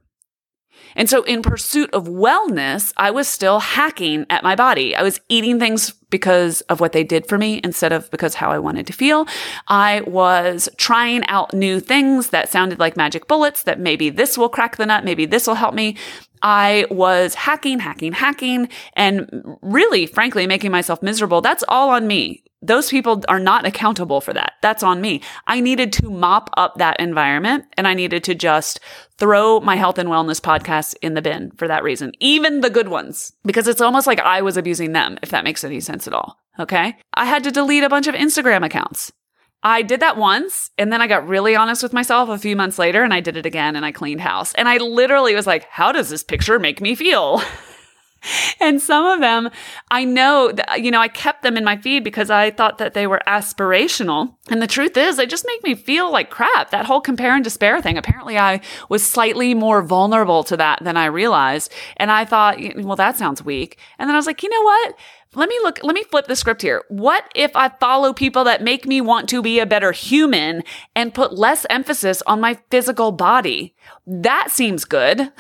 And 0.96 1.10
so 1.10 1.24
in 1.24 1.42
pursuit 1.42 1.89
of 1.94 2.08
wellness, 2.08 2.94
I 2.98 3.12
was 3.12 3.28
still 3.28 3.60
hacking 3.60 4.26
at 4.30 4.44
my 4.44 4.56
body. 4.56 4.96
I 4.96 5.04
was 5.04 5.22
eating 5.30 5.60
things 5.60 5.92
because 6.10 6.62
of 6.62 6.80
what 6.80 6.94
they 6.94 7.04
did 7.04 7.28
for 7.28 7.38
me 7.38 7.62
instead 7.63 7.92
of 7.92 8.10
because 8.10 8.36
how 8.36 8.50
I 8.50 8.60
wanted 8.60 8.88
to 8.88 8.94
feel. 8.94 9.28
I 9.68 10.02
was 10.08 10.68
trying 10.78 11.26
out 11.28 11.54
new 11.54 11.80
things 11.80 12.30
that 12.30 12.50
sounded 12.50 12.80
like 12.80 12.98
magic 12.98 13.28
bullets 13.28 13.63
that 13.63 13.80
maybe 13.80 14.10
this 14.10 14.38
will 14.38 14.50
crack 14.50 14.78
the 14.78 14.86
nut. 14.86 15.06
Maybe 15.06 15.26
this 15.26 15.46
will 15.46 15.56
help 15.56 15.76
me. 15.76 15.96
I 16.41 16.86
was 16.89 17.36
hacking, 17.36 17.80
hacking, 17.80 18.13
hacking, 18.13 18.69
and 18.93 19.58
really, 19.62 20.06
frankly, 20.06 20.47
making 20.47 20.71
myself 20.71 21.02
miserable. 21.02 21.41
That's 21.41 21.63
all 21.67 21.89
on 21.89 22.08
me 22.08 22.43
those 22.62 22.89
people 22.89 23.23
are 23.30 23.39
not 23.39 23.65
accountable 23.65 24.19
for 24.19 24.34
that. 24.34 24.54
That's 24.62 24.84
on 24.84 24.99
me. 24.99 25.21
I 25.47 25.62
needed 25.62 25.93
to 25.93 26.10
mop 26.10 26.49
up 26.58 26.75
that 26.75 26.99
environment 26.99 27.65
and 27.78 27.88
I 27.88 27.93
needed 27.93 28.23
to 28.25 28.36
just 28.36 28.80
throw 29.17 29.60
my 29.62 29.75
health 29.75 29.97
and 29.97 30.10
wellness 30.10 30.41
podcasts 30.41 30.93
in 31.02 31.13
the 31.13 31.21
bin 31.21 31.52
for 31.52 31.67
that 31.67 31.84
reason, 31.84 32.12
even 32.19 32.62
the 32.62 32.69
good 32.69 32.89
ones, 32.89 33.32
because 33.45 33.67
it's 33.67 33.82
almost 33.82 34.08
like 34.08 34.19
I 34.19 34.41
was 34.41 34.58
abusing 34.58 34.91
them, 34.91 35.17
if 35.21 35.30
that 35.30 35.43
makes 35.43 35.63
any 35.63 35.80
sense 35.80 36.08
at 36.08 36.13
all. 36.13 36.38
Okay. 36.60 36.97
I 37.13 37.25
had 37.25 37.43
to 37.45 37.52
delete 37.52 37.84
a 37.84 37.89
bunch 37.89 38.08
of 38.08 38.15
Instagram 38.15 38.65
accounts. 38.65 39.13
I 39.62 39.82
did 39.82 40.00
that 40.00 40.15
once 40.15 40.72
and 40.78 40.91
then 40.91 41.02
I 41.02 41.08
got 41.08 41.28
really 41.28 41.56
honest 41.56 41.84
with 41.84 41.91
myself 41.91 42.30
a 42.30 42.38
few 42.38 42.56
months 42.56 42.80
later 42.80 43.04
and 43.04 43.13
I 43.13 43.19
did 43.19 43.36
it 43.36 43.45
again 43.45 43.76
and 43.76 43.86
I 43.86 43.91
cleaned 43.91 44.22
house. 44.22 44.54
And 44.54 44.69
I 44.69 44.78
literally 44.78 45.36
was 45.36 45.45
like, 45.45 45.65
how 45.65 45.91
does 45.91 46.10
this 46.10 46.24
picture 46.24 46.60
make 46.60 46.80
me 46.80 46.95
feel? 46.95 47.41
and 48.60 48.82
some 48.82 49.06
of 49.06 49.19
them, 49.19 49.50
I 49.91 50.06
know 50.06 50.52
that, 50.52 50.82
you 50.82 50.91
know, 50.91 51.02
I 51.02 51.08
kept 51.08 51.43
them 51.43 51.58
in 51.58 51.63
my 51.63 51.78
feed 51.78 52.04
because 52.04 52.30
I 52.30 52.52
thought 52.52 52.78
that 52.78 52.93
they 52.93 53.08
were 53.08 53.22
aspirational. 53.28 54.36
And 54.50 54.62
the 54.62 54.67
truth 54.67 54.98
is, 54.98 55.17
they 55.17 55.26
just 55.26 55.45
make 55.45 55.63
me 55.63 55.76
feel 55.76 56.12
like 56.12 56.30
crap. 56.30 56.72
That 56.72 56.86
whole 56.86 57.02
compare 57.02 57.36
and 57.36 57.43
despair 57.43 57.82
thing. 57.82 57.98
Apparently, 57.98 58.38
I 58.38 58.62
was 58.89 59.06
slightly 59.06 59.54
more 59.54 59.82
vulnerable 59.82 60.43
to 60.45 60.58
that 60.58 60.84
than 60.84 60.98
I 60.98 61.06
realized. 61.06 61.72
And 61.98 62.12
I 62.12 62.26
thought, 62.26 62.58
well, 62.78 62.95
that 62.95 63.17
sounds 63.17 63.43
weak. 63.43 63.78
And 63.98 64.08
then 64.08 64.15
I 64.15 64.19
was 64.19 64.26
like, 64.26 64.43
you 64.43 64.50
know 64.50 64.63
what? 64.63 64.95
Let 65.36 65.48
me 65.48 65.60
look, 65.62 65.80
let 65.84 65.94
me 65.94 66.04
flip 66.04 66.26
the 66.26 66.36
script 66.36 66.63
here. 66.63 66.84
What 66.89 67.30
if 67.36 67.56
I 67.56 67.70
follow 67.70 68.13
people 68.13 68.44
that 68.46 68.63
make 68.63 68.88
me 68.88 69.00
want 69.00 69.30
to 69.30 69.44
be 69.44 69.60
a 69.60 69.65
better 69.65 69.92
human 69.92 70.63
and 70.96 71.13
put 71.13 71.38
less 71.38 71.68
emphasis 71.70 72.24
on 72.26 72.42
my 72.42 72.58
physical 72.72 73.12
body? 73.12 73.76
That 74.08 74.50
seems 74.50 74.86
good. 74.86 75.32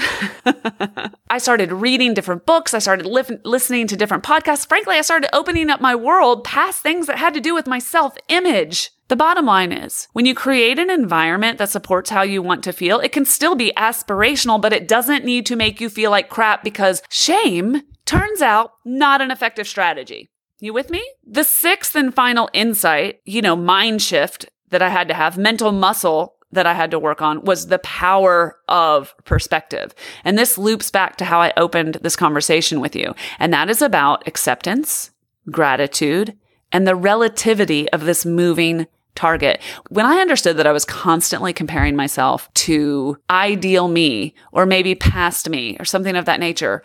I 1.29 1.39
started 1.39 1.71
reading 1.71 2.13
different 2.13 2.45
books. 2.45 2.75
I 2.75 2.79
started 2.79 3.07
li- 3.07 3.39
listening 3.43 3.87
to 3.87 3.97
different 3.97 4.23
podcasts. 4.23 4.67
Frankly, 4.67 4.95
I 4.95 5.01
started 5.01 5.35
opening 5.35 5.71
up 5.71 5.81
my 5.81 5.95
world 5.95 6.43
past 6.43 6.83
things 6.83 7.07
that 7.07 7.17
had 7.17 7.33
to 7.33 7.41
do 7.41 7.55
with 7.55 7.65
my 7.65 7.79
self 7.79 8.15
image. 8.27 8.91
The 9.07 9.15
bottom 9.15 9.47
line 9.47 9.71
is 9.71 10.07
when 10.13 10.27
you 10.27 10.35
create 10.35 10.77
an 10.77 10.91
environment 10.91 11.57
that 11.57 11.69
supports 11.69 12.11
how 12.11 12.21
you 12.21 12.43
want 12.43 12.63
to 12.65 12.71
feel, 12.71 12.99
it 12.99 13.11
can 13.11 13.25
still 13.25 13.55
be 13.55 13.73
aspirational, 13.75 14.61
but 14.61 14.71
it 14.71 14.87
doesn't 14.87 15.25
need 15.25 15.47
to 15.47 15.55
make 15.55 15.81
you 15.81 15.89
feel 15.89 16.11
like 16.11 16.29
crap 16.29 16.63
because 16.63 17.01
shame 17.09 17.81
Turns 18.09 18.41
out, 18.41 18.71
not 18.83 19.21
an 19.21 19.29
effective 19.29 19.67
strategy. 19.67 20.29
You 20.57 20.73
with 20.73 20.89
me? 20.89 21.07
The 21.27 21.43
sixth 21.43 21.95
and 21.95 22.11
final 22.11 22.49
insight, 22.53 23.19
you 23.23 23.39
know, 23.39 23.55
mind 23.55 24.01
shift 24.01 24.49
that 24.69 24.81
I 24.81 24.89
had 24.89 25.07
to 25.09 25.13
have, 25.13 25.37
mental 25.37 25.71
muscle 25.71 26.33
that 26.51 26.65
I 26.65 26.73
had 26.73 26.89
to 26.89 26.97
work 26.97 27.21
on 27.21 27.43
was 27.43 27.67
the 27.67 27.77
power 27.77 28.57
of 28.67 29.13
perspective. 29.25 29.93
And 30.23 30.39
this 30.39 30.57
loops 30.57 30.89
back 30.89 31.17
to 31.17 31.25
how 31.25 31.39
I 31.39 31.53
opened 31.55 31.99
this 32.01 32.15
conversation 32.15 32.79
with 32.79 32.95
you. 32.95 33.13
And 33.37 33.53
that 33.53 33.69
is 33.69 33.79
about 33.79 34.27
acceptance, 34.27 35.11
gratitude, 35.51 36.35
and 36.71 36.87
the 36.87 36.95
relativity 36.95 37.87
of 37.91 38.05
this 38.05 38.25
moving 38.25 38.87
target. 39.13 39.61
When 39.89 40.07
I 40.07 40.17
understood 40.17 40.57
that 40.57 40.65
I 40.65 40.71
was 40.71 40.83
constantly 40.83 41.53
comparing 41.53 41.95
myself 41.95 42.51
to 42.55 43.17
ideal 43.29 43.87
me 43.87 44.33
or 44.51 44.65
maybe 44.65 44.95
past 44.95 45.47
me 45.47 45.77
or 45.79 45.85
something 45.85 46.15
of 46.15 46.25
that 46.25 46.39
nature, 46.39 46.81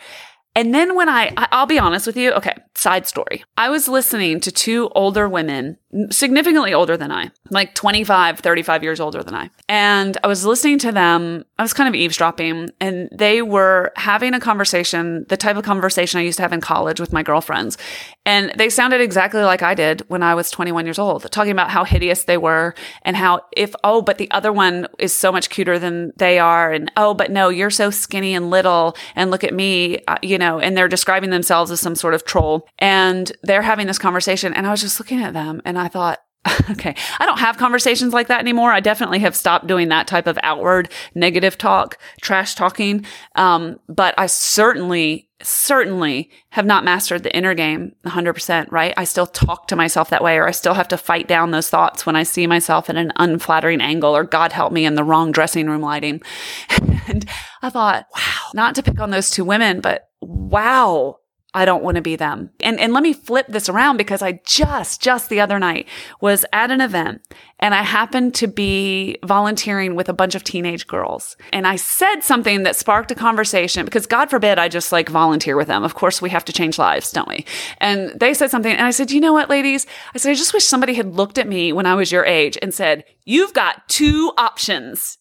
and 0.57 0.73
then 0.73 0.95
when 0.95 1.09
I, 1.09 1.33
I'll 1.37 1.67
be 1.67 1.79
honest 1.79 2.07
with 2.07 2.17
you. 2.17 2.33
Okay. 2.33 2.55
Side 2.77 3.07
story. 3.07 3.45
I 3.57 3.71
was 3.71 3.89
listening 3.89 4.41
to 4.41 4.53
two 4.53 4.89
older 4.95 5.29
women, 5.29 5.79
significantly 6.11 6.75
older 6.75 6.97
than 6.97 7.11
I, 7.11 7.31
like 7.51 7.75
25, 7.75 8.41
35 8.41 8.83
years 8.83 9.01
older 9.01 9.23
than 9.23 9.35
I. 9.35 9.51
And 9.69 10.19
I 10.23 10.27
was 10.27 10.45
listening 10.45 10.79
to 10.81 10.93
them. 10.93 11.45
I 11.59 11.63
was 11.63 11.73
kind 11.73 11.89
of 11.89 11.95
eavesdropping 11.95 12.71
and 12.81 13.09
they 13.13 13.43
were 13.43 13.93
having 13.97 14.35
a 14.35 14.41
conversation, 14.41 15.25
the 15.29 15.37
type 15.37 15.57
of 15.57 15.65
conversation 15.65 16.19
I 16.19 16.25
used 16.25 16.37
to 16.37 16.43
have 16.43 16.53
in 16.53 16.61
college 16.61 17.01
with 17.01 17.13
my 17.13 17.23
girlfriends. 17.23 17.79
And 18.27 18.53
they 18.57 18.71
sounded 18.71 19.01
exactly 19.01 19.43
like 19.43 19.63
I 19.63 19.75
did 19.75 20.03
when 20.09 20.23
I 20.23 20.35
was 20.35 20.51
21 20.51 20.85
years 20.85 20.99
old, 20.99 21.31
talking 21.31 21.53
about 21.53 21.71
how 21.71 21.85
hideous 21.85 22.25
they 22.25 22.39
were 22.39 22.75
and 23.03 23.17
how 23.17 23.43
if, 23.57 23.75
oh, 23.85 24.03
but 24.03 24.19
the 24.19 24.31
other 24.31 24.53
one 24.53 24.89
is 24.99 25.15
so 25.15 25.31
much 25.31 25.49
cuter 25.49 25.79
than 25.79 26.13
they 26.17 26.39
are. 26.39 26.73
And 26.73 26.91
oh, 26.97 27.15
but 27.15 27.31
no, 27.31 27.51
you're 27.51 27.71
so 27.71 27.91
skinny 27.91 28.35
and 28.35 28.51
little. 28.51 28.97
And 29.15 29.31
look 29.31 29.45
at 29.45 29.55
me, 29.55 30.03
uh, 30.09 30.19
you 30.23 30.39
know, 30.39 30.44
and 30.45 30.77
they're 30.77 30.89
describing 30.89 31.31
themselves 31.31 31.71
as 31.71 31.81
some 31.81 31.95
sort 31.95 32.15
of 32.15 32.25
troll. 32.25 32.69
And 32.79 33.31
they're 33.43 33.63
having 33.63 33.87
this 33.87 33.99
conversation. 33.99 34.55
And 34.55 34.67
I 34.67 34.71
was 34.71 34.81
just 34.81 35.01
looking 35.01 35.23
at 35.23 35.33
them 35.35 35.63
and 35.65 35.79
I 35.79 35.89
thought, 35.89 36.21
okay, 36.71 36.95
I 37.19 37.27
don't 37.27 37.39
have 37.39 37.57
conversations 37.57 38.13
like 38.13 38.29
that 38.29 38.41
anymore. 38.41 38.71
I 38.71 38.81
definitely 38.81 39.21
have 39.21 39.35
stopped 39.35 39.67
doing 39.67 39.89
that 39.89 40.07
type 40.07 40.27
of 40.27 40.39
outward 40.43 40.91
negative 41.15 41.57
talk, 41.57 41.99
trash 42.21 42.55
talking. 42.55 43.05
Um, 43.35 43.81
but 43.89 44.15
I 44.19 44.27
certainly, 44.27 45.24
certainly 45.43 46.31
have 46.51 46.65
not 46.65 46.85
mastered 46.85 47.23
the 47.23 47.37
inner 47.37 47.55
game 47.55 47.95
100%, 48.07 48.71
right? 48.71 48.95
I 48.97 49.05
still 49.05 49.27
talk 49.27 49.69
to 49.69 49.77
myself 49.77 50.11
that 50.11 50.23
way, 50.23 50.37
or 50.37 50.47
I 50.47 50.53
still 50.53 50.75
have 50.75 50.89
to 50.89 50.97
fight 50.97 51.27
down 51.27 51.51
those 51.51 51.69
thoughts 51.69 52.07
when 52.07 52.17
I 52.17 52.23
see 52.23 52.47
myself 52.47 52.89
in 52.89 52.97
an 52.97 53.13
unflattering 53.17 53.81
angle, 53.81 54.17
or 54.17 54.25
God 54.25 54.53
help 54.53 54.73
me 54.73 54.85
in 54.85 54.95
the 54.95 55.05
wrong 55.05 55.33
dressing 55.33 55.69
room 55.69 55.83
lighting. 55.83 56.23
and 57.09 57.29
I 57.63 57.71
thought, 57.71 58.07
wow, 58.15 58.51
not 58.55 58.75
to 58.77 58.83
pick 58.83 59.01
on 59.01 59.11
those 59.11 59.31
two 59.31 59.45
women, 59.45 59.81
but 59.81 60.09
wow, 60.21 61.17
I 61.57 61.65
don't 61.65 61.85
want 61.85 61.95
to 61.95 62.03
be 62.03 62.17
them. 62.17 62.51
And, 62.59 62.81
and 62.81 62.93
let 62.93 63.05
me 63.05 63.13
flip 63.13 63.47
this 63.49 63.69
around 63.69 63.97
because 63.97 64.23
I 64.23 64.41
just, 64.45 65.01
just 65.01 65.29
the 65.29 65.39
other 65.39 65.61
night 65.61 65.87
was 66.21 66.45
at 66.53 66.73
an 66.73 66.81
event 66.81 67.23
and 67.61 67.73
I 67.73 67.83
happened 67.83 68.35
to 68.35 68.49
be 68.49 69.19
volunteering 69.25 69.95
with 69.95 70.09
a 70.09 70.13
bunch 70.13 70.35
of 70.35 70.43
teenage 70.43 70.89
girls. 70.89 71.37
And 71.53 71.65
I 71.65 71.77
said 71.77 72.23
something 72.23 72.65
that 72.65 72.75
sparked 72.75 73.13
a 73.13 73.15
conversation 73.15 73.85
because 73.85 74.07
God 74.07 74.31
forbid 74.31 74.59
I 74.59 74.69
just 74.69 74.91
like 74.91 75.09
volunteer 75.09 75.57
with 75.57 75.69
them. 75.69 75.85
Of 75.85 75.95
course, 75.95 76.21
we 76.21 76.29
have 76.31 76.45
to 76.47 76.53
change 76.53 76.77
lives, 76.77 77.13
don't 77.13 77.29
we? 77.29 77.47
And 77.79 78.19
they 78.19 78.35
said 78.35 78.51
something 78.51 78.73
and 78.73 78.85
I 78.85 78.91
said, 78.91 79.13
you 79.13 79.21
know 79.21 79.33
what, 79.33 79.49
ladies? 79.49 79.87
I 80.13 80.19
said, 80.19 80.31
I 80.31 80.35
just 80.35 80.55
wish 80.55 80.67
somebody 80.67 80.95
had 80.95 81.15
looked 81.15 81.39
at 81.39 81.47
me 81.47 81.73
when 81.73 81.87
I 81.87 81.95
was 81.95 82.11
your 82.11 82.25
age 82.25 82.59
and 82.61 82.75
said, 82.75 83.05
you've 83.25 83.55
got 83.55 83.89
two 83.89 84.33
options. 84.37 85.19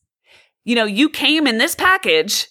You 0.63 0.73
know, 0.73 0.85
you 0.85 1.09
came 1.09 1.45
in 1.45 1.59
this 1.59 1.75
package 1.75 2.47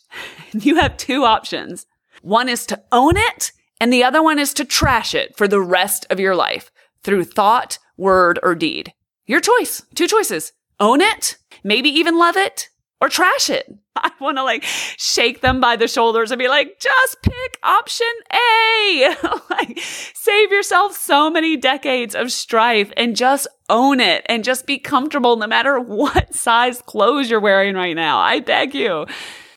and 0.52 0.64
you 0.64 0.76
have 0.76 0.96
two 0.96 1.24
options. 1.24 1.86
One 2.22 2.48
is 2.48 2.64
to 2.66 2.80
own 2.92 3.16
it 3.16 3.50
and 3.82 3.92
the 3.92 4.04
other 4.04 4.22
one 4.22 4.38
is 4.38 4.54
to 4.54 4.64
trash 4.64 5.12
it 5.12 5.36
for 5.36 5.48
the 5.48 5.60
rest 5.60 6.06
of 6.08 6.20
your 6.20 6.36
life 6.36 6.70
through 7.02 7.24
thought, 7.24 7.80
word, 7.96 8.38
or 8.40 8.54
deed. 8.54 8.94
Your 9.26 9.40
choice. 9.40 9.82
Two 9.96 10.06
choices. 10.06 10.52
Own 10.78 11.00
it, 11.00 11.36
maybe 11.64 11.88
even 11.88 12.16
love 12.16 12.36
it, 12.36 12.68
or 13.00 13.08
trash 13.08 13.50
it. 13.50 13.66
I 13.96 14.12
want 14.20 14.38
to 14.38 14.44
like 14.44 14.62
shake 14.62 15.40
them 15.40 15.60
by 15.60 15.74
the 15.74 15.88
shoulders 15.88 16.30
and 16.30 16.38
be 16.38 16.46
like, 16.46 16.78
just 16.78 17.22
pick 17.24 17.58
option 17.64 18.06
A. 18.32 19.16
like, 19.50 19.80
save 19.80 20.52
yourself 20.52 20.96
so 20.96 21.28
many 21.28 21.56
decades 21.56 22.14
of 22.14 22.30
strife 22.30 22.92
and 22.96 23.16
just 23.16 23.48
own 23.68 23.98
it 23.98 24.24
and 24.26 24.44
just 24.44 24.64
be 24.64 24.78
comfortable 24.78 25.34
no 25.34 25.48
matter 25.48 25.80
what 25.80 26.36
size 26.36 26.80
clothes 26.82 27.28
you're 27.28 27.40
wearing 27.40 27.74
right 27.74 27.96
now. 27.96 28.20
I 28.20 28.38
beg 28.38 28.76
you 28.76 29.06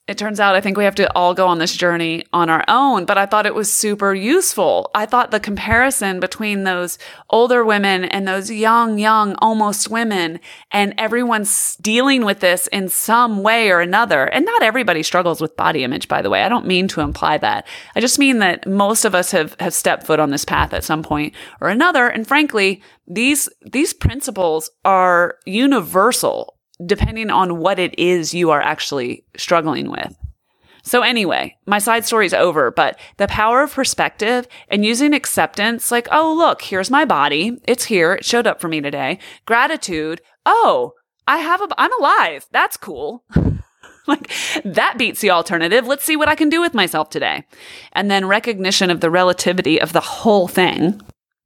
it 0.08 0.20
turns 0.20 0.40
out 0.40 0.56
I 0.56 0.62
think 0.62 0.78
we 0.78 0.84
have 0.84 0.96
to 0.96 1.12
all 1.16 1.34
go 1.34 1.48
on 1.48 1.58
this 1.58 1.76
journey 1.76 2.26
on 2.32 2.48
our 2.48 2.64
own, 2.68 3.06
but 3.06 3.18
I 3.18 3.26
thought 3.26 3.48
it 3.48 3.56
was 3.56 3.74
super 3.74 4.14
useful. 4.14 4.92
I 4.94 5.08
thought 5.08 5.32
the 5.32 5.40
comparison 5.40 6.20
between 6.20 6.64
those 6.64 7.00
older 7.32 7.66
women 7.66 8.06
and 8.06 8.28
those 8.28 8.52
young, 8.52 9.00
young, 9.00 9.34
almost 9.40 9.90
women 9.90 10.40
and 10.72 10.94
everyone's 11.00 11.76
dealing 11.78 12.24
with 12.24 12.40
this 12.40 12.68
in 12.68 12.88
some 12.88 13.42
way 13.42 13.72
or 13.72 13.80
another. 13.80 14.26
And 14.26 14.46
not 14.46 14.62
everybody 14.62 15.02
struggles 15.02 15.42
with 15.42 15.58
body 15.58 15.84
image, 15.84 16.08
by 16.08 16.22
the 16.22 16.30
way. 16.30 16.44
I 16.44 16.50
don't 16.50 16.68
mean 16.68 16.88
to 16.90 17.02
imply 17.02 17.40
that. 17.40 17.66
I 17.96 18.00
just 18.00 18.20
mean 18.20 18.38
that 18.40 18.68
most 18.68 19.06
of 19.06 19.16
us 19.16 19.32
have, 19.32 19.56
have 19.60 19.74
stepped 19.74 20.06
foot 20.06 20.20
on 20.20 20.30
this 20.30 20.46
path 20.46 20.72
at 20.72 20.84
some 20.84 21.02
point 21.02 21.34
or 21.62 21.70
another. 21.70 22.08
And 22.08 22.28
frankly, 22.28 22.84
these, 23.08 23.50
these 23.64 23.94
principles 23.94 24.70
are 24.84 25.40
universal 25.46 26.55
depending 26.84 27.30
on 27.30 27.60
what 27.60 27.80
it 27.80 27.98
is 28.00 28.34
you 28.34 28.52
are 28.52 28.62
actually 28.62 29.24
struggling 29.38 29.90
with. 29.90 30.16
So 30.86 31.02
anyway, 31.02 31.58
my 31.66 31.80
side 31.80 32.06
story 32.06 32.28
is 32.28 32.34
over, 32.34 32.70
but 32.70 33.00
the 33.18 33.28
power 33.28 33.64
of 33.64 33.74
perspective 33.74 34.48
and 34.68 34.86
using 34.86 35.14
acceptance, 35.16 35.92
like, 35.92 36.08
oh, 36.12 36.32
look, 36.32 36.62
here's 36.62 36.92
my 36.92 37.06
body. 37.06 37.58
It's 37.64 37.86
here. 37.86 38.14
It 38.14 38.26
showed 38.26 38.46
up 38.46 38.62
for 38.62 38.68
me 38.68 38.82
today. 38.82 39.18
Gratitude. 39.48 40.22
Oh, 40.46 40.94
I 41.28 41.38
have 41.38 41.62
a, 41.62 41.68
I'm 41.78 41.94
alive. 42.00 42.46
That's 42.52 42.78
cool. 42.78 43.24
like 44.08 44.32
that 44.64 45.00
beats 45.00 45.22
the 45.22 45.32
alternative. 45.32 45.88
Let's 45.88 46.04
see 46.04 46.16
what 46.16 46.30
I 46.30 46.36
can 46.36 46.50
do 46.50 46.62
with 46.62 46.76
myself 46.76 47.10
today. 47.10 47.46
And 47.94 48.12
then 48.12 48.28
recognition 48.28 48.92
of 48.92 49.02
the 49.02 49.10
relativity 49.10 49.82
of 49.82 49.92
the 49.92 50.02
whole 50.02 50.48
thing. 50.48 51.02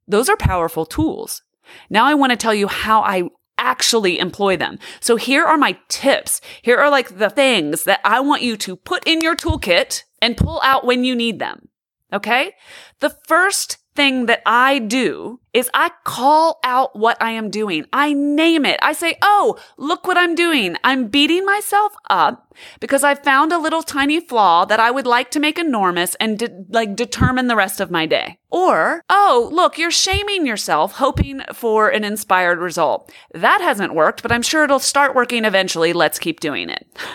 Those 0.06 0.28
are 0.28 0.36
powerful 0.36 0.84
tools. 0.84 1.42
Now 1.88 2.04
I 2.04 2.14
want 2.14 2.30
to 2.30 2.36
tell 2.36 2.54
you 2.54 2.66
how 2.66 3.00
I 3.02 3.30
actually 3.60 4.18
employ 4.18 4.56
them. 4.56 4.78
So 4.98 5.14
here 5.16 5.44
are 5.44 5.58
my 5.58 5.78
tips. 5.88 6.40
Here 6.62 6.78
are 6.78 6.90
like 6.90 7.18
the 7.18 7.30
things 7.30 7.84
that 7.84 8.00
I 8.04 8.18
want 8.20 8.42
you 8.42 8.56
to 8.56 8.74
put 8.74 9.06
in 9.06 9.20
your 9.20 9.36
toolkit 9.36 10.02
and 10.20 10.36
pull 10.36 10.60
out 10.64 10.84
when 10.84 11.04
you 11.04 11.14
need 11.14 11.38
them. 11.38 11.68
Okay. 12.12 12.52
The 12.98 13.14
first 13.28 13.78
thing 14.00 14.24
that 14.24 14.40
I 14.46 14.78
do 14.78 15.40
is 15.52 15.68
I 15.74 15.90
call 16.04 16.58
out 16.64 16.96
what 16.96 17.18
I 17.20 17.32
am 17.32 17.50
doing. 17.50 17.84
I 17.92 18.14
name 18.14 18.64
it. 18.64 18.80
I 18.80 18.94
say, 18.94 19.18
Oh, 19.20 19.58
look 19.76 20.06
what 20.06 20.16
I'm 20.16 20.34
doing. 20.34 20.76
I'm 20.82 21.08
beating 21.08 21.44
myself 21.44 21.92
up 22.08 22.56
because 22.80 23.04
I 23.04 23.14
found 23.14 23.52
a 23.52 23.58
little 23.58 23.82
tiny 23.82 24.18
flaw 24.18 24.64
that 24.64 24.80
I 24.80 24.90
would 24.90 25.06
like 25.06 25.30
to 25.32 25.38
make 25.40 25.58
enormous 25.58 26.14
and 26.14 26.38
de- 26.38 26.64
like 26.70 26.96
determine 26.96 27.48
the 27.48 27.56
rest 27.56 27.78
of 27.78 27.90
my 27.90 28.06
day. 28.06 28.38
Or, 28.48 29.02
Oh, 29.10 29.50
look, 29.52 29.76
you're 29.76 29.90
shaming 29.90 30.46
yourself 30.46 30.92
hoping 30.92 31.42
for 31.52 31.90
an 31.90 32.02
inspired 32.02 32.58
result. 32.58 33.12
That 33.34 33.60
hasn't 33.60 33.94
worked, 33.94 34.22
but 34.22 34.32
I'm 34.32 34.40
sure 34.40 34.64
it'll 34.64 34.78
start 34.78 35.14
working 35.14 35.44
eventually. 35.44 35.92
Let's 35.92 36.18
keep 36.18 36.40
doing 36.40 36.70
it. 36.70 36.86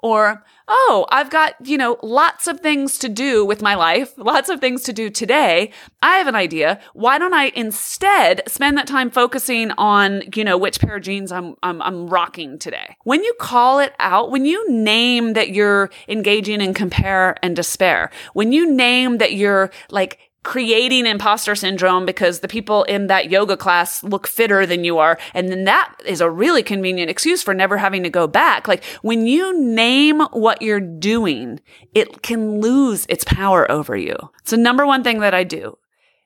Or, 0.00 0.44
oh, 0.68 1.06
I've 1.10 1.30
got, 1.30 1.54
you 1.64 1.76
know, 1.76 1.98
lots 2.02 2.46
of 2.46 2.60
things 2.60 2.98
to 2.98 3.08
do 3.08 3.44
with 3.44 3.60
my 3.60 3.74
life, 3.74 4.16
lots 4.16 4.48
of 4.48 4.60
things 4.60 4.82
to 4.84 4.92
do 4.92 5.10
today. 5.10 5.70
I 6.02 6.16
have 6.16 6.26
an 6.26 6.34
idea. 6.34 6.80
Why 6.94 7.18
don't 7.18 7.34
I 7.34 7.52
instead 7.54 8.42
spend 8.48 8.78
that 8.78 8.86
time 8.86 9.10
focusing 9.10 9.70
on, 9.72 10.22
you 10.34 10.44
know, 10.44 10.56
which 10.56 10.80
pair 10.80 10.96
of 10.96 11.02
jeans 11.02 11.32
I'm, 11.32 11.54
I'm, 11.62 11.82
I'm 11.82 12.06
rocking 12.06 12.58
today? 12.58 12.96
When 13.04 13.22
you 13.22 13.34
call 13.38 13.78
it 13.78 13.94
out, 13.98 14.30
when 14.30 14.44
you 14.44 14.70
name 14.70 15.34
that 15.34 15.50
you're 15.50 15.90
engaging 16.08 16.60
in 16.60 16.72
compare 16.74 17.36
and 17.42 17.54
despair, 17.54 18.10
when 18.32 18.52
you 18.52 18.70
name 18.70 19.18
that 19.18 19.34
you're 19.34 19.70
like 19.90 20.18
creating 20.44 21.06
imposter 21.06 21.54
syndrome 21.54 22.06
because 22.06 22.40
the 22.40 22.48
people 22.48 22.84
in 22.84 23.08
that 23.08 23.30
yoga 23.30 23.56
class 23.56 24.04
look 24.04 24.28
fitter 24.28 24.66
than 24.66 24.84
you 24.84 24.98
are. 24.98 25.18
And 25.32 25.48
then 25.48 25.64
that 25.64 25.94
is 26.04 26.20
a 26.20 26.30
really 26.30 26.62
convenient 26.62 27.10
excuse 27.10 27.42
for 27.42 27.54
never 27.54 27.78
having 27.78 28.02
to 28.04 28.10
go 28.10 28.28
back. 28.28 28.68
Like 28.68 28.84
when 29.02 29.26
you 29.26 29.58
name 29.58 30.20
what 30.32 30.62
you're 30.62 30.80
doing, 30.80 31.60
it 31.94 32.22
can 32.22 32.60
lose 32.60 33.06
its 33.08 33.24
power 33.24 33.70
over 33.70 33.96
you. 33.96 34.16
So 34.44 34.56
number 34.56 34.86
one 34.86 35.02
thing 35.02 35.20
that 35.20 35.34
I 35.34 35.44
do 35.44 35.78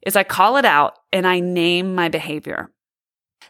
is 0.04 0.16
I 0.16 0.24
call 0.24 0.56
it 0.56 0.64
out 0.64 0.98
and 1.12 1.26
I 1.26 1.40
name 1.40 1.94
my 1.94 2.08
behavior. 2.08 2.70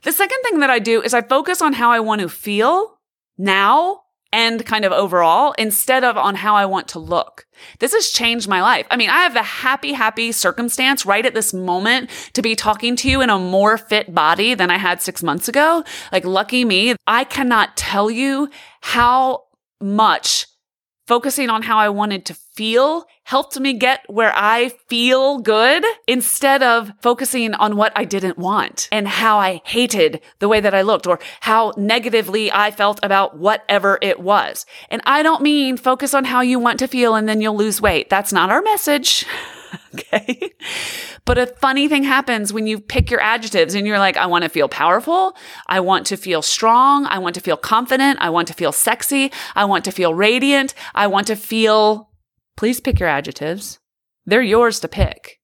The 0.03 0.13
second 0.13 0.39
thing 0.43 0.61
that 0.61 0.71
I 0.71 0.79
do 0.79 1.03
is 1.03 1.15
I 1.15 1.23
focus 1.23 1.61
on 1.61 1.73
how 1.73 1.91
I 1.91 2.01
want 2.01 2.21
to 2.21 2.29
feel 2.29 2.99
now 3.37 4.03
and 4.33 4.65
kind 4.67 4.85
of 4.85 4.93
overall 4.93 5.55
instead 5.59 6.05
of 6.05 6.17
on 6.17 6.35
how 6.35 6.55
I 6.55 6.67
want 6.67 6.89
to 6.89 6.99
look. 6.99 7.47
This 7.79 7.93
has 7.93 8.11
changed 8.11 8.49
my 8.49 8.61
life. 8.61 8.87
I 8.91 8.97
mean, 8.97 9.11
I 9.11 9.23
have 9.23 9.35
the 9.35 9.43
happy, 9.43 9.93
happy 9.93 10.33
circumstance 10.33 11.07
right 11.07 11.25
at 11.25 11.35
this 11.35 11.55
moment 11.55 12.11
to 12.35 12.43
be 12.43 12.55
talking 12.55 12.97
to 12.97 13.11
you 13.11 13.21
in 13.21 13.31
a 13.31 13.39
more 13.39 13.79
fit 13.79 14.15
body 14.15 14.55
than 14.55 14.71
I 14.71 14.79
had 14.79 15.01
six 15.01 15.23
months 15.23 15.49
ago. 15.49 15.85
Like, 16.13 16.25
lucky 16.25 16.65
me, 16.65 16.95
I 17.07 17.25
cannot 17.25 17.77
tell 17.77 18.11
you 18.11 18.51
how 18.81 19.45
much 19.81 20.48
focusing 21.09 21.49
on 21.49 21.63
how 21.63 21.79
I 21.79 21.89
wanted 21.89 22.27
to 22.27 22.35
feel 22.35 23.07
helped 23.25 23.59
me 23.59 23.73
get 23.73 24.05
where 24.09 24.33
I 24.35 24.69
feel 24.89 25.39
good 25.39 25.83
instead 26.07 26.63
of 26.63 26.93
focusing 27.01 27.55
on 27.55 27.77
what 27.77 27.93
I 27.97 28.05
didn't 28.05 28.37
want 28.37 28.89
and 28.93 29.09
how 29.09 29.39
I 29.39 29.63
hated 29.65 30.21
the 30.39 30.49
way 30.49 30.61
that 30.61 30.75
I 30.75 30.83
looked 30.83 31.07
or 31.07 31.19
how 31.41 31.73
negatively 31.79 32.53
I 32.53 32.71
felt 32.71 33.01
about 33.03 33.39
whatever 33.39 33.99
it 34.03 34.21
was. 34.21 34.67
And 34.91 35.01
I 35.07 35.23
don't 35.23 35.43
mean 35.43 35.79
focus 35.79 36.13
on 36.13 36.27
how 36.27 36.43
you 36.43 36.59
want 36.59 36.79
to 36.81 36.87
feel 36.87 37.15
and 37.15 37.27
then 37.27 37.41
you'll 37.41 37.57
lose 37.57 37.81
weight. 37.81 38.11
That's 38.11 38.33
not 38.33 38.51
our 38.51 38.61
message. 38.61 39.25
okay. 39.95 40.53
But 41.25 41.39
a 41.39 41.47
funny 41.47 41.89
thing 41.89 42.05
happens 42.05 42.53
when 42.53 42.67
you 42.67 42.81
pick 42.81 43.11
your 43.11 43.21
adjectives 43.21 43.75
and 43.75 43.87
you're 43.87 43.99
like, 43.99 44.17
I 44.17 44.27
want 44.27 44.45
to 44.45 44.49
feel 44.49 44.69
powerful. 44.69 45.37
I 45.67 45.81
want 45.81 46.07
to 46.07 46.17
feel 46.17 46.43
strong. 46.43 47.07
I 47.07 47.19
want 47.19 47.35
to 47.35 47.41
feel 47.41 47.57
confident. 47.57 48.19
I 48.21 48.31
want 48.31 48.49
to 48.49 48.55
feel 48.55 48.73
sexy. 48.73 49.31
I 49.55 49.65
want 49.65 49.85
to 49.85 49.93
feel 49.93 50.15
radiant. 50.15 50.75
I 50.95 51.07
want 51.07 51.27
to 51.27 51.37
feel, 51.37 52.11
please 52.57 52.81
pick 52.81 53.01
your 53.01 53.09
adjectives. 53.09 53.79
They're 54.27 54.43
yours 54.43 54.81
to 54.81 54.89
pick. 54.89 55.41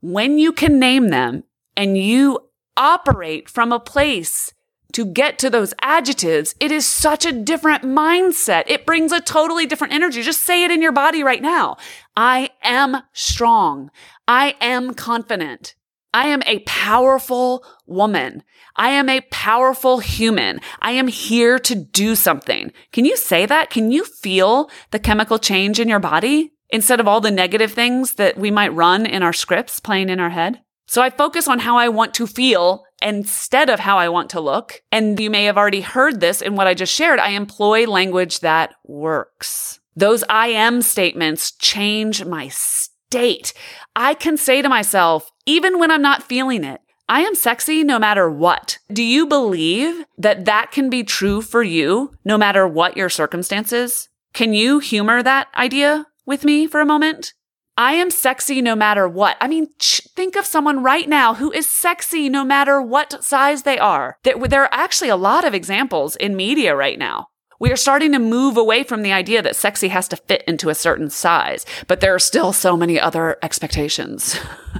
When 0.00 0.38
you 0.38 0.52
can 0.52 0.78
name 0.78 1.08
them 1.08 1.44
and 1.76 1.96
you 1.96 2.38
operate 2.76 3.48
from 3.48 3.72
a 3.72 3.80
place 3.80 4.52
to 4.92 5.04
get 5.04 5.38
to 5.38 5.50
those 5.50 5.74
adjectives, 5.80 6.54
it 6.60 6.72
is 6.72 6.86
such 6.86 7.24
a 7.24 7.32
different 7.32 7.82
mindset. 7.82 8.64
It 8.66 8.86
brings 8.86 9.12
a 9.12 9.20
totally 9.20 9.66
different 9.66 9.94
energy. 9.94 10.22
Just 10.22 10.42
say 10.42 10.64
it 10.64 10.70
in 10.70 10.82
your 10.82 10.92
body 10.92 11.22
right 11.22 11.42
now. 11.42 11.76
I 12.16 12.50
am 12.62 13.02
strong. 13.12 13.90
I 14.26 14.54
am 14.60 14.94
confident. 14.94 15.74
I 16.12 16.26
am 16.28 16.42
a 16.44 16.60
powerful 16.60 17.64
woman. 17.86 18.42
I 18.76 18.90
am 18.90 19.08
a 19.08 19.20
powerful 19.30 20.00
human. 20.00 20.60
I 20.80 20.92
am 20.92 21.06
here 21.06 21.58
to 21.60 21.74
do 21.74 22.14
something. 22.16 22.72
Can 22.92 23.04
you 23.04 23.16
say 23.16 23.46
that? 23.46 23.70
Can 23.70 23.92
you 23.92 24.04
feel 24.04 24.70
the 24.90 24.98
chemical 24.98 25.38
change 25.38 25.78
in 25.78 25.88
your 25.88 26.00
body 26.00 26.52
instead 26.70 26.98
of 26.98 27.06
all 27.06 27.20
the 27.20 27.30
negative 27.30 27.72
things 27.72 28.14
that 28.14 28.36
we 28.36 28.50
might 28.50 28.74
run 28.74 29.06
in 29.06 29.22
our 29.22 29.32
scripts 29.32 29.78
playing 29.78 30.08
in 30.08 30.18
our 30.18 30.30
head? 30.30 30.62
So 30.86 31.02
I 31.02 31.10
focus 31.10 31.46
on 31.46 31.60
how 31.60 31.76
I 31.76 31.88
want 31.88 32.14
to 32.14 32.26
feel 32.26 32.84
instead 33.02 33.70
of 33.70 33.80
how 33.80 33.98
I 33.98 34.08
want 34.08 34.30
to 34.30 34.40
look. 34.40 34.82
And 34.92 35.18
you 35.18 35.30
may 35.30 35.44
have 35.44 35.56
already 35.56 35.80
heard 35.80 36.20
this 36.20 36.42
in 36.42 36.54
what 36.54 36.66
I 36.66 36.74
just 36.74 36.94
shared. 36.94 37.18
I 37.18 37.30
employ 37.30 37.86
language 37.86 38.40
that 38.40 38.74
works. 38.84 39.80
Those 39.96 40.24
I 40.28 40.48
am 40.48 40.82
statements 40.82 41.52
change 41.52 42.24
my 42.24 42.48
state. 42.48 43.52
I 43.96 44.14
can 44.14 44.36
say 44.36 44.62
to 44.62 44.68
myself, 44.68 45.30
even 45.46 45.78
when 45.78 45.90
I'm 45.90 46.02
not 46.02 46.22
feeling 46.22 46.64
it, 46.64 46.80
I 47.08 47.22
am 47.22 47.34
sexy 47.34 47.82
no 47.82 47.98
matter 47.98 48.30
what. 48.30 48.78
Do 48.92 49.02
you 49.02 49.26
believe 49.26 50.04
that 50.16 50.44
that 50.44 50.70
can 50.70 50.88
be 50.88 51.02
true 51.02 51.42
for 51.42 51.62
you 51.62 52.12
no 52.24 52.38
matter 52.38 52.68
what 52.68 52.96
your 52.96 53.08
circumstances? 53.08 54.08
Can 54.32 54.52
you 54.52 54.78
humor 54.78 55.20
that 55.22 55.48
idea 55.56 56.06
with 56.24 56.44
me 56.44 56.68
for 56.68 56.80
a 56.80 56.86
moment? 56.86 57.32
I 57.80 57.94
am 57.94 58.10
sexy 58.10 58.60
no 58.60 58.76
matter 58.76 59.08
what. 59.08 59.38
I 59.40 59.48
mean, 59.48 59.68
think 59.80 60.36
of 60.36 60.44
someone 60.44 60.82
right 60.82 61.08
now 61.08 61.32
who 61.32 61.50
is 61.50 61.66
sexy 61.66 62.28
no 62.28 62.44
matter 62.44 62.82
what 62.82 63.24
size 63.24 63.62
they 63.62 63.78
are. 63.78 64.18
There, 64.22 64.36
are 64.36 64.68
actually 64.70 65.08
a 65.08 65.16
lot 65.16 65.46
of 65.46 65.54
examples 65.54 66.14
in 66.16 66.36
media 66.36 66.76
right 66.76 66.98
now. 66.98 67.28
We 67.58 67.72
are 67.72 67.76
starting 67.76 68.12
to 68.12 68.18
move 68.18 68.58
away 68.58 68.84
from 68.84 69.00
the 69.00 69.14
idea 69.14 69.40
that 69.40 69.56
sexy 69.56 69.88
has 69.88 70.08
to 70.08 70.18
fit 70.18 70.44
into 70.46 70.68
a 70.68 70.74
certain 70.74 71.08
size, 71.08 71.64
but 71.86 72.00
there 72.02 72.14
are 72.14 72.18
still 72.18 72.52
so 72.52 72.76
many 72.76 73.00
other 73.00 73.38
expectations. 73.42 74.38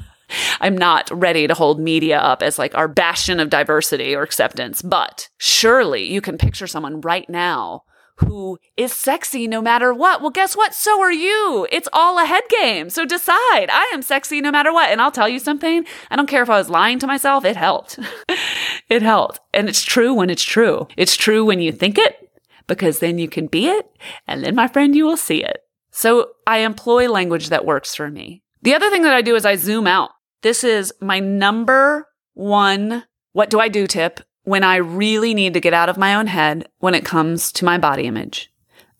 I'm 0.60 0.76
not 0.76 1.10
ready 1.10 1.46
to 1.46 1.54
hold 1.54 1.80
media 1.80 2.18
up 2.18 2.42
as 2.42 2.58
like 2.58 2.74
our 2.74 2.86
bastion 2.86 3.40
of 3.40 3.48
diversity 3.48 4.14
or 4.14 4.20
acceptance, 4.20 4.82
but 4.82 5.30
surely 5.38 6.04
you 6.04 6.20
can 6.20 6.36
picture 6.36 6.66
someone 6.66 7.00
right 7.00 7.28
now 7.30 7.84
who 8.20 8.58
is 8.76 8.92
sexy 8.92 9.46
no 9.46 9.60
matter 9.60 9.92
what. 9.92 10.20
Well, 10.20 10.30
guess 10.30 10.56
what? 10.56 10.74
So 10.74 11.00
are 11.00 11.12
you. 11.12 11.66
It's 11.70 11.88
all 11.92 12.18
a 12.18 12.24
head 12.24 12.44
game. 12.48 12.90
So 12.90 13.04
decide. 13.04 13.68
I 13.70 13.90
am 13.92 14.02
sexy 14.02 14.40
no 14.40 14.50
matter 14.50 14.72
what. 14.72 14.90
And 14.90 15.00
I'll 15.00 15.10
tell 15.10 15.28
you 15.28 15.38
something. 15.38 15.84
I 16.10 16.16
don't 16.16 16.28
care 16.28 16.42
if 16.42 16.50
I 16.50 16.58
was 16.58 16.70
lying 16.70 16.98
to 17.00 17.06
myself. 17.06 17.44
It 17.44 17.56
helped. 17.56 17.98
it 18.88 19.02
helped. 19.02 19.40
And 19.52 19.68
it's 19.68 19.82
true 19.82 20.14
when 20.14 20.30
it's 20.30 20.44
true. 20.44 20.88
It's 20.96 21.16
true 21.16 21.44
when 21.44 21.60
you 21.60 21.72
think 21.72 21.98
it 21.98 22.30
because 22.66 23.00
then 23.00 23.18
you 23.18 23.28
can 23.28 23.46
be 23.46 23.66
it. 23.66 23.86
And 24.26 24.44
then 24.44 24.54
my 24.54 24.68
friend, 24.68 24.94
you 24.94 25.04
will 25.04 25.16
see 25.16 25.42
it. 25.44 25.58
So 25.90 26.30
I 26.46 26.58
employ 26.58 27.08
language 27.08 27.48
that 27.48 27.66
works 27.66 27.94
for 27.94 28.10
me. 28.10 28.42
The 28.62 28.74
other 28.74 28.90
thing 28.90 29.02
that 29.02 29.14
I 29.14 29.22
do 29.22 29.34
is 29.34 29.44
I 29.44 29.56
zoom 29.56 29.86
out. 29.86 30.10
This 30.42 30.64
is 30.64 30.92
my 31.00 31.18
number 31.18 32.06
one 32.34 33.04
what 33.32 33.50
do 33.50 33.60
I 33.60 33.68
do 33.68 33.86
tip 33.86 34.20
when 34.50 34.64
I 34.64 34.78
really 34.78 35.32
need 35.32 35.54
to 35.54 35.60
get 35.60 35.72
out 35.72 35.88
of 35.88 35.96
my 35.96 36.16
own 36.16 36.26
head 36.26 36.68
when 36.80 36.92
it 36.92 37.04
comes 37.04 37.52
to 37.52 37.64
my 37.64 37.78
body 37.78 38.08
image. 38.08 38.52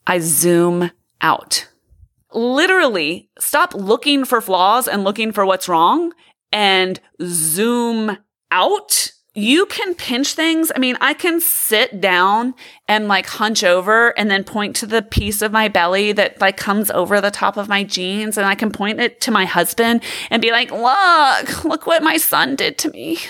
I 0.07 0.19
zoom 0.19 0.91
out. 1.19 1.67
Literally 2.31 3.29
stop 3.37 3.73
looking 3.73 4.23
for 4.23 4.39
flaws 4.39 4.87
and 4.87 5.03
looking 5.03 5.33
for 5.33 5.45
what's 5.45 5.67
wrong 5.67 6.13
and 6.53 7.01
zoom 7.21 8.17
out. 8.49 9.11
You 9.33 9.65
can 9.65 9.93
pinch 9.93 10.35
things. 10.35 10.71
I 10.73 10.79
mean, 10.79 10.95
I 11.01 11.13
can 11.13 11.41
sit 11.41 11.99
down 11.99 12.53
and 12.87 13.09
like 13.09 13.25
hunch 13.25 13.61
over 13.61 14.17
and 14.17 14.31
then 14.31 14.45
point 14.45 14.77
to 14.77 14.85
the 14.85 15.01
piece 15.01 15.41
of 15.41 15.51
my 15.51 15.67
belly 15.67 16.13
that 16.13 16.39
like 16.39 16.55
comes 16.55 16.89
over 16.91 17.19
the 17.19 17.29
top 17.29 17.57
of 17.57 17.67
my 17.67 17.83
jeans 17.83 18.37
and 18.37 18.47
I 18.47 18.55
can 18.55 18.71
point 18.71 19.01
it 19.01 19.19
to 19.19 19.31
my 19.31 19.43
husband 19.43 20.01
and 20.29 20.41
be 20.41 20.51
like, 20.51 20.71
look, 20.71 21.65
look 21.65 21.87
what 21.87 22.03
my 22.03 22.15
son 22.15 22.55
did 22.55 22.77
to 22.77 22.89
me. 22.91 23.17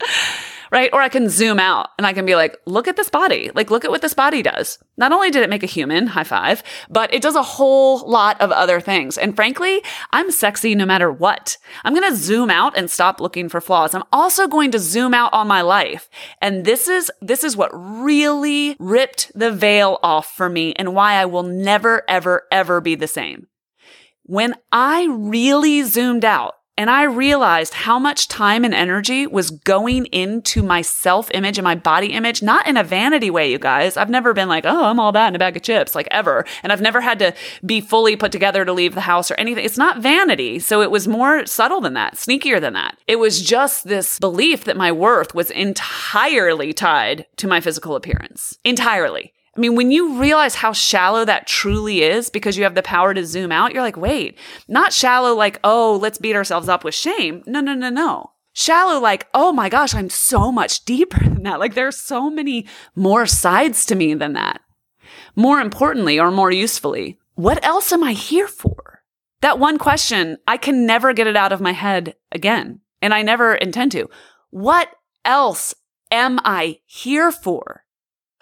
right? 0.70 0.90
Or 0.92 1.00
I 1.00 1.08
can 1.08 1.28
zoom 1.28 1.58
out 1.58 1.90
and 1.98 2.06
I 2.06 2.12
can 2.12 2.26
be 2.26 2.36
like, 2.36 2.56
look 2.66 2.88
at 2.88 2.96
this 2.96 3.08
body. 3.08 3.50
Like, 3.54 3.70
look 3.70 3.84
at 3.84 3.90
what 3.90 4.02
this 4.02 4.14
body 4.14 4.42
does. 4.42 4.78
Not 4.96 5.12
only 5.12 5.30
did 5.30 5.42
it 5.42 5.50
make 5.50 5.62
a 5.62 5.66
human, 5.66 6.08
high 6.08 6.24
five, 6.24 6.62
but 6.90 7.12
it 7.14 7.22
does 7.22 7.36
a 7.36 7.42
whole 7.42 8.08
lot 8.08 8.40
of 8.40 8.50
other 8.50 8.80
things. 8.80 9.16
And 9.16 9.34
frankly, 9.34 9.82
I'm 10.10 10.30
sexy 10.30 10.74
no 10.74 10.86
matter 10.86 11.10
what. 11.10 11.56
I'm 11.84 11.94
going 11.94 12.10
to 12.10 12.16
zoom 12.16 12.50
out 12.50 12.76
and 12.76 12.90
stop 12.90 13.20
looking 13.20 13.48
for 13.48 13.60
flaws. 13.60 13.94
I'm 13.94 14.04
also 14.12 14.46
going 14.46 14.70
to 14.72 14.78
zoom 14.78 15.14
out 15.14 15.32
on 15.32 15.48
my 15.48 15.62
life. 15.62 16.08
And 16.40 16.64
this 16.64 16.88
is, 16.88 17.10
this 17.20 17.44
is 17.44 17.56
what 17.56 17.70
really 17.72 18.76
ripped 18.78 19.32
the 19.34 19.52
veil 19.52 19.98
off 20.02 20.34
for 20.34 20.48
me 20.48 20.74
and 20.74 20.94
why 20.94 21.14
I 21.14 21.26
will 21.26 21.44
never, 21.44 22.02
ever, 22.08 22.44
ever 22.50 22.80
be 22.80 22.94
the 22.94 23.08
same. 23.08 23.46
When 24.24 24.54
I 24.70 25.06
really 25.08 25.82
zoomed 25.84 26.24
out 26.24 26.54
And 26.78 26.88
I 26.88 27.02
realized 27.02 27.74
how 27.74 27.98
much 27.98 28.28
time 28.28 28.64
and 28.64 28.72
energy 28.72 29.26
was 29.26 29.50
going 29.50 30.06
into 30.06 30.62
my 30.62 30.80
self 30.80 31.28
image 31.34 31.58
and 31.58 31.64
my 31.64 31.74
body 31.74 32.12
image, 32.12 32.40
not 32.40 32.68
in 32.68 32.76
a 32.76 32.84
vanity 32.84 33.30
way, 33.30 33.50
you 33.50 33.58
guys. 33.58 33.96
I've 33.96 34.08
never 34.08 34.32
been 34.32 34.48
like, 34.48 34.64
oh, 34.64 34.84
I'm 34.84 35.00
all 35.00 35.10
that 35.10 35.26
in 35.26 35.34
a 35.34 35.40
bag 35.40 35.56
of 35.56 35.62
chips, 35.62 35.96
like 35.96 36.06
ever. 36.12 36.44
And 36.62 36.72
I've 36.72 36.80
never 36.80 37.00
had 37.00 37.18
to 37.18 37.34
be 37.66 37.80
fully 37.80 38.14
put 38.14 38.30
together 38.30 38.64
to 38.64 38.72
leave 38.72 38.94
the 38.94 39.00
house 39.00 39.28
or 39.28 39.34
anything. 39.34 39.64
It's 39.64 39.76
not 39.76 39.98
vanity. 39.98 40.60
So 40.60 40.80
it 40.80 40.92
was 40.92 41.08
more 41.08 41.44
subtle 41.46 41.80
than 41.80 41.94
that, 41.94 42.14
sneakier 42.14 42.60
than 42.60 42.74
that. 42.74 42.96
It 43.08 43.16
was 43.16 43.42
just 43.42 43.88
this 43.88 44.20
belief 44.20 44.62
that 44.62 44.76
my 44.76 44.92
worth 44.92 45.34
was 45.34 45.50
entirely 45.50 46.72
tied 46.72 47.26
to 47.38 47.48
my 47.48 47.60
physical 47.60 47.96
appearance. 47.96 48.56
Entirely. 48.64 49.32
I 49.58 49.60
mean, 49.60 49.74
when 49.74 49.90
you 49.90 50.20
realize 50.20 50.54
how 50.54 50.72
shallow 50.72 51.24
that 51.24 51.48
truly 51.48 52.02
is 52.02 52.30
because 52.30 52.56
you 52.56 52.62
have 52.62 52.76
the 52.76 52.82
power 52.82 53.12
to 53.12 53.26
zoom 53.26 53.50
out, 53.50 53.72
you're 53.72 53.82
like, 53.82 53.96
wait, 53.96 54.38
not 54.68 54.92
shallow 54.92 55.34
like, 55.34 55.58
oh, 55.64 55.98
let's 56.00 56.16
beat 56.16 56.36
ourselves 56.36 56.68
up 56.68 56.84
with 56.84 56.94
shame. 56.94 57.42
No, 57.44 57.60
no, 57.60 57.74
no, 57.74 57.90
no. 57.90 58.30
Shallow 58.52 59.00
like, 59.00 59.26
oh 59.34 59.52
my 59.52 59.68
gosh, 59.68 59.96
I'm 59.96 60.10
so 60.10 60.52
much 60.52 60.84
deeper 60.84 61.18
than 61.18 61.42
that. 61.42 61.58
Like 61.58 61.74
there's 61.74 61.96
so 61.96 62.30
many 62.30 62.68
more 62.94 63.26
sides 63.26 63.84
to 63.86 63.96
me 63.96 64.14
than 64.14 64.34
that. 64.34 64.60
More 65.34 65.58
importantly, 65.58 66.20
or 66.20 66.30
more 66.30 66.52
usefully, 66.52 67.18
what 67.34 67.64
else 67.64 67.92
am 67.92 68.04
I 68.04 68.12
here 68.12 68.46
for? 68.46 69.02
That 69.40 69.58
one 69.58 69.76
question, 69.76 70.38
I 70.46 70.56
can 70.56 70.86
never 70.86 71.12
get 71.12 71.26
it 71.26 71.36
out 71.36 71.50
of 71.50 71.60
my 71.60 71.72
head 71.72 72.14
again. 72.30 72.78
And 73.02 73.12
I 73.12 73.22
never 73.22 73.56
intend 73.56 73.90
to. 73.92 74.08
What 74.50 74.88
else 75.24 75.74
am 76.12 76.38
I 76.44 76.78
here 76.86 77.32
for? 77.32 77.82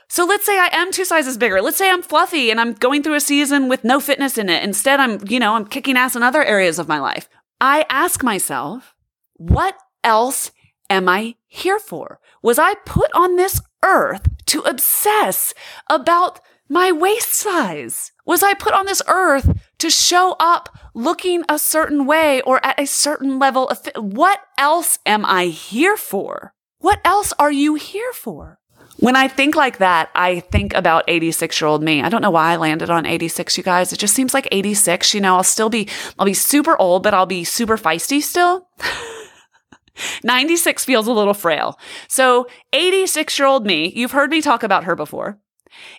So 0.09 0.25
let's 0.25 0.47
say 0.47 0.59
I 0.59 0.69
am 0.73 0.93
two 0.93 1.05
sizes 1.05 1.37
bigger. 1.37 1.61
Let's 1.61 1.77
say 1.77 1.91
I'm 1.91 2.03
fluffy 2.03 2.51
and 2.51 2.61
I'm 2.61 2.75
going 2.75 3.03
through 3.03 3.15
a 3.15 3.21
season 3.21 3.69
with 3.69 3.85
no 3.85 4.01
fitness 4.01 4.39
in 4.39 4.49
it. 4.49 4.63
Instead, 4.63 5.01
I'm, 5.01 5.19
you 5.29 5.41
know, 5.41 5.55
I'm 5.55 5.67
kicking 5.67 5.97
ass 5.97 6.15
in 6.15 6.23
other 6.23 6.45
areas 6.45 6.79
of 6.79 6.89
my 6.89 7.01
life. 7.01 7.29
I 7.61 7.85
ask 7.89 8.23
myself, 8.23 8.95
what 9.35 9.77
else 10.05 10.53
am 10.89 11.09
I 11.09 11.35
here 11.47 11.79
for? 11.79 12.21
Was 12.43 12.59
I 12.59 12.75
put 12.85 13.11
on 13.15 13.37
this 13.37 13.61
earth 13.85 14.29
to 14.47 14.61
obsess 14.61 15.53
about 15.91 16.41
my 16.69 16.93
waist 16.93 17.35
size? 17.35 18.13
Was 18.25 18.43
I 18.43 18.55
put 18.55 18.75
on 18.75 18.87
this 18.87 19.03
earth 19.09 19.59
to 19.79 19.91
show 19.91 20.37
up 20.39 20.77
looking 20.95 21.43
a 21.49 21.59
certain 21.59 22.07
way 22.07 22.41
or 22.43 22.65
at 22.65 22.79
a 22.79 22.87
certain 22.87 23.39
level 23.39 23.69
of 23.69 23.81
fit? 23.81 24.01
What 24.01 24.41
else 24.59 24.99
am 25.05 25.25
I 25.25 25.47
here 25.47 25.97
for? 25.97 26.55
What 26.79 27.01
else 27.05 27.33
are 27.39 27.53
you 27.53 27.75
here 27.75 28.13
for? 28.13 28.59
When 28.99 29.15
I 29.15 29.29
think 29.29 29.55
like 29.55 29.79
that, 29.79 30.11
I 30.15 30.41
think 30.41 30.75
about 30.75 31.05
86 31.07 31.61
year 31.61 31.69
old 31.69 31.83
me. 31.83 32.03
I 32.03 32.09
don't 32.09 32.23
know 32.23 32.31
why 32.31 32.53
I 32.53 32.57
landed 32.57 32.91
on 32.91 33.07
86, 33.07 33.57
you 33.59 33.63
guys. 33.63 33.93
It 33.93 33.99
just 33.99 34.15
seems 34.15 34.33
like 34.33 34.49
86. 34.51 35.15
You 35.15 35.21
know, 35.21 35.37
I'll 35.37 35.45
still 35.45 35.69
be, 35.69 35.89
I'll 36.19 36.27
be 36.27 36.35
super 36.35 36.77
old, 36.79 37.03
but 37.03 37.15
I'll 37.15 37.27
be 37.27 37.45
super 37.45 37.77
feisty 37.77 38.23
still. 38.23 38.69
96 40.25 40.85
feels 40.85 41.07
a 41.07 41.13
little 41.13 41.35
frail. 41.35 41.79
So 42.09 42.47
86 42.73 43.39
year 43.39 43.49
old 43.49 43.67
me, 43.67 43.93
you've 43.95 44.13
heard 44.13 44.31
me 44.31 44.41
talk 44.41 44.63
about 44.63 44.85
her 44.85 44.95
before. 44.95 45.39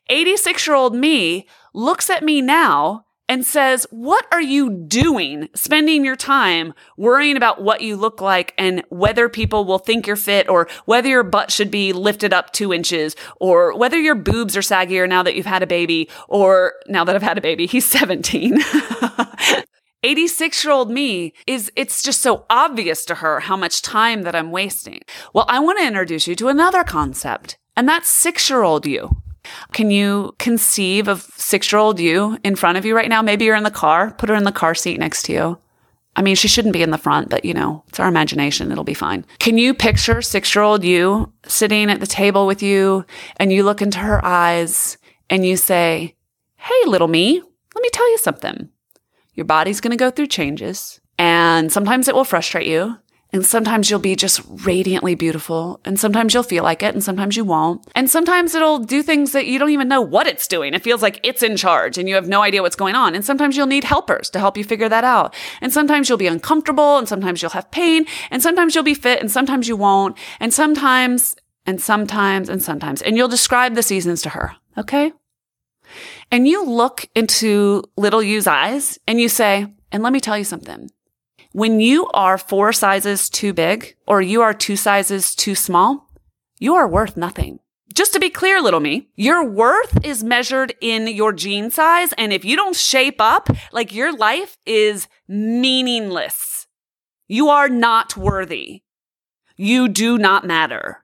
86 0.10 0.68
year 0.68 0.76
old 0.76 0.96
me 0.96 1.48
looks 1.74 2.10
at 2.10 2.24
me 2.24 2.42
now 2.42 3.06
and 3.30 3.46
says, 3.46 3.86
What 3.92 4.26
are 4.32 4.42
you 4.42 4.70
doing 4.70 5.50
spending 5.54 6.06
your 6.06 6.16
time 6.16 6.74
worrying 6.98 7.38
about 7.38 7.62
what 7.62 7.82
you 7.82 7.96
look 7.96 8.22
like 8.22 8.54
and 8.58 8.84
whether 8.90 9.30
people 9.30 9.66
will 9.66 9.80
think 9.80 10.08
you're 10.08 10.16
fit 10.16 10.50
or 10.50 10.68
whether 10.86 11.10
your 11.10 11.24
butt 11.24 11.52
should 11.52 11.72
be 11.72 11.94
lifted 11.94 12.34
up 12.34 12.54
two 12.54 12.74
inches 12.74 13.16
or 13.40 13.78
whether 13.78 14.00
your 14.00 14.16
boobs 14.16 14.56
are 14.56 14.62
saggier 14.62 15.08
now 15.08 15.24
that 15.24 15.36
you've 15.36 15.46
had 15.46 15.64
a 15.64 15.68
baby 15.68 16.10
or 16.28 16.74
now 16.88 17.04
that 17.04 17.16
I've 17.16 17.24
had 17.24 17.38
a 17.38 17.42
baby? 17.42 17.66
He's 17.78 17.86
17. 17.86 18.60
86 20.04 20.64
year 20.64 20.74
old 20.74 20.92
me 20.92 21.34
is, 21.48 21.72
it's 21.76 22.04
just 22.04 22.22
so 22.22 22.46
obvious 22.50 23.04
to 23.06 23.16
her 23.16 23.40
how 23.42 23.58
much 23.58 23.82
time 23.82 24.22
that 24.22 24.36
I'm 24.36 24.52
wasting. 24.52 25.02
Well, 25.34 25.46
I 25.50 25.60
want 25.60 25.80
to 25.80 25.88
introduce 25.88 26.28
you 26.28 26.36
to 26.36 26.48
another 26.50 26.84
concept, 26.84 27.58
and 27.76 27.90
that's 27.90 28.08
six 28.08 28.50
year 28.50 28.62
old 28.62 28.86
you. 28.86 29.22
Can 29.74 29.92
you 29.92 30.36
conceive 30.40 31.08
of 31.08 31.22
six 31.36 31.72
year 31.72 31.80
old 31.80 32.00
you 32.00 32.38
in 32.44 32.56
front 32.56 32.78
of 32.78 32.86
you 32.86 32.96
right 32.96 33.10
now? 33.10 33.22
Maybe 33.22 33.46
you're 33.46 33.56
in 33.56 33.64
the 33.64 33.72
car, 33.72 34.12
put 34.12 34.30
her 34.30 34.36
in 34.36 34.44
the 34.44 34.52
car 34.52 34.76
seat 34.76 35.00
next 35.00 35.24
to 35.24 35.34
you. 35.34 35.58
I 36.16 36.24
mean, 36.24 36.36
she 36.36 36.48
shouldn't 36.48 36.74
be 36.74 36.82
in 36.82 36.90
the 36.90 36.98
front, 36.98 37.30
but 37.30 37.46
you 37.46 37.54
know, 37.54 37.84
it's 37.88 38.00
our 38.00 38.08
imagination. 38.08 38.72
It'll 38.72 38.84
be 38.84 38.96
fine. 38.96 39.24
Can 39.40 39.58
you 39.58 39.74
picture 39.74 40.22
six 40.22 40.54
year 40.54 40.64
old 40.64 40.84
you 40.84 41.32
sitting 41.46 41.92
at 41.92 42.00
the 42.00 42.08
table 42.08 42.48
with 42.48 42.64
you 42.64 43.06
and 43.38 43.54
you 43.54 43.64
look 43.64 43.82
into 43.82 44.00
her 44.00 44.24
eyes 44.26 44.98
and 45.30 45.46
you 45.46 45.58
say, 45.58 46.16
Hey, 46.56 46.82
little 46.88 47.08
me, 47.08 47.42
let 47.76 47.82
me 47.82 47.90
tell 47.94 48.10
you 48.10 48.18
something. 48.18 48.70
Your 49.36 49.46
body's 49.46 49.80
going 49.80 49.92
to 49.92 49.98
go 49.98 50.10
through 50.10 50.28
changes 50.28 51.00
and 51.20 51.72
sometimes 51.72 52.08
it 52.08 52.16
will 52.16 52.24
frustrate 52.24 52.68
you. 52.68 52.98
And 53.38 53.46
sometimes 53.46 53.92
you'll 53.92 54.00
be 54.00 54.16
just 54.16 54.42
radiantly 54.66 55.14
beautiful. 55.14 55.80
And 55.86 56.00
sometimes 56.00 56.34
you'll 56.34 56.42
feel 56.42 56.64
like 56.64 56.82
it. 56.82 56.96
And 56.96 57.04
sometimes 57.04 57.38
you 57.38 57.46
won't. 57.46 57.86
And 57.94 58.10
sometimes 58.10 58.56
it'll 58.56 58.80
do 58.80 59.04
things 59.04 59.32
that 59.34 59.46
you 59.46 59.60
don't 59.60 59.70
even 59.70 59.88
know 59.88 60.02
what 60.02 60.26
it's 60.26 60.48
doing. 60.48 60.74
It 60.74 60.82
feels 60.82 61.04
like 61.04 61.20
it's 61.22 61.44
in 61.44 61.56
charge 61.56 62.00
and 62.00 62.10
you 62.10 62.16
have 62.16 62.28
no 62.28 62.42
idea 62.42 62.64
what's 62.64 62.76
going 62.76 62.96
on. 62.96 63.14
And 63.14 63.24
sometimes 63.24 63.56
you'll 63.56 63.68
need 63.68 63.84
helpers 63.84 64.32
to 64.32 64.40
help 64.40 64.58
you 64.58 64.64
figure 64.64 64.90
that 64.90 65.04
out. 65.04 65.36
And 65.62 65.72
sometimes 65.72 66.10
you'll 66.10 66.18
be 66.18 66.26
uncomfortable 66.26 66.98
and 66.98 67.08
sometimes 67.08 67.44
you'll 67.44 67.52
have 67.52 67.70
pain 67.70 68.08
and 68.32 68.42
sometimes 68.42 68.74
you'll 68.74 68.84
be 68.84 68.96
fit 68.96 69.22
and 69.22 69.30
sometimes 69.30 69.68
you 69.68 69.78
won't. 69.78 70.18
And 70.40 70.52
sometimes 70.52 71.36
and 71.68 71.80
sometimes 71.80 72.50
and 72.50 72.64
sometimes. 72.64 73.04
And 73.04 73.18
you'll 73.18 73.28
describe 73.28 73.76
the 73.76 73.84
seasons 73.84 74.24
to 74.24 74.30
her. 74.30 74.56
Okay. 74.80 75.14
And 76.32 76.48
you 76.48 76.66
look 76.66 77.08
into 77.14 77.84
little 77.98 78.24
you's 78.24 78.48
eyes 78.48 78.98
and 79.06 79.22
you 79.22 79.30
say, 79.30 79.68
and 79.92 80.02
let 80.02 80.12
me 80.12 80.20
tell 80.20 80.40
you 80.40 80.44
something. 80.44 80.90
When 81.54 81.80
you 81.80 82.08
are 82.08 82.38
four 82.38 82.74
sizes 82.74 83.30
too 83.30 83.54
big 83.54 83.96
or 84.06 84.22
you 84.22 84.42
are 84.42 84.54
two 84.54 84.76
sizes 84.76 85.36
too 85.36 85.56
small, 85.56 86.10
you 86.60 86.76
are 86.76 86.88
worth 86.88 87.18
nothing. 87.18 87.60
Just 87.94 88.14
to 88.14 88.20
be 88.20 88.30
clear, 88.30 88.62
little 88.62 88.80
me, 88.80 89.10
your 89.16 89.44
worth 89.44 90.06
is 90.06 90.24
measured 90.24 90.76
in 90.82 91.08
your 91.08 91.34
jean 91.34 91.72
size. 91.72 92.14
And 92.18 92.32
if 92.32 92.46
you 92.46 92.56
don't 92.56 92.76
shape 92.76 93.20
up, 93.20 93.50
like 93.72 93.94
your 93.94 94.16
life 94.16 94.58
is 94.66 95.08
meaningless. 95.28 96.68
You 97.28 97.50
are 97.50 97.70
not 97.70 98.16
worthy. 98.16 98.84
You 99.56 99.88
do 99.88 100.18
not 100.18 100.46
matter. 100.46 101.04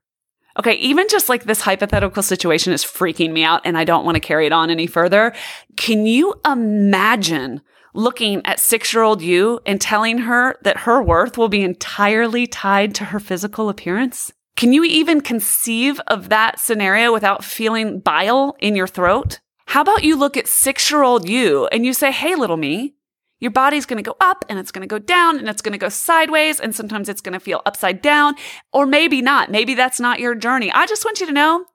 Okay, 0.59 0.73
even 0.73 1.07
just 1.09 1.29
like 1.29 1.45
this 1.45 1.61
hypothetical 1.61 2.21
situation 2.21 2.73
is 2.73 2.83
freaking 2.83 3.31
me 3.31 3.43
out 3.43 3.61
and 3.65 3.75
I 3.75 3.85
don't 3.85 4.05
want 4.05 4.15
to 4.15 4.21
carry 4.21 4.45
it 4.45 4.51
on 4.51 4.69
any 4.69 4.85
further. 4.85 5.33
Can 5.75 6.05
you 6.05 6.35
imagine 6.45 7.61
looking 7.93 8.45
at 8.45 8.59
six 8.59 8.93
year 8.93 9.03
old 9.03 9.21
you 9.21 9.59
and 9.65 9.79
telling 9.79 10.19
her 10.19 10.55
that 10.63 10.79
her 10.79 11.01
worth 11.01 11.37
will 11.37 11.49
be 11.49 11.61
entirely 11.61 12.47
tied 12.47 12.95
to 12.95 13.05
her 13.05 13.19
physical 13.19 13.69
appearance? 13.69 14.31
Can 14.55 14.73
you 14.73 14.83
even 14.83 15.21
conceive 15.21 15.99
of 16.07 16.29
that 16.29 16.59
scenario 16.59 17.11
without 17.11 17.43
feeling 17.43 17.99
bile 17.99 18.55
in 18.59 18.75
your 18.75 18.87
throat? 18.87 19.39
How 19.67 19.81
about 19.81 20.03
you 20.03 20.15
look 20.15 20.37
at 20.37 20.47
six 20.47 20.91
year 20.91 21.03
old 21.03 21.27
you 21.27 21.67
and 21.67 21.85
you 21.85 21.93
say, 21.93 22.11
Hey, 22.11 22.35
little 22.35 22.57
me, 22.57 22.93
your 23.39 23.51
body's 23.51 23.85
going 23.85 24.01
to 24.01 24.09
go 24.09 24.15
up 24.21 24.45
and 24.47 24.59
it's 24.59 24.71
going 24.71 24.87
to 24.87 24.87
go 24.87 24.99
down 24.99 25.37
and 25.37 25.49
it's 25.49 25.61
going 25.61 25.73
to 25.73 25.77
go 25.77 25.89
sideways. 25.89 26.59
And 26.59 26.73
sometimes 26.75 27.09
it's 27.09 27.21
going 27.21 27.33
to 27.33 27.39
feel 27.39 27.61
upside 27.65 28.01
down 28.01 28.35
or 28.71 28.85
maybe 28.85 29.21
not. 29.21 29.51
Maybe 29.51 29.73
that's 29.73 29.99
not 29.99 30.19
your 30.19 30.35
journey. 30.35 30.71
I 30.71 30.85
just 30.85 31.03
want 31.03 31.19
you 31.19 31.25
to 31.25 31.33
know 31.33 31.65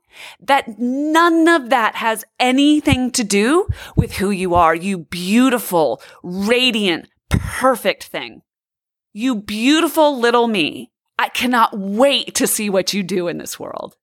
that 0.40 0.78
none 0.78 1.48
of 1.48 1.70
that 1.70 1.96
has 1.96 2.24
anything 2.38 3.10
to 3.12 3.24
do 3.24 3.68
with 3.96 4.14
who 4.16 4.30
you 4.30 4.54
are, 4.54 4.74
you 4.74 4.98
beautiful, 4.98 6.02
radiant, 6.22 7.08
perfect 7.28 8.04
thing. 8.04 8.42
You 9.12 9.36
beautiful 9.36 10.18
little 10.18 10.48
me. 10.48 10.90
I 11.18 11.28
cannot 11.28 11.76
wait 11.76 12.34
to 12.36 12.46
see 12.46 12.70
what 12.70 12.92
you 12.92 13.02
do 13.02 13.26
in 13.28 13.38
this 13.38 13.58
world. 13.58 13.96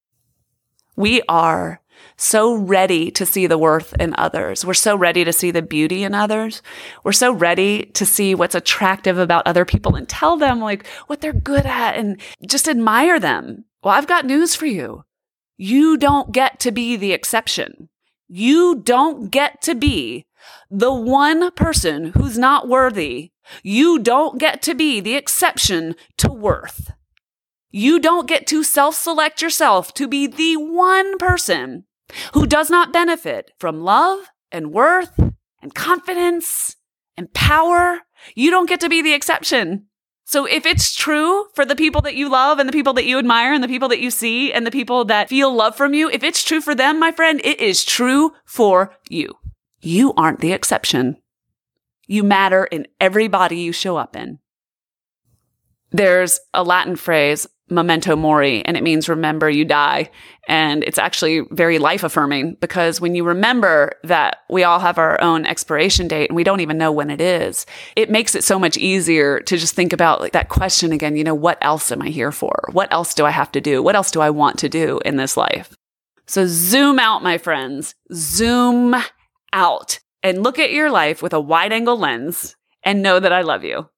We 0.97 1.21
are 1.29 1.81
so 2.17 2.53
ready 2.53 3.11
to 3.11 3.25
see 3.25 3.47
the 3.47 3.57
worth 3.57 3.93
in 3.99 4.13
others. 4.17 4.65
We're 4.65 4.73
so 4.73 4.95
ready 4.95 5.23
to 5.23 5.33
see 5.33 5.51
the 5.51 5.61
beauty 5.61 6.03
in 6.03 6.13
others. 6.13 6.61
We're 7.03 7.11
so 7.11 7.33
ready 7.33 7.85
to 7.93 8.05
see 8.05 8.35
what's 8.35 8.55
attractive 8.55 9.17
about 9.17 9.47
other 9.47 9.65
people 9.65 9.95
and 9.95 10.07
tell 10.07 10.37
them 10.37 10.59
like 10.59 10.85
what 11.07 11.21
they're 11.21 11.33
good 11.33 11.65
at 11.65 11.95
and 11.95 12.19
just 12.45 12.67
admire 12.67 13.19
them. 13.19 13.65
Well, 13.83 13.93
I've 13.93 14.07
got 14.07 14.25
news 14.25 14.55
for 14.55 14.65
you. 14.65 15.03
You 15.57 15.97
don't 15.97 16.31
get 16.31 16.59
to 16.61 16.71
be 16.71 16.95
the 16.95 17.13
exception. 17.13 17.89
You 18.27 18.75
don't 18.75 19.29
get 19.29 19.61
to 19.63 19.75
be 19.75 20.25
the 20.69 20.93
one 20.93 21.51
person 21.51 22.07
who's 22.07 22.37
not 22.37 22.67
worthy. 22.67 23.31
You 23.63 23.99
don't 23.99 24.39
get 24.39 24.61
to 24.63 24.73
be 24.73 24.99
the 24.99 25.15
exception 25.15 25.95
to 26.17 26.31
worth. 26.31 26.91
You 27.71 27.99
don't 27.99 28.27
get 28.27 28.47
to 28.47 28.63
self 28.63 28.95
select 28.95 29.41
yourself 29.41 29.93
to 29.95 30.07
be 30.07 30.27
the 30.27 30.55
one 30.57 31.17
person 31.17 31.85
who 32.33 32.45
does 32.45 32.69
not 32.69 32.93
benefit 32.93 33.51
from 33.59 33.81
love 33.81 34.31
and 34.51 34.71
worth 34.71 35.19
and 35.61 35.75
confidence 35.75 36.77
and 37.17 37.33
power. 37.33 38.01
You 38.33 38.49
don't 38.51 38.69
get 38.69 38.79
to 38.81 38.89
be 38.89 39.01
the 39.01 39.13
exception. 39.13 39.87
So 40.27 40.45
if 40.45 40.65
it's 40.65 40.95
true 40.95 41.45
for 41.53 41.65
the 41.65 41.75
people 41.75 42.01
that 42.01 42.15
you 42.15 42.29
love 42.29 42.57
and 42.57 42.67
the 42.67 42.73
people 42.73 42.93
that 42.93 43.05
you 43.05 43.19
admire 43.19 43.53
and 43.53 43.63
the 43.63 43.67
people 43.67 43.87
that 43.89 43.99
you 43.99 44.09
see 44.09 44.51
and 44.51 44.65
the 44.65 44.71
people 44.71 45.05
that 45.05 45.29
feel 45.29 45.53
love 45.53 45.75
from 45.75 45.93
you, 45.93 46.09
if 46.09 46.23
it's 46.23 46.43
true 46.43 46.61
for 46.61 46.73
them, 46.73 46.99
my 46.99 47.11
friend, 47.11 47.39
it 47.43 47.59
is 47.59 47.85
true 47.85 48.33
for 48.43 48.91
you. 49.07 49.35
You 49.81 50.13
aren't 50.15 50.39
the 50.39 50.51
exception. 50.51 51.17
You 52.07 52.23
matter 52.23 52.65
in 52.65 52.87
every 52.99 53.27
body 53.27 53.57
you 53.57 53.71
show 53.71 53.97
up 53.97 54.15
in. 54.15 54.39
There's 55.91 56.39
a 56.55 56.63
Latin 56.63 56.95
phrase, 56.95 57.47
memento 57.69 58.15
mori, 58.15 58.63
and 58.65 58.77
it 58.77 58.83
means 58.83 59.09
remember 59.09 59.49
you 59.49 59.65
die. 59.65 60.09
And 60.47 60.83
it's 60.83 60.99
actually 60.99 61.41
very 61.51 61.79
life 61.79 62.03
affirming 62.03 62.57
because 62.61 63.01
when 63.01 63.15
you 63.15 63.23
remember 63.23 63.93
that 64.03 64.37
we 64.49 64.63
all 64.63 64.79
have 64.79 64.99
our 64.99 65.19
own 65.21 65.45
expiration 65.45 66.07
date 66.07 66.29
and 66.29 66.35
we 66.35 66.43
don't 66.43 66.59
even 66.59 66.77
know 66.77 66.91
when 66.91 67.09
it 67.09 67.19
is, 67.19 67.65
it 67.95 68.11
makes 68.11 68.35
it 68.35 68.43
so 68.43 68.59
much 68.59 68.77
easier 68.77 69.39
to 69.39 69.57
just 69.57 69.73
think 69.73 69.93
about 69.93 70.21
like 70.21 70.33
that 70.33 70.49
question 70.49 70.91
again, 70.91 71.15
you 71.15 71.23
know, 71.23 71.33
what 71.33 71.57
else 71.61 71.91
am 71.91 72.01
I 72.01 72.09
here 72.09 72.31
for? 72.31 72.69
What 72.71 72.93
else 72.93 73.15
do 73.15 73.25
I 73.25 73.31
have 73.31 73.51
to 73.53 73.61
do? 73.61 73.81
What 73.81 73.95
else 73.95 74.11
do 74.11 74.21
I 74.21 74.29
want 74.29 74.59
to 74.59 74.69
do 74.69 74.99
in 75.03 75.17
this 75.17 75.35
life? 75.35 75.75
So 76.27 76.45
zoom 76.47 76.99
out, 76.99 77.23
my 77.23 77.37
friends, 77.37 77.95
zoom 78.13 78.95
out 79.53 79.99
and 80.21 80.43
look 80.43 80.59
at 80.59 80.71
your 80.71 80.91
life 80.91 81.21
with 81.21 81.33
a 81.33 81.39
wide 81.39 81.71
angle 81.71 81.97
lens 81.97 82.55
and 82.83 83.01
know 83.01 83.19
that 83.19 83.33
I 83.33 83.41
love 83.41 83.63
you. 83.63 83.89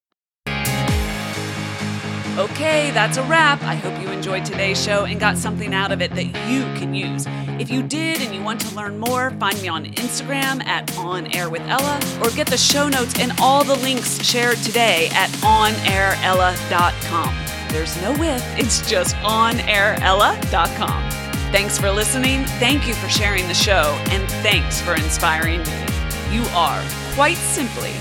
Okay, 2.37 2.91
that's 2.91 3.17
a 3.17 3.23
wrap. 3.23 3.63
I 3.63 3.73
hope 3.73 3.99
you 3.99 4.09
enjoyed 4.09 4.45
today's 4.45 4.79
show 4.79 5.05
and 5.05 5.19
got 5.19 5.37
something 5.37 5.73
out 5.73 5.91
of 5.91 6.03
it 6.03 6.13
that 6.13 6.25
you 6.47 6.61
can 6.79 6.93
use. 6.93 7.25
If 7.59 7.71
you 7.71 7.81
did 7.81 8.21
and 8.21 8.31
you 8.35 8.43
want 8.43 8.61
to 8.61 8.75
learn 8.75 8.99
more, 8.99 9.31
find 9.31 9.59
me 9.59 9.67
on 9.69 9.85
Instagram 9.85 10.63
at 10.65 10.95
On 10.99 11.25
Air 11.35 11.49
with 11.49 11.63
Ella 11.63 11.99
or 12.21 12.29
get 12.29 12.45
the 12.45 12.57
show 12.57 12.87
notes 12.89 13.19
and 13.19 13.31
all 13.41 13.63
the 13.63 13.73
links 13.77 14.23
shared 14.23 14.57
today 14.57 15.09
at 15.13 15.31
onairella.com. 15.41 17.35
There's 17.69 17.99
no 18.03 18.11
with, 18.19 18.43
it's 18.59 18.87
just 18.87 19.15
onairella.com. 19.15 21.09
Thanks 21.51 21.79
for 21.79 21.89
listening. 21.89 22.43
Thank 22.59 22.87
you 22.87 22.93
for 22.93 23.09
sharing 23.09 23.47
the 23.47 23.55
show. 23.55 23.99
And 24.11 24.29
thanks 24.43 24.79
for 24.79 24.93
inspiring 24.93 25.61
me. 25.61 25.85
You 26.29 26.43
are, 26.53 26.83
quite 27.15 27.37
simply, 27.37 27.93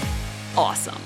awesome. 0.58 1.05